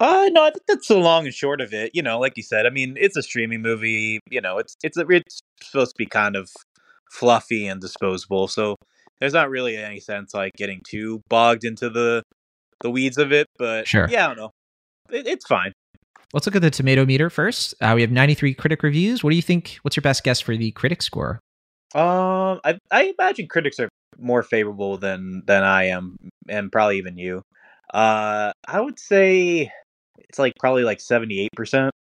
Uh 0.00 0.28
no, 0.32 0.44
I 0.44 0.50
think 0.50 0.62
that's 0.68 0.88
the 0.88 0.96
long 0.96 1.24
and 1.24 1.34
short 1.34 1.60
of 1.60 1.72
it. 1.72 1.90
You 1.92 2.02
know, 2.02 2.18
like 2.20 2.34
you 2.36 2.42
said, 2.42 2.66
I 2.66 2.70
mean, 2.70 2.96
it's 2.98 3.16
a 3.16 3.22
streaming 3.22 3.62
movie. 3.62 4.20
You 4.30 4.40
know, 4.40 4.58
it's 4.58 4.76
it's 4.82 4.96
a, 4.96 5.06
it's 5.08 5.40
supposed 5.62 5.90
to 5.90 5.98
be 5.98 6.06
kind 6.06 6.36
of 6.36 6.50
fluffy 7.10 7.66
and 7.66 7.80
disposable. 7.80 8.46
So 8.48 8.76
there's 9.20 9.32
not 9.32 9.50
really 9.50 9.76
any 9.76 10.00
sense 10.00 10.34
like 10.34 10.52
getting 10.56 10.80
too 10.88 11.22
bogged 11.28 11.64
into 11.64 11.90
the 11.90 12.22
the 12.80 12.90
weeds 12.90 13.18
of 13.18 13.32
it, 13.32 13.46
but 13.58 13.88
Sure. 13.88 14.06
yeah, 14.08 14.26
I 14.26 14.28
don't 14.28 14.36
know. 14.36 14.50
It, 15.10 15.26
it's 15.26 15.46
fine. 15.46 15.72
Let's 16.32 16.46
look 16.46 16.54
at 16.54 16.62
the 16.62 16.70
tomato 16.70 17.04
meter 17.06 17.30
first. 17.30 17.74
Uh, 17.80 17.92
we 17.96 18.02
have 18.02 18.10
93 18.12 18.54
critic 18.54 18.82
reviews. 18.82 19.24
What 19.24 19.30
do 19.30 19.36
you 19.36 19.42
think? 19.42 19.78
What's 19.82 19.96
your 19.96 20.02
best 20.02 20.22
guess 20.22 20.40
for 20.40 20.56
the 20.56 20.70
critic 20.72 21.02
score? 21.02 21.40
Um, 21.94 22.60
I 22.64 22.78
I 22.92 23.14
imagine 23.18 23.48
critics 23.48 23.80
are 23.80 23.88
more 24.18 24.42
favorable 24.42 24.98
than 24.98 25.42
than 25.46 25.64
I 25.64 25.84
am, 25.84 26.16
and 26.48 26.70
probably 26.70 26.98
even 26.98 27.16
you. 27.18 27.42
Uh, 27.92 28.52
I 28.66 28.80
would 28.80 28.98
say 28.98 29.72
it's 30.28 30.38
like 30.38 30.54
probably 30.58 30.84
like 30.84 31.00
seventy 31.00 31.40
eight 31.40 31.52
percent. 31.54 31.92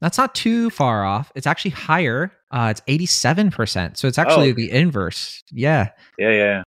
That's 0.00 0.16
not 0.16 0.34
too 0.34 0.70
far 0.70 1.04
off. 1.04 1.30
It's 1.34 1.46
actually 1.46 1.72
higher. 1.72 2.32
Uh, 2.50 2.72
it's 2.74 2.80
87%. 2.88 3.98
So 3.98 4.08
it's 4.08 4.18
actually 4.18 4.50
okay. 4.50 4.52
the 4.52 4.70
inverse. 4.70 5.42
Yeah. 5.52 5.90
Yeah, 6.18 6.30
yeah, 6.30 6.62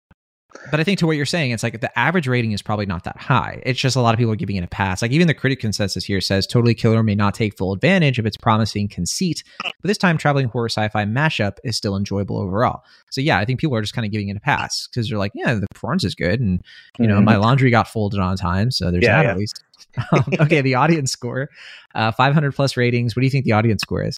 But 0.70 0.80
I 0.80 0.84
think 0.84 0.98
to 1.00 1.06
what 1.06 1.16
you're 1.16 1.26
saying, 1.26 1.50
it's 1.50 1.62
like 1.62 1.80
the 1.80 1.98
average 1.98 2.26
rating 2.28 2.52
is 2.52 2.62
probably 2.62 2.86
not 2.86 3.04
that 3.04 3.16
high. 3.16 3.62
It's 3.64 3.78
just 3.80 3.96
a 3.96 4.00
lot 4.00 4.14
of 4.14 4.18
people 4.18 4.32
are 4.32 4.36
giving 4.36 4.56
it 4.56 4.64
a 4.64 4.68
pass. 4.68 5.02
Like 5.02 5.10
even 5.10 5.26
the 5.26 5.34
critic 5.34 5.60
consensus 5.60 6.04
here 6.04 6.20
says 6.20 6.46
Totally 6.46 6.74
Killer 6.74 7.02
may 7.02 7.14
not 7.14 7.34
take 7.34 7.56
full 7.56 7.72
advantage 7.72 8.18
of 8.18 8.26
its 8.26 8.36
promising 8.36 8.88
conceit, 8.88 9.42
but 9.62 9.72
this 9.82 9.98
time 9.98 10.18
traveling 10.18 10.48
horror 10.48 10.68
sci-fi 10.68 11.04
mashup 11.04 11.58
is 11.64 11.76
still 11.76 11.96
enjoyable 11.96 12.38
overall. 12.38 12.82
So 13.10 13.20
yeah, 13.20 13.38
I 13.38 13.44
think 13.44 13.60
people 13.60 13.76
are 13.76 13.80
just 13.82 13.94
kind 13.94 14.04
of 14.06 14.12
giving 14.12 14.28
it 14.28 14.36
a 14.36 14.40
pass 14.40 14.86
because 14.86 15.08
they're 15.08 15.18
like, 15.18 15.32
yeah, 15.34 15.54
the 15.54 15.66
performance 15.72 16.04
is 16.04 16.14
good, 16.14 16.40
and 16.40 16.62
you 16.98 17.06
know 17.06 17.18
Mhm. 17.20 17.24
my 17.24 17.36
laundry 17.36 17.70
got 17.70 17.88
folded 17.88 18.20
on 18.20 18.36
time, 18.36 18.70
so 18.70 18.90
there's 18.90 19.04
Yeah, 19.04 19.16
that 19.16 19.24
yeah. 19.24 19.30
at 19.32 19.38
least. 19.38 19.62
um, 20.12 20.24
okay, 20.40 20.60
the 20.60 20.74
audience 20.74 21.10
score, 21.10 21.48
uh, 21.94 22.12
500 22.12 22.54
plus 22.54 22.76
ratings. 22.76 23.16
What 23.16 23.20
do 23.20 23.26
you 23.26 23.30
think 23.30 23.44
the 23.44 23.52
audience 23.52 23.82
score 23.82 24.04
is? 24.04 24.16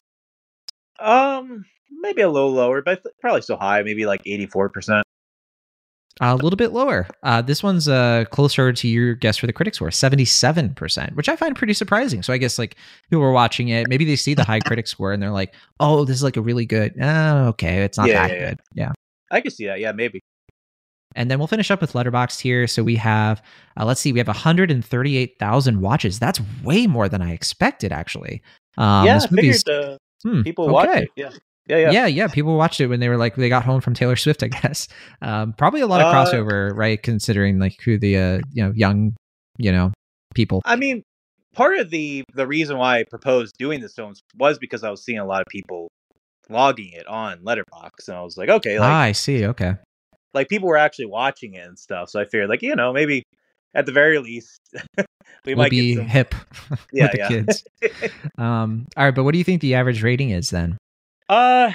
Um, 0.99 1.65
maybe 1.91 2.23
a 2.23 2.29
little 2.29 2.53
lower, 2.53 2.83
but 2.83 3.03
probably 3.21 3.43
still 3.43 3.57
high. 3.57 3.83
Maybe 3.83 4.07
like 4.07 4.21
eighty 4.27 4.47
four 4.47 4.69
percent. 4.69 5.05
A 6.31 6.37
little 6.37 6.57
bit 6.57 6.73
lower. 6.73 7.07
Uh, 7.23 7.43
this 7.43 7.63
one's 7.63 7.89
uh, 7.89 8.25
closer 8.31 8.73
to 8.73 8.89
your 8.89 9.15
guess 9.15 9.37
for 9.37 9.47
the 9.47 9.53
critics 9.53 9.77
score, 9.77 9.89
77%, 9.89 11.15
which 11.15 11.29
I 11.29 11.37
find 11.37 11.57
pretty 11.57 11.75
surprising. 11.75 12.23
So 12.23 12.33
I 12.33 12.39
guess 12.39 12.59
like 12.59 12.77
people 13.11 13.25
are 13.25 13.33
watching 13.33 13.69
it, 13.69 13.89
maybe 13.89 14.05
they 14.05 14.17
see 14.17 14.35
the 14.35 14.45
high 14.45 14.61
critic 14.61 14.87
score 14.89 15.13
and 15.13 15.23
they're 15.23 15.31
like, 15.31 15.55
oh, 15.81 16.05
this 16.05 16.17
is 16.17 16.23
like 16.23 16.37
a 16.37 16.41
really 16.43 16.65
good. 16.67 16.95
Oh, 17.01 17.47
okay. 17.49 17.83
It's 17.83 17.99
not 17.99 18.09
Yeah, 18.09 18.29
that 18.29 18.35
yeah, 18.35 18.41
yeah. 18.41 18.49
good. 18.51 18.61
Yeah. 18.75 18.93
I 19.31 19.41
could 19.41 19.53
see 19.53 19.67
that. 19.67 19.81
Yeah, 19.81 19.93
maybe. 19.93 20.21
And 21.15 21.31
then 21.31 21.39
we'll 21.39 21.49
finish 21.49 21.71
up 21.71 21.81
with 21.81 21.93
Letterboxd 21.93 22.41
here. 22.41 22.67
So 22.67 22.83
we 22.83 22.97
have, 22.97 23.43
uh, 23.79 23.85
let's 23.85 24.01
see, 24.01 24.13
we 24.13 24.19
have 24.19 24.29
138,000 24.29 25.81
watches. 25.81 26.19
That's 26.19 26.41
way 26.63 26.87
more 26.87 27.09
than 27.09 27.21
I 27.21 27.33
expected, 27.33 27.93
actually. 27.93 28.43
Um, 28.79 29.05
yeah, 29.07 29.21
I 29.23 29.27
figured 29.27 29.69
uh, 29.69 29.99
hmm, 30.23 30.43
people 30.43 30.69
watch 30.69 30.89
it. 30.97 31.11
Yeah, 31.17 31.31
yeah, 31.69 31.77
yeah. 31.79 31.91
yeah. 31.91 32.07
yeah, 32.07 32.29
People 32.29 32.57
watched 32.57 32.81
it 32.81 32.89
when 32.89 33.01
they 33.01 33.09
were 33.09 33.17
like 33.17 33.37
they 33.37 33.49
got 33.49 33.65
home 33.65 33.81
from 33.81 33.95
Taylor 33.95 34.17
Swift, 34.17 34.43
I 34.43 34.49
guess. 34.63 34.89
Um, 35.21 35.53
probably 35.53 35.81
a 35.81 35.87
lot 35.87 36.01
of 36.01 36.09
Uh, 36.09 36.13
crossover, 36.15 36.75
right? 36.77 37.03
Considering 37.03 37.59
like 37.59 37.81
who 37.85 37.99
the 37.99 38.17
uh, 38.17 38.41
you 38.53 38.65
know 38.65 38.73
young, 38.75 39.15
you 39.59 39.73
know, 39.73 39.93
people. 40.35 40.63
I 40.65 40.77
mean, 40.77 41.03
part 41.55 41.79
of 41.79 41.91
the 41.91 42.25
the 42.35 42.47
reason 42.47 42.79
why 42.79 42.99
I 43.01 43.05
proposed 43.05 43.57
doing 43.59 43.81
this 43.81 43.95
film 43.95 44.15
was 44.39 44.59
because 44.59 44.83
I 44.85 44.91
was 44.91 45.05
seeing 45.05 45.19
a 45.19 45.25
lot 45.27 45.41
of 45.41 45.47
people 45.49 45.89
logging 46.49 46.91
it 46.93 47.07
on 47.07 47.39
Letterboxd, 47.39 48.09
and 48.09 48.17
I 48.17 48.23
was 48.23 48.37
like, 48.37 48.49
okay, 48.49 48.79
like 48.79 48.91
ah, 48.91 49.01
I 49.01 49.13
see. 49.13 49.47
Okay, 49.47 49.75
like 50.35 50.49
people 50.49 50.69
were 50.69 50.77
actually 50.77 51.07
watching 51.07 51.55
it 51.55 51.67
and 51.67 51.79
stuff. 51.79 52.11
So 52.11 52.21
I 52.21 52.25
figured, 52.25 52.49
like, 52.49 52.63
you 52.63 52.75
know, 52.75 52.93
maybe 52.93 53.23
at 53.75 53.87
the 53.87 53.93
very 53.93 54.19
least, 54.19 54.61
we 54.99 55.05
we'll 55.47 55.57
might 55.57 55.71
be 55.71 55.95
some. 55.97 56.07
hip 56.07 56.35
Yeah, 56.93 57.05
with 57.05 57.13
the 57.13 57.19
yeah. 57.19 57.29
kids. 57.29 57.65
Um, 58.39 58.87
all 58.97 59.05
right, 59.05 59.15
but 59.15 59.25
what 59.25 59.33
do 59.33 59.39
you 59.39 59.45
think 59.45 59.61
the 59.61 59.75
average 59.75 60.03
rating 60.03 60.31
is 60.31 60.51
then? 60.51 60.77
Uh, 61.33 61.73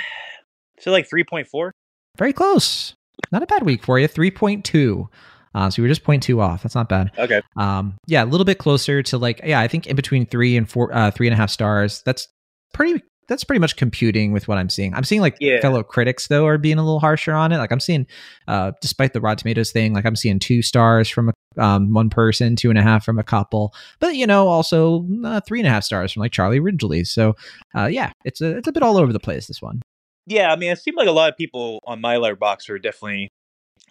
so 0.80 0.92
like 0.92 1.10
three 1.10 1.24
point 1.24 1.48
four. 1.48 1.72
Very 2.18 2.34
close. 2.34 2.94
Not 3.32 3.44
a 3.44 3.48
bad 3.48 3.64
week 3.64 3.84
for 3.84 4.00
you. 4.00 4.08
Three 4.08 4.32
point 4.32 4.64
two. 4.66 5.10
Uh, 5.56 5.72
so 5.72 5.82
we 5.82 5.88
were 5.88 5.92
just 5.92 6.04
0.2 6.04 6.40
off. 6.40 6.62
That's 6.62 6.76
not 6.76 6.88
bad. 6.88 7.10
Okay. 7.18 7.42
Um, 7.56 7.98
yeah, 8.06 8.24
a 8.24 8.28
little 8.28 8.46
bit 8.46 8.60
closer 8.60 9.02
to 9.02 9.18
like 9.18 9.42
yeah, 9.44 9.60
I 9.60 9.68
think 9.68 9.88
in 9.88 9.96
between 9.96 10.28
three 10.28 10.56
and 10.56 10.70
four, 10.70 10.94
uh, 10.94 11.10
three 11.10 11.26
and 11.26 11.34
a 11.34 11.38
half 11.38 11.50
stars. 11.50 12.04
That's 12.06 12.28
pretty. 12.74 13.02
That's 13.28 13.44
pretty 13.44 13.60
much 13.60 13.76
computing 13.76 14.32
with 14.32 14.48
what 14.48 14.58
I'm 14.58 14.70
seeing. 14.70 14.94
I'm 14.94 15.04
seeing 15.04 15.22
like 15.22 15.38
Yeah. 15.40 15.60
fellow 15.62 15.84
critics 15.84 16.28
though 16.28 16.46
are 16.46 16.58
being 16.58 16.78
a 16.78 16.84
little 16.84 17.00
harsher 17.00 17.34
on 17.34 17.52
it. 17.52 17.58
Like 17.58 17.72
I'm 17.72 17.80
seeing, 17.80 18.08
uh, 18.48 18.72
despite 18.82 19.14
the 19.14 19.22
Rotten 19.22 19.38
Tomatoes 19.40 19.72
thing, 19.72 19.94
like 19.94 20.06
I'm 20.06 20.16
seeing 20.16 20.40
two 20.40 20.62
stars 20.62 21.10
from 21.10 21.30
a, 21.30 21.62
um, 21.62 21.94
one 21.94 22.10
person, 22.10 22.56
two 22.56 22.70
and 22.70 22.80
a 22.80 22.84
half 22.84 23.04
from 23.04 23.20
a 23.20 23.24
couple, 23.24 23.74
but 24.00 24.16
you 24.16 24.26
know 24.28 24.48
also 24.48 25.06
uh, 25.26 25.42
three 25.42 25.60
and 25.60 25.68
a 25.68 25.72
half 25.72 25.84
stars 25.84 26.14
from 26.14 26.22
like 26.22 26.32
Charlie 26.32 26.60
Ridgely. 26.60 27.04
So, 27.04 27.36
uh, 27.76 27.86
yeah, 27.88 28.12
it's 28.26 28.42
a 28.42 28.58
it's 28.58 28.68
a 28.68 28.72
bit 28.72 28.84
all 28.84 28.98
over 28.98 29.12
the 29.12 29.20
place. 29.20 29.48
This 29.48 29.62
one. 29.62 29.82
Yeah, 30.26 30.52
I 30.52 30.56
mean, 30.56 30.72
it 30.72 30.80
seemed 30.80 30.98
like 30.98 31.08
a 31.08 31.12
lot 31.12 31.30
of 31.32 31.38
people 31.38 31.80
on 31.86 32.02
my 32.02 32.16
Letterboxd 32.16 32.70
were 32.70 32.80
definitely 32.80 33.30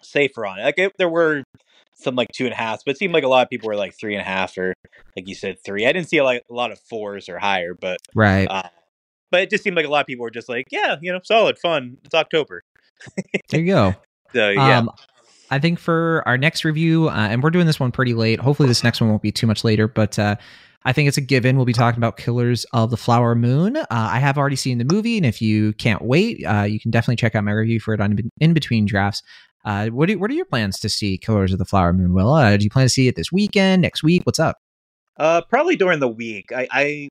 safer 0.01 0.45
on 0.45 0.59
it. 0.59 0.63
Like 0.63 0.77
it, 0.77 0.93
there 0.97 1.09
were 1.09 1.43
some 1.95 2.15
like 2.15 2.27
two 2.31 2.45
and 2.45 2.53
a 2.53 2.57
half, 2.57 2.81
but 2.85 2.91
it 2.91 2.97
seemed 2.97 3.13
like 3.13 3.23
a 3.23 3.27
lot 3.27 3.43
of 3.43 3.49
people 3.49 3.67
were 3.67 3.75
like 3.75 3.97
three 3.99 4.13
and 4.13 4.21
a 4.21 4.25
half 4.25 4.55
or 4.57 4.73
like 5.15 5.27
you 5.27 5.33
said 5.33 5.57
three. 5.65 5.85
I 5.87 5.91
didn't 5.91 6.09
see 6.09 6.17
a, 6.17 6.23
like, 6.23 6.43
a 6.49 6.53
lot 6.53 6.71
of 6.71 6.79
fours 6.79 7.27
or 7.27 7.39
higher, 7.39 7.73
but 7.73 7.97
Right. 8.13 8.47
uh, 8.47 8.69
but 9.31 9.41
it 9.41 9.49
just 9.49 9.63
seemed 9.63 9.75
like 9.75 9.85
a 9.85 9.89
lot 9.89 10.01
of 10.01 10.07
people 10.07 10.23
were 10.23 10.31
just 10.31 10.49
like, 10.49 10.67
yeah, 10.71 10.95
you 11.01 11.11
know, 11.11 11.19
solid, 11.23 11.57
fun. 11.59 11.97
It's 12.03 12.13
October, 12.13 12.63
There 13.49 13.59
you 13.59 13.67
go. 13.67 13.95
so 14.33 14.49
yeah. 14.49 14.79
Um, 14.79 14.89
I 15.49 15.59
think 15.59 15.79
for 15.79 16.23
our 16.25 16.37
next 16.37 16.65
review, 16.65 17.09
uh, 17.09 17.13
and 17.13 17.41
we're 17.41 17.51
doing 17.51 17.67
this 17.67 17.79
one 17.79 17.91
pretty 17.91 18.13
late. 18.13 18.39
Hopefully, 18.39 18.67
this 18.67 18.83
next 18.83 18.99
one 18.99 19.09
won't 19.09 19.21
be 19.21 19.31
too 19.31 19.47
much 19.47 19.63
later, 19.63 19.87
but 19.87 20.19
uh, 20.19 20.35
I 20.83 20.93
think 20.93 21.07
it's 21.07 21.17
a 21.17 21.21
given. 21.21 21.55
We'll 21.55 21.65
be 21.65 21.73
talking 21.73 21.99
about 21.99 22.17
Killers 22.17 22.65
of 22.73 22.91
the 22.91 22.97
Flower 22.97 23.33
Moon. 23.33 23.77
Uh, 23.77 23.85
I 23.89 24.19
have 24.19 24.37
already 24.37 24.55
seen 24.55 24.77
the 24.77 24.85
movie, 24.85 25.17
and 25.17 25.25
if 25.25 25.41
you 25.41 25.73
can't 25.73 26.01
wait, 26.01 26.45
uh, 26.45 26.63
you 26.63 26.79
can 26.79 26.91
definitely 26.91 27.15
check 27.15 27.35
out 27.35 27.43
my 27.43 27.51
review 27.51 27.79
for 27.79 27.93
it 27.93 28.01
on 28.01 28.17
in 28.39 28.53
between 28.53 28.85
drafts. 28.85 29.23
Uh, 29.65 29.87
what, 29.87 30.09
are, 30.09 30.17
what 30.17 30.31
are 30.31 30.33
your 30.33 30.45
plans 30.45 30.79
to 30.79 30.89
see 30.89 31.17
Killers 31.17 31.51
of 31.51 31.59
the 31.59 31.65
Flower 31.65 31.91
Moon, 31.91 32.13
Will? 32.13 32.33
Uh, 32.33 32.55
do 32.55 32.63
you 32.63 32.69
plan 32.69 32.85
to 32.85 32.89
see 32.89 33.07
it 33.07 33.15
this 33.15 33.31
weekend, 33.31 33.81
next 33.81 34.01
week? 34.01 34.21
What's 34.25 34.39
up? 34.39 34.57
Uh, 35.17 35.41
probably 35.41 35.75
during 35.75 35.99
the 35.99 36.07
week. 36.07 36.51
I, 36.55 36.67
I, 36.71 37.09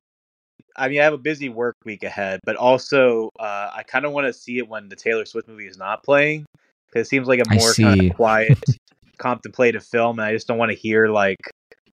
I 0.77 0.89
mean, 0.89 1.01
I 1.01 1.05
have 1.05 1.13
a 1.13 1.19
busy 1.19 1.49
work 1.49 1.77
week 1.85 2.03
ahead, 2.03 2.41
but 2.45 2.57
also 2.57 3.31
uh, 3.41 3.71
I 3.75 3.83
kind 3.83 4.05
of 4.05 4.13
want 4.13 4.27
to 4.27 4.33
see 4.33 4.59
it 4.59 4.69
when 4.69 4.89
the 4.89 4.97
Taylor 4.97 5.25
Swift 5.25 5.49
movie 5.49 5.67
is 5.67 5.79
not 5.79 6.03
playing 6.03 6.47
because 6.87 7.07
it 7.07 7.11
seems 7.11 7.29
like 7.29 7.41
a 7.41 7.55
more 7.55 7.73
kind 7.73 8.11
of 8.11 8.17
quiet, 8.17 8.59
contemplative 9.19 9.85
film, 9.85 10.19
and 10.19 10.27
I 10.27 10.33
just 10.33 10.47
don't 10.47 10.59
want 10.59 10.71
to 10.71 10.77
hear 10.77 11.09
like 11.09 11.39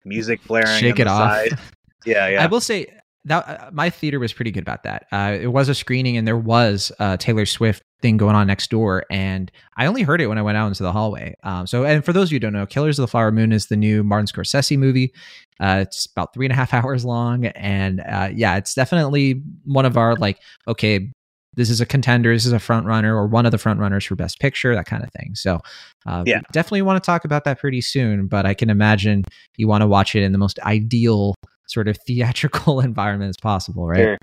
music 0.05 0.43
blaring. 0.45 0.79
Shake 0.79 0.99
it 0.99 1.07
off. 1.07 1.31
Side. 1.31 1.59
Yeah, 2.05 2.27
yeah. 2.27 2.43
I 2.43 2.47
will 2.47 2.61
say 2.61 2.87
that 3.29 3.47
uh, 3.47 3.69
my 3.71 3.89
theater 3.89 4.19
was 4.19 4.33
pretty 4.33 4.51
good 4.51 4.63
about 4.63 4.83
that. 4.83 5.05
Uh, 5.11 5.37
it 5.39 5.47
was 5.47 5.69
a 5.69 5.75
screening, 5.75 6.17
and 6.17 6.27
there 6.27 6.37
was 6.37 6.91
a 6.99 7.17
Taylor 7.17 7.45
Swift 7.45 7.81
thing 8.01 8.17
going 8.17 8.35
on 8.35 8.47
next 8.47 8.69
door, 8.69 9.05
and 9.09 9.51
I 9.77 9.85
only 9.85 10.01
heard 10.03 10.21
it 10.21 10.27
when 10.27 10.37
I 10.37 10.41
went 10.41 10.57
out 10.57 10.67
into 10.67 10.83
the 10.83 10.91
hallway. 10.91 11.35
Um, 11.43 11.67
so, 11.67 11.85
and 11.85 12.03
for 12.03 12.13
those 12.13 12.29
of 12.29 12.31
you 12.33 12.35
who 12.37 12.39
don't 12.41 12.53
know, 12.53 12.65
Killers 12.65 12.99
of 12.99 13.03
the 13.03 13.07
Flower 13.07 13.31
Moon 13.31 13.51
is 13.51 13.67
the 13.67 13.75
new 13.77 14.03
Martin 14.03 14.27
Scorsese 14.27 14.77
movie. 14.77 15.13
Uh, 15.59 15.79
it's 15.81 16.05
about 16.07 16.33
three 16.33 16.45
and 16.45 16.53
a 16.53 16.55
half 16.55 16.73
hours 16.73 17.05
long, 17.05 17.45
and 17.45 18.01
uh, 18.01 18.29
yeah, 18.33 18.57
it's 18.57 18.73
definitely 18.73 19.41
one 19.65 19.85
of 19.85 19.97
our 19.97 20.15
like, 20.15 20.39
okay, 20.67 21.11
this 21.55 21.69
is 21.69 21.81
a 21.81 21.85
contender, 21.85 22.33
this 22.33 22.45
is 22.45 22.53
a 22.53 22.59
front 22.59 22.85
runner, 22.85 23.15
or 23.15 23.27
one 23.27 23.45
of 23.45 23.51
the 23.51 23.57
front 23.57 23.79
runners 23.79 24.05
for 24.05 24.15
Best 24.15 24.39
Picture, 24.39 24.73
that 24.75 24.85
kind 24.85 25.03
of 25.03 25.11
thing. 25.11 25.31
So, 25.35 25.59
uh, 26.05 26.23
Yeah. 26.25 26.41
definitely 26.53 26.83
want 26.83 27.03
to 27.03 27.05
talk 27.05 27.25
about 27.25 27.43
that 27.45 27.59
pretty 27.59 27.81
soon. 27.81 28.27
But 28.27 28.45
I 28.45 28.53
can 28.53 28.69
imagine 28.69 29.25
you 29.57 29.67
want 29.67 29.81
to 29.81 29.87
watch 29.87 30.15
it 30.15 30.23
in 30.23 30.31
the 30.31 30.37
most 30.37 30.59
ideal 30.59 31.35
sort 31.69 31.87
of 31.87 31.97
theatrical 32.05 32.79
environment 32.81 33.29
as 33.29 33.37
possible, 33.37 33.87
right? 33.87 33.99
Sure. 33.99 34.17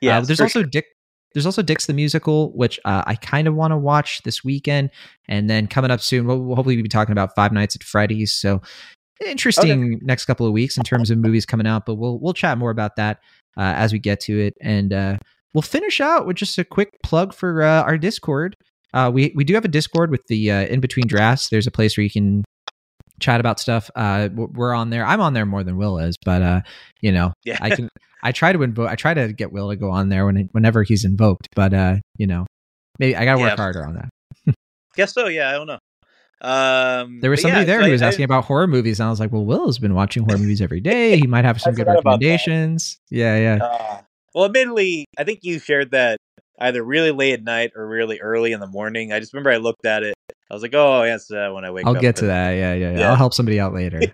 Yeah, 0.00 0.18
Uh, 0.18 0.20
there's 0.22 0.40
also 0.40 0.60
sure. 0.60 0.68
Dick. 0.68 0.86
There's 1.34 1.44
also 1.44 1.60
Dick's 1.60 1.86
the 1.86 1.92
musical, 1.92 2.56
which 2.56 2.80
uh, 2.86 3.02
I 3.06 3.14
kind 3.14 3.46
of 3.46 3.54
want 3.54 3.72
to 3.72 3.76
watch 3.76 4.22
this 4.22 4.42
weekend, 4.42 4.90
and 5.28 5.48
then 5.48 5.66
coming 5.66 5.90
up 5.90 6.00
soon, 6.00 6.26
we'll, 6.26 6.40
we'll 6.40 6.56
hopefully 6.56 6.80
be 6.80 6.88
talking 6.88 7.12
about 7.12 7.34
Five 7.36 7.52
Nights 7.52 7.76
at 7.76 7.82
Freddy's. 7.82 8.32
So 8.34 8.62
interesting 9.26 9.98
next 10.02 10.24
couple 10.24 10.46
of 10.46 10.52
weeks 10.52 10.76
in 10.76 10.84
terms 10.84 11.10
of 11.10 11.18
movies 11.18 11.44
coming 11.44 11.66
out, 11.66 11.84
but 11.86 11.96
we'll 11.96 12.18
we'll 12.18 12.32
chat 12.32 12.56
more 12.58 12.70
about 12.70 12.96
that 12.96 13.18
uh, 13.56 13.74
as 13.76 13.92
we 13.92 13.98
get 13.98 14.20
to 14.20 14.38
it, 14.40 14.54
and 14.60 14.92
uh, 14.92 15.16
we'll 15.52 15.62
finish 15.62 16.00
out 16.00 16.26
with 16.26 16.36
just 16.36 16.56
a 16.58 16.64
quick 16.64 16.90
plug 17.02 17.34
for 17.34 17.62
uh, 17.62 17.82
our 17.82 17.98
Discord. 17.98 18.56
Uh, 18.94 19.10
we 19.12 19.32
we 19.34 19.44
do 19.44 19.54
have 19.54 19.64
a 19.64 19.68
Discord 19.68 20.10
with 20.10 20.26
the 20.28 20.50
uh, 20.50 20.66
in 20.66 20.80
between 20.80 21.06
drafts. 21.06 21.50
There's 21.50 21.66
a 21.66 21.70
place 21.70 21.96
where 21.96 22.04
you 22.04 22.10
can 22.10 22.42
chat 23.20 23.40
about 23.40 23.58
stuff. 23.60 23.90
Uh, 23.94 24.28
we're 24.34 24.74
on 24.74 24.90
there. 24.90 25.04
I'm 25.04 25.20
on 25.20 25.32
there 25.34 25.46
more 25.46 25.64
than 25.64 25.76
Will 25.76 25.98
is, 25.98 26.16
but 26.24 26.42
uh, 26.42 26.60
you 27.00 27.12
know, 27.12 27.32
Yeah. 27.44 27.58
I 27.60 27.70
can. 27.70 27.88
I 28.22 28.32
try 28.32 28.52
to 28.52 28.62
invoke. 28.64 28.88
I 28.90 28.96
try 28.96 29.14
to 29.14 29.32
get 29.32 29.52
Will 29.52 29.68
to 29.70 29.76
go 29.76 29.90
on 29.90 30.08
there 30.08 30.26
when 30.26 30.48
whenever 30.52 30.82
he's 30.82 31.04
invoked, 31.04 31.46
but 31.54 31.72
uh, 31.72 31.96
you 32.16 32.26
know, 32.26 32.46
maybe 32.98 33.14
I 33.14 33.24
gotta 33.24 33.38
work 33.38 33.50
Yeah. 33.50 33.56
harder 33.56 33.86
on 33.86 33.94
that. 33.94 34.54
Guess 34.96 35.14
so. 35.14 35.28
Yeah, 35.28 35.48
I 35.50 35.52
don't 35.52 35.66
know. 35.68 35.78
Um, 36.40 37.20
There 37.20 37.30
was 37.30 37.42
somebody 37.42 37.62
yeah, 37.62 37.66
there 37.66 37.78
so 37.80 37.84
who 37.84 37.90
I- 37.90 37.92
was 37.92 38.02
I- 38.02 38.06
asking 38.08 38.24
about 38.24 38.44
horror 38.44 38.66
movies, 38.66 39.00
and 39.00 39.06
I 39.06 39.10
was 39.10 39.20
like, 39.20 39.32
"Well, 39.32 39.44
Will 39.44 39.66
has 39.66 39.78
been 39.78 39.94
watching 39.94 40.24
horror 40.24 40.38
movies 40.38 40.60
every 40.60 40.80
day. 40.92 41.16
He 41.16 41.26
might 41.26 41.44
have 41.44 41.60
some 41.60 41.74
good 41.74 41.86
forgot 41.86 42.00
about 42.00 42.20
that. 42.20 42.26
recommendations." 42.26 42.98
Yeah, 43.10 43.36
yeah. 43.38 43.64
Uh, 43.64 43.98
well, 44.34 44.44
admittedly, 44.46 45.04
I 45.18 45.24
think 45.24 45.40
you 45.42 45.58
shared 45.58 45.90
that 45.92 46.18
either 46.60 46.82
really 46.82 47.10
late 47.12 47.34
at 47.34 47.42
night 47.44 47.72
or 47.76 47.86
really 47.88 48.20
early 48.20 48.52
in 48.52 48.60
the 48.60 48.66
morning. 48.66 49.12
I 49.12 49.20
just 49.20 49.32
remember 49.32 49.50
I 49.50 49.56
looked 49.58 49.86
at 49.86 50.02
it. 50.02 50.14
I 50.50 50.54
was 50.54 50.62
like, 50.62 50.74
"Oh, 50.74 51.02
yes." 51.02 51.30
Uh, 51.30 51.50
when 51.52 51.64
I 51.64 51.70
wake 51.70 51.86
up. 51.86 51.94
I'll 51.94 52.00
get 52.00 52.16
to 52.16 52.26
that. 52.26 52.52
Yeah, 52.52 52.74
yeah, 52.74 52.90
yeah. 52.90 52.98
Yeah. 52.98 53.10
I'll 53.10 53.16
help 53.16 53.34
somebody 53.34 53.60
out 53.60 53.74
later. 53.74 54.00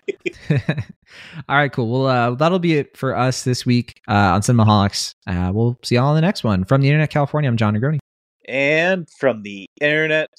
all 0.49 1.55
right, 1.57 1.71
cool. 1.71 1.89
Well, 1.89 2.07
uh, 2.07 2.35
that'll 2.35 2.59
be 2.59 2.77
it 2.77 2.97
for 2.97 3.15
us 3.15 3.43
this 3.43 3.65
week 3.65 4.01
uh, 4.07 4.33
on 4.33 4.41
Cinemaholics. 4.41 5.13
Uh, 5.27 5.51
we'll 5.53 5.77
see 5.83 5.95
y'all 5.95 6.07
on 6.07 6.15
the 6.15 6.21
next 6.21 6.43
one. 6.43 6.65
From 6.65 6.81
the 6.81 6.89
Internet 6.89 7.09
California, 7.09 7.49
I'm 7.49 7.57
Jon 7.57 7.75
Negroni. 7.75 7.99
And 8.47 9.07
from 9.09 9.41
the 9.41 9.65
internet, 9.81 10.29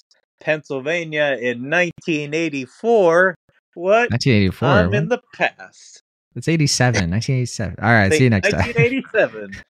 Pennsylvania 0.40 1.36
in 1.40 1.68
1984, 1.70 3.34
What? 3.74 4.10
1984. 4.10 4.68
I'm 4.68 4.86
what? 4.86 4.94
in 4.94 5.08
the 5.08 5.20
past. 5.34 6.02
It's 6.36 6.48
87. 6.48 7.10
1987. 7.10 7.76
All 7.82 7.90
right. 7.90 8.12
See 8.12 8.24
you 8.24 8.30
next 8.30 8.50
time. 8.50 8.60
1987. 8.60 9.62